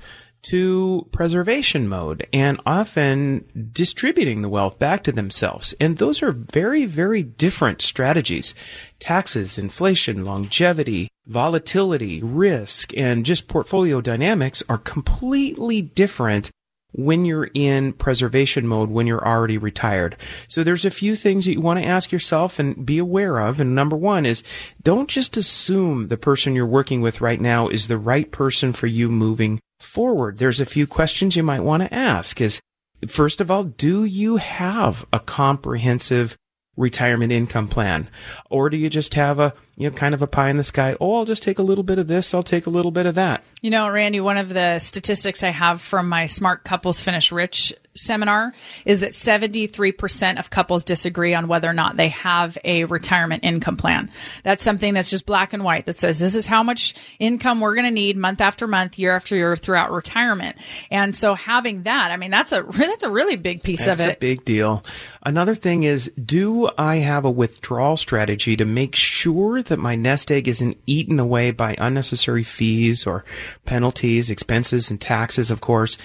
to 0.46 1.08
preservation 1.10 1.88
mode 1.88 2.24
and 2.32 2.60
often 2.64 3.44
distributing 3.72 4.42
the 4.42 4.48
wealth 4.48 4.78
back 4.78 5.02
to 5.02 5.10
themselves. 5.10 5.74
And 5.80 5.98
those 5.98 6.22
are 6.22 6.30
very, 6.30 6.84
very 6.84 7.24
different 7.24 7.82
strategies. 7.82 8.54
Taxes, 9.00 9.58
inflation, 9.58 10.24
longevity, 10.24 11.08
volatility, 11.26 12.22
risk, 12.22 12.96
and 12.96 13.26
just 13.26 13.48
portfolio 13.48 14.00
dynamics 14.00 14.62
are 14.68 14.78
completely 14.78 15.82
different 15.82 16.52
when 16.96 17.24
you're 17.26 17.50
in 17.52 17.92
preservation 17.92 18.66
mode 18.66 18.90
when 18.90 19.06
you're 19.06 19.26
already 19.26 19.58
retired. 19.58 20.16
So 20.48 20.64
there's 20.64 20.84
a 20.84 20.90
few 20.90 21.14
things 21.14 21.44
that 21.44 21.52
you 21.52 21.60
want 21.60 21.78
to 21.78 21.86
ask 21.86 22.10
yourself 22.10 22.58
and 22.58 22.86
be 22.86 22.98
aware 22.98 23.38
of. 23.38 23.60
And 23.60 23.74
number 23.74 23.96
one 23.96 24.24
is 24.24 24.42
don't 24.82 25.08
just 25.08 25.36
assume 25.36 26.08
the 26.08 26.16
person 26.16 26.54
you're 26.54 26.66
working 26.66 27.02
with 27.02 27.20
right 27.20 27.40
now 27.40 27.68
is 27.68 27.86
the 27.86 27.98
right 27.98 28.30
person 28.32 28.72
for 28.72 28.86
you 28.86 29.08
moving 29.08 29.60
forward. 29.78 30.38
There's 30.38 30.60
a 30.60 30.66
few 30.66 30.86
questions 30.86 31.36
you 31.36 31.42
might 31.42 31.60
want 31.60 31.82
to 31.82 31.92
ask 31.92 32.40
is 32.40 32.60
first 33.06 33.40
of 33.42 33.50
all, 33.50 33.64
do 33.64 34.04
you 34.04 34.36
have 34.36 35.04
a 35.12 35.20
comprehensive 35.20 36.36
retirement 36.76 37.32
income 37.32 37.68
plan? 37.68 38.08
Or 38.50 38.70
do 38.70 38.76
you 38.76 38.88
just 38.88 39.14
have 39.14 39.38
a, 39.38 39.54
you 39.76 39.88
know, 39.88 39.96
kind 39.96 40.14
of 40.14 40.22
a 40.22 40.26
pie 40.26 40.50
in 40.50 40.56
the 40.56 40.64
sky? 40.64 40.96
Oh, 41.00 41.16
I'll 41.16 41.24
just 41.24 41.42
take 41.42 41.58
a 41.58 41.62
little 41.62 41.84
bit 41.84 41.98
of 41.98 42.06
this. 42.06 42.34
I'll 42.34 42.42
take 42.42 42.66
a 42.66 42.70
little 42.70 42.90
bit 42.90 43.06
of 43.06 43.14
that. 43.16 43.42
You 43.66 43.70
know, 43.70 43.90
Randy, 43.90 44.20
one 44.20 44.36
of 44.36 44.48
the 44.48 44.78
statistics 44.78 45.42
I 45.42 45.48
have 45.48 45.80
from 45.80 46.08
my 46.08 46.26
Smart 46.26 46.62
Couples 46.62 47.00
Finish 47.00 47.32
Rich 47.32 47.74
seminar 47.96 48.52
is 48.84 49.00
that 49.00 49.10
73% 49.10 50.38
of 50.38 50.50
couples 50.50 50.84
disagree 50.84 51.34
on 51.34 51.48
whether 51.48 51.68
or 51.68 51.72
not 51.72 51.96
they 51.96 52.08
have 52.10 52.56
a 52.64 52.84
retirement 52.84 53.44
income 53.44 53.76
plan. 53.76 54.10
That's 54.42 54.62
something 54.62 54.94
that's 54.94 55.10
just 55.10 55.26
black 55.26 55.52
and 55.52 55.64
white 55.64 55.86
that 55.86 55.96
says 55.96 56.18
this 56.18 56.34
is 56.34 56.46
how 56.46 56.62
much 56.62 56.94
income 57.18 57.60
we're 57.60 57.74
going 57.74 57.86
to 57.86 57.90
need 57.90 58.16
month 58.16 58.40
after 58.40 58.66
month, 58.66 58.98
year 58.98 59.14
after 59.14 59.34
year 59.34 59.56
throughout 59.56 59.90
retirement. 59.90 60.56
And 60.90 61.16
so 61.16 61.34
having 61.34 61.84
that, 61.84 62.10
I 62.10 62.16
mean, 62.16 62.30
that's 62.30 62.52
a, 62.52 62.62
that's 62.70 63.02
a 63.02 63.10
really 63.10 63.36
big 63.36 63.62
piece 63.62 63.86
of 63.86 63.94
it. 63.94 63.96
That's 63.98 64.00
of 64.02 64.08
a 64.08 64.12
it. 64.12 64.20
big 64.20 64.44
deal. 64.44 64.84
Another 65.22 65.54
thing 65.54 65.82
is, 65.82 66.10
do 66.12 66.70
I 66.78 66.96
have 66.96 67.24
a 67.24 67.30
withdrawal 67.30 67.96
strategy 67.96 68.56
to 68.56 68.64
make 68.64 68.94
sure 68.94 69.62
that 69.62 69.78
my 69.78 69.96
nest 69.96 70.30
egg 70.30 70.46
isn't 70.46 70.76
eaten 70.86 71.18
away 71.18 71.50
by 71.50 71.74
unnecessary 71.78 72.44
fees 72.44 73.06
or 73.06 73.24
penalties, 73.64 74.30
expenses, 74.30 74.90
and 74.90 75.00
taxes, 75.00 75.50
of 75.50 75.60
course? 75.60 75.96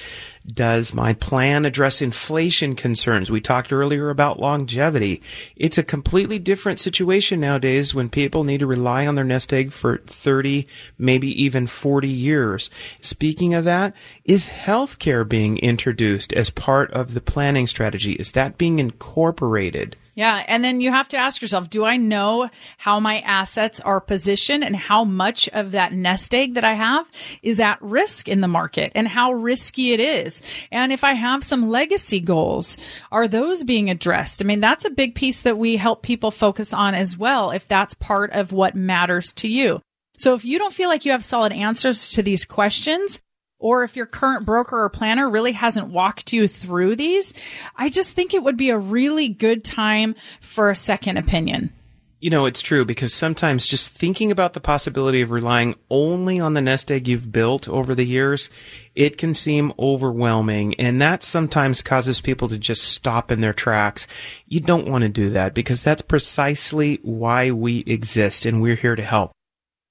Does 0.48 0.92
my 0.92 1.14
plan 1.14 1.66
address 1.66 2.02
inflation 2.02 2.76
concerns? 2.76 3.30
We 3.30 3.42
talked 3.42 3.72
earlier 3.72 4.10
about 4.10 4.40
longevity. 4.40 5.22
It's 5.56 5.78
a 5.78 5.84
completely 5.84 6.40
different 6.40 6.80
situation 6.80 7.40
nowadays 7.40 7.94
when 7.94 8.10
people 8.10 8.44
need 8.44 8.62
to 8.62 8.66
rely 8.66 9.06
on 9.06 9.14
their 9.14 9.24
nest 9.24 9.54
egg 9.54 9.72
for 9.72 10.00
30, 10.00 10.68
maybe 10.98 11.44
even 11.44 11.68
40 11.68 12.08
years. 12.08 12.72
Speaking 13.02 13.54
of 13.54 13.66
that, 13.66 13.94
is 14.26 14.48
healthcare 14.48 15.28
being 15.28 15.60
introduced 15.60 16.34
as 16.34 16.50
part 16.50 16.92
of 16.92 17.14
the 17.14 17.22
planning 17.22 17.68
strategy? 17.68 18.14
Is 18.14 18.32
that 18.32 18.58
being 18.58 18.80
incorporated? 18.80 19.96
Yeah. 20.14 20.44
And 20.48 20.64
then 20.64 20.82
you 20.82 20.92
have 20.92 21.08
to 21.10 21.18
ask 21.18 21.42
yourself, 21.42 21.70
do 21.70 21.86
I 21.86 21.96
know 21.96 22.50
how 22.78 23.00
my 23.00 23.20
assets 23.22 23.80
are 23.80 24.02
positioned 24.02 24.64
and 24.64 24.76
how 24.76 25.06
much 25.06 25.48
of 25.50 25.72
that 25.72 25.94
nest 25.94 26.36
egg 26.36 26.56
that 26.56 26.66
I 26.66 26.74
have 26.74 27.08
is 27.42 27.62
at 27.62 27.82
risk 27.82 28.28
in 28.28 28.42
the 28.42 28.48
market 28.50 28.92
and 28.94 29.08
how 29.08 29.32
risky 29.32 29.94
it 29.94 30.02
is? 30.02 30.41
And 30.72 30.92
if 30.92 31.04
I 31.04 31.14
have 31.14 31.44
some 31.44 31.70
legacy 31.70 32.20
goals, 32.20 32.78
are 33.12 33.28
those 33.28 33.64
being 33.64 33.90
addressed? 33.90 34.42
I 34.42 34.46
mean, 34.46 34.60
that's 34.60 34.86
a 34.86 34.90
big 34.90 35.16
piece 35.16 35.42
that 35.42 35.58
we 35.58 35.78
help 35.78 36.02
people 36.04 36.32
focus 36.32 36.74
on 36.74 36.96
as 36.96 37.18
well, 37.18 37.52
if 37.52 37.68
that's 37.68 37.94
part 37.96 38.32
of 38.32 38.52
what 38.52 38.76
matters 38.76 39.34
to 39.36 39.48
you. 39.48 39.82
So 40.18 40.34
if 40.34 40.46
you 40.46 40.60
don't 40.60 40.74
feel 40.74 40.90
like 40.90 41.06
you 41.06 41.12
have 41.12 41.24
solid 41.24 41.52
answers 41.52 42.12
to 42.12 42.24
these 42.24 42.46
questions, 42.46 43.20
or 43.60 43.84
if 43.84 43.96
your 43.96 44.08
current 44.08 44.46
broker 44.46 44.84
or 44.84 44.90
planner 44.90 45.30
really 45.30 45.52
hasn't 45.52 45.88
walked 45.88 46.34
you 46.34 46.48
through 46.48 46.96
these, 46.96 47.34
I 47.76 47.90
just 47.90 48.16
think 48.16 48.34
it 48.34 48.44
would 48.44 48.58
be 48.58 48.72
a 48.72 48.78
really 48.78 49.30
good 49.30 49.64
time 49.64 50.16
for 50.42 50.70
a 50.70 50.76
second 50.76 51.18
opinion. 51.18 51.72
You 52.22 52.30
know, 52.30 52.46
it's 52.46 52.62
true 52.62 52.86
because 52.86 53.16
sometimes 53.16 53.66
just 53.66 53.90
thinking 53.90 54.32
about 54.32 54.54
the 54.54 54.60
possibility 54.60 55.22
of 55.22 55.32
relying 55.32 55.74
only 55.90 56.40
on 56.40 56.54
the 56.54 56.62
nest 56.62 56.92
egg 56.92 57.08
you've 57.08 57.32
built 57.32 57.68
over 57.68 57.96
the 57.96 58.06
years, 58.06 58.48
it 58.94 59.18
can 59.18 59.34
seem 59.34 59.74
overwhelming. 59.80 60.76
And 60.76 61.02
that 61.02 61.24
sometimes 61.24 61.82
causes 61.82 62.22
people 62.22 62.48
to 62.50 62.60
just 62.60 62.84
stop 62.84 63.32
in 63.32 63.42
their 63.42 63.54
tracks. 63.54 64.06
You 64.46 64.60
don't 64.60 64.88
want 64.88 65.02
to 65.02 65.10
do 65.10 65.32
that 65.32 65.56
because 65.56 65.82
that's 65.82 66.04
precisely 66.04 67.00
why 67.02 67.50
we 67.50 67.80
exist 67.88 68.46
and 68.46 68.62
we're 68.62 68.76
here 68.76 68.96
to 68.96 69.04
help. 69.04 69.32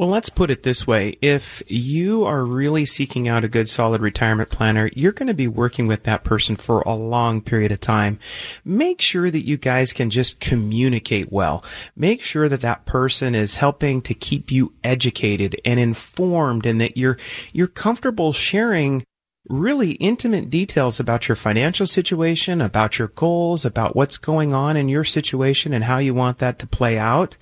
Well, 0.00 0.08
let's 0.08 0.30
put 0.30 0.50
it 0.50 0.62
this 0.62 0.86
way. 0.86 1.18
If 1.20 1.62
you 1.66 2.24
are 2.24 2.42
really 2.42 2.86
seeking 2.86 3.28
out 3.28 3.44
a 3.44 3.48
good 3.48 3.68
solid 3.68 4.00
retirement 4.00 4.48
planner, 4.48 4.88
you're 4.94 5.12
going 5.12 5.26
to 5.26 5.34
be 5.34 5.46
working 5.46 5.86
with 5.86 6.04
that 6.04 6.24
person 6.24 6.56
for 6.56 6.80
a 6.80 6.94
long 6.94 7.42
period 7.42 7.70
of 7.70 7.80
time. 7.80 8.18
Make 8.64 9.02
sure 9.02 9.30
that 9.30 9.44
you 9.44 9.58
guys 9.58 9.92
can 9.92 10.08
just 10.08 10.40
communicate 10.40 11.30
well. 11.30 11.62
Make 11.94 12.22
sure 12.22 12.48
that 12.48 12.62
that 12.62 12.86
person 12.86 13.34
is 13.34 13.56
helping 13.56 14.00
to 14.00 14.14
keep 14.14 14.50
you 14.50 14.72
educated 14.82 15.60
and 15.66 15.78
informed 15.78 16.64
and 16.64 16.80
that 16.80 16.96
you're, 16.96 17.18
you're 17.52 17.66
comfortable 17.66 18.32
sharing 18.32 19.04
really 19.48 19.92
intimate 19.92 20.48
details 20.48 21.00
about 21.00 21.28
your 21.28 21.36
financial 21.36 21.86
situation, 21.86 22.60
about 22.62 22.98
your 22.98 23.08
goals, 23.08 23.64
about 23.66 23.96
what's 23.96 24.16
going 24.16 24.54
on 24.54 24.76
in 24.76 24.88
your 24.88 25.04
situation 25.04 25.74
and 25.74 25.84
how 25.84 25.98
you 25.98 26.14
want 26.14 26.38
that 26.38 26.58
to 26.58 26.66
play 26.66 26.96
out 26.96 27.36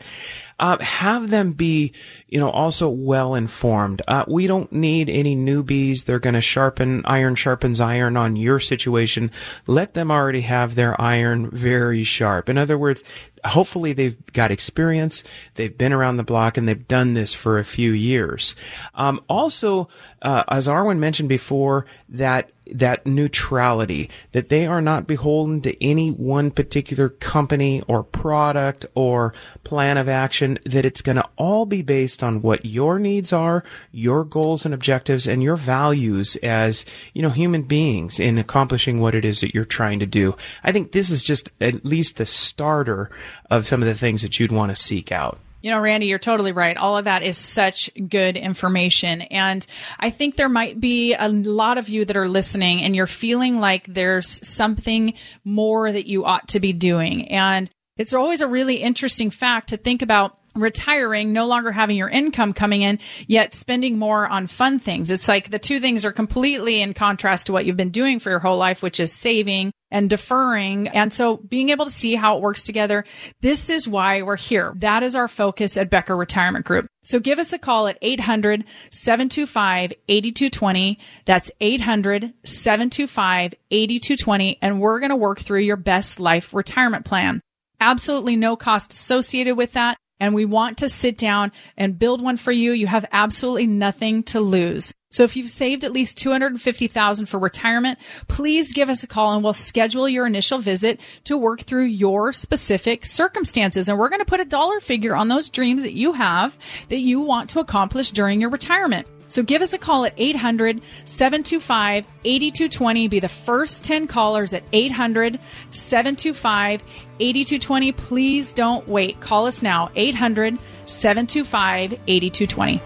uh, 0.59 0.79
have 0.81 1.31
them 1.31 1.53
be, 1.53 1.93
you 2.29 2.41
know, 2.41 2.51
also 2.51 2.89
well 2.89 3.35
informed. 3.35 4.03
Uh, 4.09 4.25
we 4.27 4.47
don't 4.47 4.73
need 4.73 5.09
any 5.09 5.37
newbies. 5.37 6.05
They're 6.05 6.19
going 6.19 6.35
to 6.35 6.41
sharpen 6.41 7.03
iron 7.05 7.35
sharpens 7.35 7.81
iron 7.81 8.17
on 8.17 8.37
your 8.37 8.61
situation. 8.61 9.31
Let 9.67 9.95
them 9.95 10.11
already 10.11 10.43
have 10.43 10.75
their 10.75 11.01
iron 11.01 11.51
very 11.51 12.05
sharp. 12.05 12.49
In 12.49 12.59
other 12.59 12.77
words, 12.79 13.03
hopefully 13.45 13.93
they've 13.93 14.33
got 14.33 14.51
experience, 14.51 15.25
they've 15.55 15.77
been 15.77 15.93
around 15.93 16.17
the 16.17 16.25
block, 16.25 16.57
and 16.57 16.69
they've 16.69 16.89
done 16.89 17.15
this 17.15 17.35
for 17.35 17.59
a 17.59 17.65
few 17.65 17.93
years. 17.93 18.55
Um, 18.95 19.21
also, 19.29 19.89
uh, 20.23 20.45
as 20.49 20.67
Arwen 20.67 20.99
mentioned 20.99 21.29
before, 21.29 21.87
that 22.09 22.51
that 22.73 23.07
neutrality, 23.07 24.11
that 24.33 24.49
they 24.49 24.67
are 24.67 24.81
not 24.81 25.07
beholden 25.07 25.61
to 25.63 25.85
any 25.85 26.11
one 26.11 26.51
particular 26.51 27.09
company 27.09 27.83
or 27.87 28.03
product 28.03 28.87
or 28.95 29.33
plan 29.65 29.99
of 29.99 30.09
action, 30.09 30.59
that 30.65 30.85
it's 30.85 31.03
going 31.03 31.17
to 31.17 31.29
all 31.37 31.67
be 31.67 31.83
based 31.83 32.23
on 32.23 32.43
what 32.43 32.65
your 32.65 32.99
needs 32.99 33.33
are, 33.33 33.63
your 33.93 34.25
goals 34.25 34.65
and 34.65 34.75
objectives, 34.75 35.27
and 35.27 35.43
your 35.43 35.57
values 35.57 36.37
as, 36.37 36.85
you 37.15 37.23
know, 37.23 37.31
human 37.31 37.63
beings 37.63 38.21
in 38.21 38.39
accomplishing 38.39 39.01
what 39.01 39.15
it 39.15 39.25
is 39.25 39.41
that 39.41 39.55
you're 39.55 39.65
trying 39.65 39.99
to 40.01 40.07
do. 40.07 40.37
I 40.63 40.73
think 40.73 40.93
this 40.93 41.11
is 41.11 41.25
just 41.25 41.51
at 41.61 41.85
least 41.85 42.17
the 42.17 42.27
starter 42.27 43.11
of 43.51 43.67
some 43.67 43.83
of 43.83 43.89
the 43.89 43.95
things 43.95 44.23
that 44.23 44.39
you'd 44.39 44.53
want 44.53 44.71
to 44.71 44.77
seek 44.77 45.13
out. 45.13 45.39
You 45.61 45.73
know, 45.73 45.81
Randy, 45.81 46.07
you're 46.07 46.21
totally 46.21 46.53
right. 46.53 46.77
All 46.77 46.97
of 46.97 47.05
that 47.07 47.25
is 47.25 47.37
such 47.37 47.91
good 48.09 48.37
information. 48.37 49.23
And 49.23 49.67
I 49.99 50.11
think 50.11 50.37
there 50.37 50.49
might 50.49 50.79
be 50.79 51.15
a 51.15 51.29
lot 51.29 51.79
of 51.79 51.89
you 51.89 52.05
that 52.05 52.17
are 52.17 52.29
listening 52.29 52.83
and 52.83 52.95
you're 52.95 53.09
feeling 53.09 53.59
like 53.59 53.85
there's 53.87 54.47
something 54.47 55.15
more 55.45 55.91
that 55.91 56.07
you 56.07 56.25
ought 56.25 56.49
to 56.49 56.61
be 56.61 56.73
doing. 56.73 57.29
And 57.29 57.69
it's 57.97 58.15
always 58.15 58.41
a 58.41 58.47
really 58.47 58.77
interesting 58.77 59.31
fact 59.31 59.71
to 59.71 59.77
think 59.77 60.01
about 60.01 60.38
retiring, 60.55 61.33
no 61.33 61.47
longer 61.47 61.73
having 61.73 61.97
your 61.97 62.09
income 62.09 62.53
coming 62.53 62.83
in, 62.83 62.99
yet 63.27 63.55
spending 63.55 63.99
more 63.99 64.27
on 64.27 64.47
fun 64.47 64.79
things. 64.79 65.11
It's 65.11 65.29
like 65.29 65.51
the 65.51 65.59
two 65.59 65.81
things 65.81 66.05
are 66.05 66.13
completely 66.13 66.83
in 66.83 66.95
contrast 66.95 67.47
to 67.47 67.53
what 67.53 67.65
you've 67.65 67.77
been 67.77 67.91
doing 67.91 68.19
for 68.19 68.31
your 68.31 68.39
whole 68.39 68.59
life, 68.59 68.83
which 68.83 69.01
is 69.01 69.13
saving 69.13 69.73
and 69.91 70.11
deferring. 70.11 70.89
And 70.89 71.13
so 71.13 71.37
being 71.37 71.71
able 71.71 71.85
to 71.85 71.91
see 71.91 72.15
how 72.15 72.37
it 72.37 72.43
works 72.43 72.65
together, 72.65 73.05
this 73.41 73.71
is 73.71 73.89
why 73.89 74.23
we're 74.23 74.37
here. 74.37 74.75
That 74.77 75.03
is 75.03 75.15
our 75.15 75.29
focus 75.29 75.77
at 75.77 75.91
Becker 75.91 76.17
Retirement 76.17 76.67
Group. 76.67 76.87
So 77.05 77.21
give 77.21 77.39
us 77.39 77.53
a 77.53 77.59
call 77.59 77.87
at 77.87 77.99
800 78.03 78.65
725 78.91 79.93
8220. 80.09 80.99
That's 81.25 81.51
800 81.61 82.35
725 82.45 83.55
8220. 83.71 84.59
And 84.61 84.81
we're 84.81 85.01
going 85.01 85.11
to 85.11 85.17
work 85.17 85.41
through 85.41 85.61
your 85.61 85.77
best 85.77 86.21
life 86.21 86.53
retirement 86.53 87.05
plan. 87.05 87.41
Absolutely 87.81 88.37
no 88.37 88.57
cost 88.57 88.93
associated 88.93 89.57
with 89.57 89.73
that 89.73 89.97
and 90.21 90.35
we 90.35 90.45
want 90.45 90.79
to 90.79 90.89
sit 90.89 91.17
down 91.19 91.53
and 91.77 91.99
build 91.99 92.23
one 92.23 92.37
for 92.37 92.53
you, 92.53 92.73
you 92.73 92.87
have 92.87 93.07
absolutely 93.13 93.67
nothing 93.67 94.23
to 94.25 94.41
lose. 94.41 94.93
So 95.11 95.25
if 95.25 95.37
you've 95.37 95.51
saved 95.51 95.85
at 95.85 95.93
least 95.93 96.19
250,000 96.19 97.27
for 97.27 97.39
retirement, 97.39 97.99
please 98.29 98.75
give 98.75 98.91
us 98.91 99.03
a 99.03 99.07
call 99.07 99.35
and 99.35 99.43
we'll 99.43 99.55
schedule 99.55 100.09
your 100.09 100.27
initial 100.27 100.59
visit 100.59 101.01
to 101.25 101.39
work 101.39 101.63
through 101.63 101.87
your 101.87 102.33
specific 102.33 103.07
circumstances. 103.07 103.89
And 103.89 103.99
we're 103.99 104.11
going 104.11 104.21
to 104.21 104.27
put 104.27 104.41
a 104.41 104.45
dollar 104.45 104.81
figure 104.81 105.17
on 105.17 105.29
those 105.29 105.49
dreams 105.49 105.83
that 105.83 105.95
you 105.95 106.13
have 106.13 106.59
that 106.91 106.99
you 106.99 107.23
want 107.23 107.49
to 107.51 107.61
accomplish 107.61 108.11
during 108.11 108.41
your 108.41 108.51
retirement. 108.51 109.07
So 109.29 109.43
give 109.43 109.63
us 109.63 109.73
a 109.73 109.79
call 109.79 110.05
at 110.05 110.15
800 110.17 110.81
725 111.05 112.07
8220. 112.25 113.09
Be 113.09 113.21
the 113.21 113.29
first 113.29 113.85
10 113.85 114.07
callers 114.07 114.53
at 114.53 114.65
800 114.73 115.39
725 115.71 116.83
8220. 117.21 117.93
Please 117.93 118.53
don't 118.53 118.89
wait. 118.89 119.21
Call 119.21 119.47
us 119.47 119.63
now, 119.63 119.91
800 119.95 120.59
725 120.87 122.01
8220. 122.07 122.81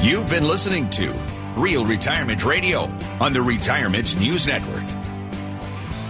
You've 0.00 0.28
been 0.30 0.46
listening 0.46 0.88
to 0.90 1.12
Real 1.56 1.84
Retirement 1.84 2.44
Radio 2.44 2.82
on 3.20 3.32
the 3.32 3.42
Retirement 3.42 4.18
News 4.20 4.46
Network. 4.46 4.97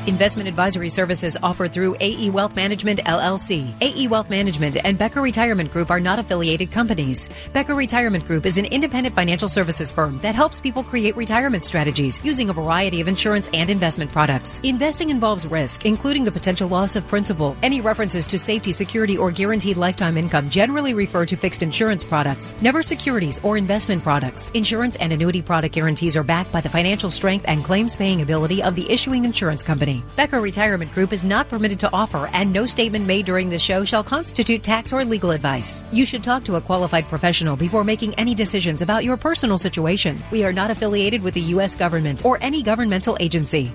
Investment 0.08 0.48
advisory 0.48 0.88
services 0.88 1.36
offered 1.42 1.70
through 1.70 1.94
AE 2.00 2.30
Wealth 2.30 2.56
Management 2.56 2.98
LLC. 3.00 3.70
AE 3.82 4.08
Wealth 4.08 4.30
Management 4.30 4.78
and 4.82 4.96
Becker 4.96 5.20
Retirement 5.20 5.70
Group 5.70 5.90
are 5.90 6.00
not 6.00 6.18
affiliated 6.18 6.70
companies. 6.70 7.28
Becker 7.52 7.74
Retirement 7.74 8.24
Group 8.24 8.46
is 8.46 8.56
an 8.56 8.64
independent 8.64 9.14
financial 9.14 9.48
services 9.48 9.90
firm 9.90 10.18
that 10.20 10.34
helps 10.34 10.62
people 10.62 10.82
create 10.82 11.14
retirement 11.14 11.62
strategies 11.62 12.24
using 12.24 12.48
a 12.48 12.54
variety 12.54 13.02
of 13.02 13.06
insurance 13.06 13.50
and 13.52 13.68
investment 13.68 14.10
products. 14.10 14.60
Investing 14.62 15.10
involves 15.10 15.46
risk, 15.46 15.84
including 15.84 16.24
the 16.24 16.32
potential 16.32 16.70
loss 16.70 16.96
of 16.96 17.06
principal. 17.06 17.54
Any 17.62 17.82
references 17.82 18.26
to 18.28 18.38
safety, 18.38 18.72
security, 18.72 19.18
or 19.18 19.30
guaranteed 19.30 19.76
lifetime 19.76 20.16
income 20.16 20.48
generally 20.48 20.94
refer 20.94 21.26
to 21.26 21.36
fixed 21.36 21.62
insurance 21.62 22.02
products, 22.02 22.54
never 22.62 22.80
securities 22.80 23.44
or 23.44 23.58
investment 23.58 24.02
products. 24.02 24.48
Insurance 24.54 24.96
and 24.96 25.12
annuity 25.12 25.42
product 25.42 25.74
guarantees 25.74 26.16
are 26.16 26.24
backed 26.24 26.50
by 26.50 26.62
the 26.62 26.70
financial 26.70 27.10
strength 27.10 27.44
and 27.46 27.62
claims 27.62 27.94
paying 27.94 28.22
ability 28.22 28.62
of 28.62 28.74
the 28.74 28.90
issuing 28.90 29.26
insurance 29.26 29.62
company. 29.98 30.16
Becker 30.16 30.40
Retirement 30.40 30.92
Group 30.92 31.12
is 31.12 31.24
not 31.24 31.48
permitted 31.48 31.80
to 31.80 31.92
offer, 31.92 32.28
and 32.32 32.52
no 32.52 32.66
statement 32.66 33.06
made 33.06 33.26
during 33.26 33.48
the 33.48 33.58
show 33.58 33.84
shall 33.84 34.04
constitute 34.04 34.62
tax 34.62 34.92
or 34.92 35.04
legal 35.04 35.30
advice. 35.30 35.84
You 35.92 36.04
should 36.04 36.24
talk 36.24 36.44
to 36.44 36.56
a 36.56 36.60
qualified 36.60 37.04
professional 37.04 37.56
before 37.56 37.84
making 37.84 38.14
any 38.14 38.34
decisions 38.34 38.82
about 38.82 39.04
your 39.04 39.16
personal 39.16 39.58
situation. 39.58 40.18
We 40.30 40.44
are 40.44 40.52
not 40.52 40.70
affiliated 40.70 41.22
with 41.22 41.34
the 41.34 41.54
U.S. 41.56 41.74
government 41.74 42.24
or 42.24 42.38
any 42.40 42.62
governmental 42.62 43.16
agency. 43.20 43.72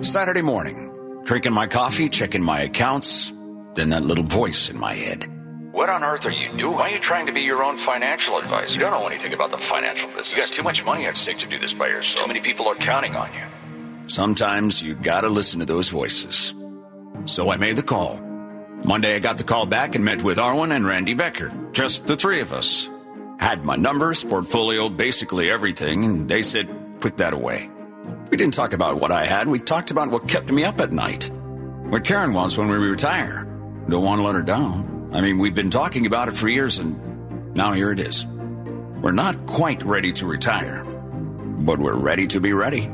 Saturday 0.00 0.42
morning, 0.42 0.90
drinking 1.24 1.52
my 1.52 1.66
coffee, 1.66 2.08
checking 2.08 2.42
my 2.42 2.62
accounts, 2.62 3.32
then 3.74 3.90
that 3.90 4.02
little 4.02 4.24
voice 4.24 4.68
in 4.68 4.78
my 4.78 4.94
head. 4.94 5.28
What 5.72 5.88
on 5.88 6.02
earth 6.02 6.26
are 6.26 6.30
you 6.30 6.52
doing? 6.56 6.74
Why 6.74 6.90
are 6.90 6.92
you 6.92 6.98
trying 6.98 7.26
to 7.26 7.32
be 7.32 7.40
your 7.40 7.62
own 7.62 7.78
financial 7.78 8.36
advisor? 8.36 8.74
You 8.74 8.80
don't 8.80 8.90
know 8.90 9.06
anything 9.06 9.32
about 9.32 9.50
the 9.50 9.56
financial 9.56 10.08
business. 10.08 10.30
You 10.32 10.36
got 10.36 10.52
too 10.52 10.62
much 10.62 10.84
money 10.84 11.06
at 11.06 11.16
stake 11.16 11.38
to 11.38 11.46
do 11.48 11.58
this 11.58 11.72
by 11.72 11.86
yourself. 11.88 12.24
Too 12.24 12.28
many 12.28 12.40
people 12.40 12.66
are 12.68 12.74
counting 12.74 13.16
on 13.16 13.32
you. 13.32 13.44
Sometimes 14.12 14.82
you 14.82 14.94
gotta 14.94 15.30
listen 15.30 15.60
to 15.60 15.64
those 15.64 15.88
voices. 15.88 16.52
So 17.24 17.50
I 17.50 17.56
made 17.56 17.76
the 17.76 17.82
call. 17.82 18.20
Monday 18.84 19.14
I 19.14 19.20
got 19.20 19.38
the 19.38 19.42
call 19.42 19.64
back 19.64 19.94
and 19.94 20.04
met 20.04 20.22
with 20.22 20.36
Arwen 20.36 20.70
and 20.70 20.84
Randy 20.84 21.14
Becker. 21.14 21.50
Just 21.72 22.04
the 22.04 22.14
three 22.14 22.40
of 22.40 22.52
us. 22.52 22.90
Had 23.38 23.64
my 23.64 23.76
numbers, 23.76 24.22
portfolio, 24.22 24.90
basically 24.90 25.50
everything, 25.50 26.04
and 26.04 26.28
they 26.28 26.42
said, 26.42 26.68
put 27.00 27.16
that 27.16 27.32
away. 27.32 27.70
We 28.30 28.36
didn't 28.36 28.52
talk 28.52 28.74
about 28.74 29.00
what 29.00 29.10
I 29.10 29.24
had, 29.24 29.48
we 29.48 29.58
talked 29.58 29.90
about 29.90 30.10
what 30.10 30.28
kept 30.28 30.52
me 30.52 30.62
up 30.62 30.78
at 30.82 30.92
night. 30.92 31.30
What 31.88 32.04
Karen 32.04 32.34
wants 32.34 32.58
when 32.58 32.68
we 32.68 32.76
retire. 32.76 33.44
Don't 33.88 34.04
want 34.04 34.18
to 34.18 34.26
let 34.26 34.34
her 34.34 34.42
down. 34.42 35.08
I 35.14 35.22
mean, 35.22 35.38
we've 35.38 35.54
been 35.54 35.70
talking 35.70 36.04
about 36.04 36.28
it 36.28 36.34
for 36.34 36.50
years, 36.50 36.76
and 36.76 37.54
now 37.54 37.72
here 37.72 37.90
it 37.90 37.98
is. 37.98 38.26
We're 38.26 39.12
not 39.12 39.46
quite 39.46 39.82
ready 39.84 40.12
to 40.12 40.26
retire, 40.26 40.84
but 40.84 41.78
we're 41.78 41.96
ready 41.96 42.26
to 42.26 42.40
be 42.40 42.52
ready. 42.52 42.90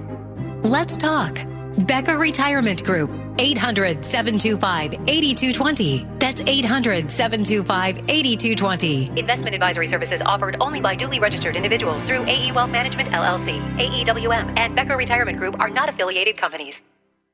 Let's 0.65 0.97
talk. 0.97 1.39
Becker 1.87 2.19
Retirement 2.19 2.83
Group. 2.83 3.11
800 3.39 4.05
725 4.05 5.09
8220. 5.09 6.07
That's 6.19 6.43
800 6.45 7.09
725 7.09 7.99
8220. 8.09 9.21
Investment 9.21 9.55
advisory 9.55 9.87
services 9.87 10.21
offered 10.21 10.57
only 10.61 10.81
by 10.81 10.97
duly 10.97 11.21
registered 11.21 11.55
individuals 11.55 12.03
through 12.03 12.25
AE 12.27 12.51
Wealth 12.51 12.71
Management 12.71 13.11
LLC, 13.11 13.61
AEWM, 13.77 14.59
and 14.59 14.75
Becker 14.75 14.97
Retirement 14.97 15.39
Group 15.39 15.61
are 15.61 15.71
not 15.71 15.89
affiliated 15.89 16.37
companies. 16.37 16.83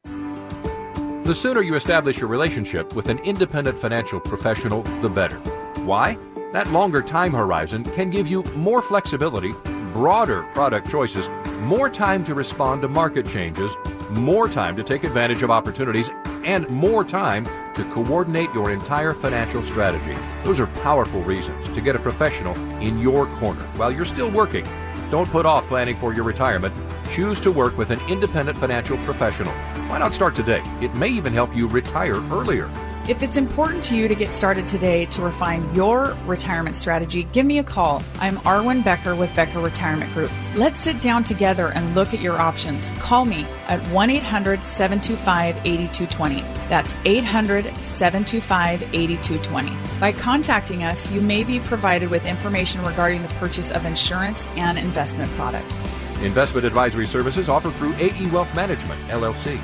The 0.04 1.34
sooner 1.34 1.62
you 1.62 1.74
establish 1.74 2.18
your 2.18 2.28
relationship 2.28 2.94
with 2.94 3.08
an 3.08 3.18
independent 3.20 3.80
financial 3.80 4.20
professional, 4.20 4.82
the 5.00 5.08
better. 5.08 5.38
Why? 5.86 6.18
That 6.52 6.70
longer 6.70 7.00
time 7.00 7.32
horizon 7.32 7.84
can 7.84 8.10
give 8.10 8.26
you 8.26 8.42
more 8.54 8.82
flexibility, 8.82 9.54
broader 9.94 10.42
product 10.52 10.90
choices, 10.90 11.30
more 11.60 11.88
time 11.88 12.24
to 12.24 12.34
respond 12.34 12.82
to 12.82 12.88
market 12.88 13.26
changes, 13.26 13.74
more 14.10 14.48
time 14.48 14.76
to 14.76 14.82
take 14.82 15.04
advantage 15.04 15.44
of 15.44 15.52
opportunities, 15.52 16.10
and 16.44 16.68
more 16.68 17.04
time 17.04 17.46
to 17.74 17.84
coordinate 17.92 18.52
your 18.52 18.70
entire 18.70 19.14
financial 19.14 19.62
strategy. 19.62 20.20
Those 20.42 20.58
are 20.58 20.66
powerful 20.82 21.22
reasons 21.22 21.72
to 21.74 21.80
get 21.80 21.94
a 21.94 22.00
professional 22.00 22.56
in 22.82 22.98
your 22.98 23.26
corner 23.36 23.62
while 23.76 23.92
you're 23.92 24.04
still 24.04 24.30
working. 24.30 24.66
Don't 25.12 25.30
put 25.30 25.46
off 25.46 25.64
planning 25.68 25.94
for 25.94 26.12
your 26.12 26.24
retirement. 26.24 26.74
Choose 27.10 27.40
to 27.42 27.52
work 27.52 27.78
with 27.78 27.90
an 27.90 28.00
independent 28.10 28.58
financial 28.58 28.98
professional 28.98 29.52
Why 29.88 29.98
not 29.98 30.12
start 30.12 30.34
today? 30.34 30.62
It 30.80 30.92
may 30.94 31.08
even 31.08 31.32
help 31.32 31.54
you 31.54 31.68
retire 31.68 32.16
earlier. 32.32 32.68
If 33.06 33.22
it's 33.22 33.36
important 33.36 33.84
to 33.84 33.96
you 33.96 34.08
to 34.08 34.14
get 34.14 34.32
started 34.32 34.66
today 34.66 35.04
to 35.06 35.20
refine 35.20 35.74
your 35.74 36.16
retirement 36.24 36.74
strategy, 36.74 37.24
give 37.32 37.44
me 37.44 37.58
a 37.58 37.62
call. 37.62 38.02
I'm 38.18 38.38
Arwen 38.38 38.82
Becker 38.82 39.14
with 39.14 39.34
Becker 39.36 39.60
Retirement 39.60 40.10
Group. 40.14 40.30
Let's 40.54 40.80
sit 40.80 41.02
down 41.02 41.22
together 41.22 41.70
and 41.74 41.94
look 41.94 42.14
at 42.14 42.20
your 42.20 42.40
options. 42.40 42.92
Call 42.92 43.26
me 43.26 43.44
at 43.68 43.86
1 43.88 44.08
800 44.08 44.62
725 44.62 45.54
8220. 45.66 46.40
That's 46.70 46.96
800 47.04 47.66
725 47.82 48.82
8220. 48.94 50.00
By 50.00 50.10
contacting 50.10 50.82
us, 50.82 51.10
you 51.10 51.20
may 51.20 51.44
be 51.44 51.60
provided 51.60 52.08
with 52.08 52.26
information 52.26 52.82
regarding 52.84 53.20
the 53.20 53.28
purchase 53.34 53.70
of 53.70 53.84
insurance 53.84 54.46
and 54.56 54.78
investment 54.78 55.30
products. 55.32 55.76
Investment 56.22 56.64
advisory 56.64 57.04
services 57.04 57.50
offered 57.50 57.74
through 57.74 57.92
AE 57.96 58.30
Wealth 58.30 58.54
Management, 58.56 58.98
LLC. 59.08 59.60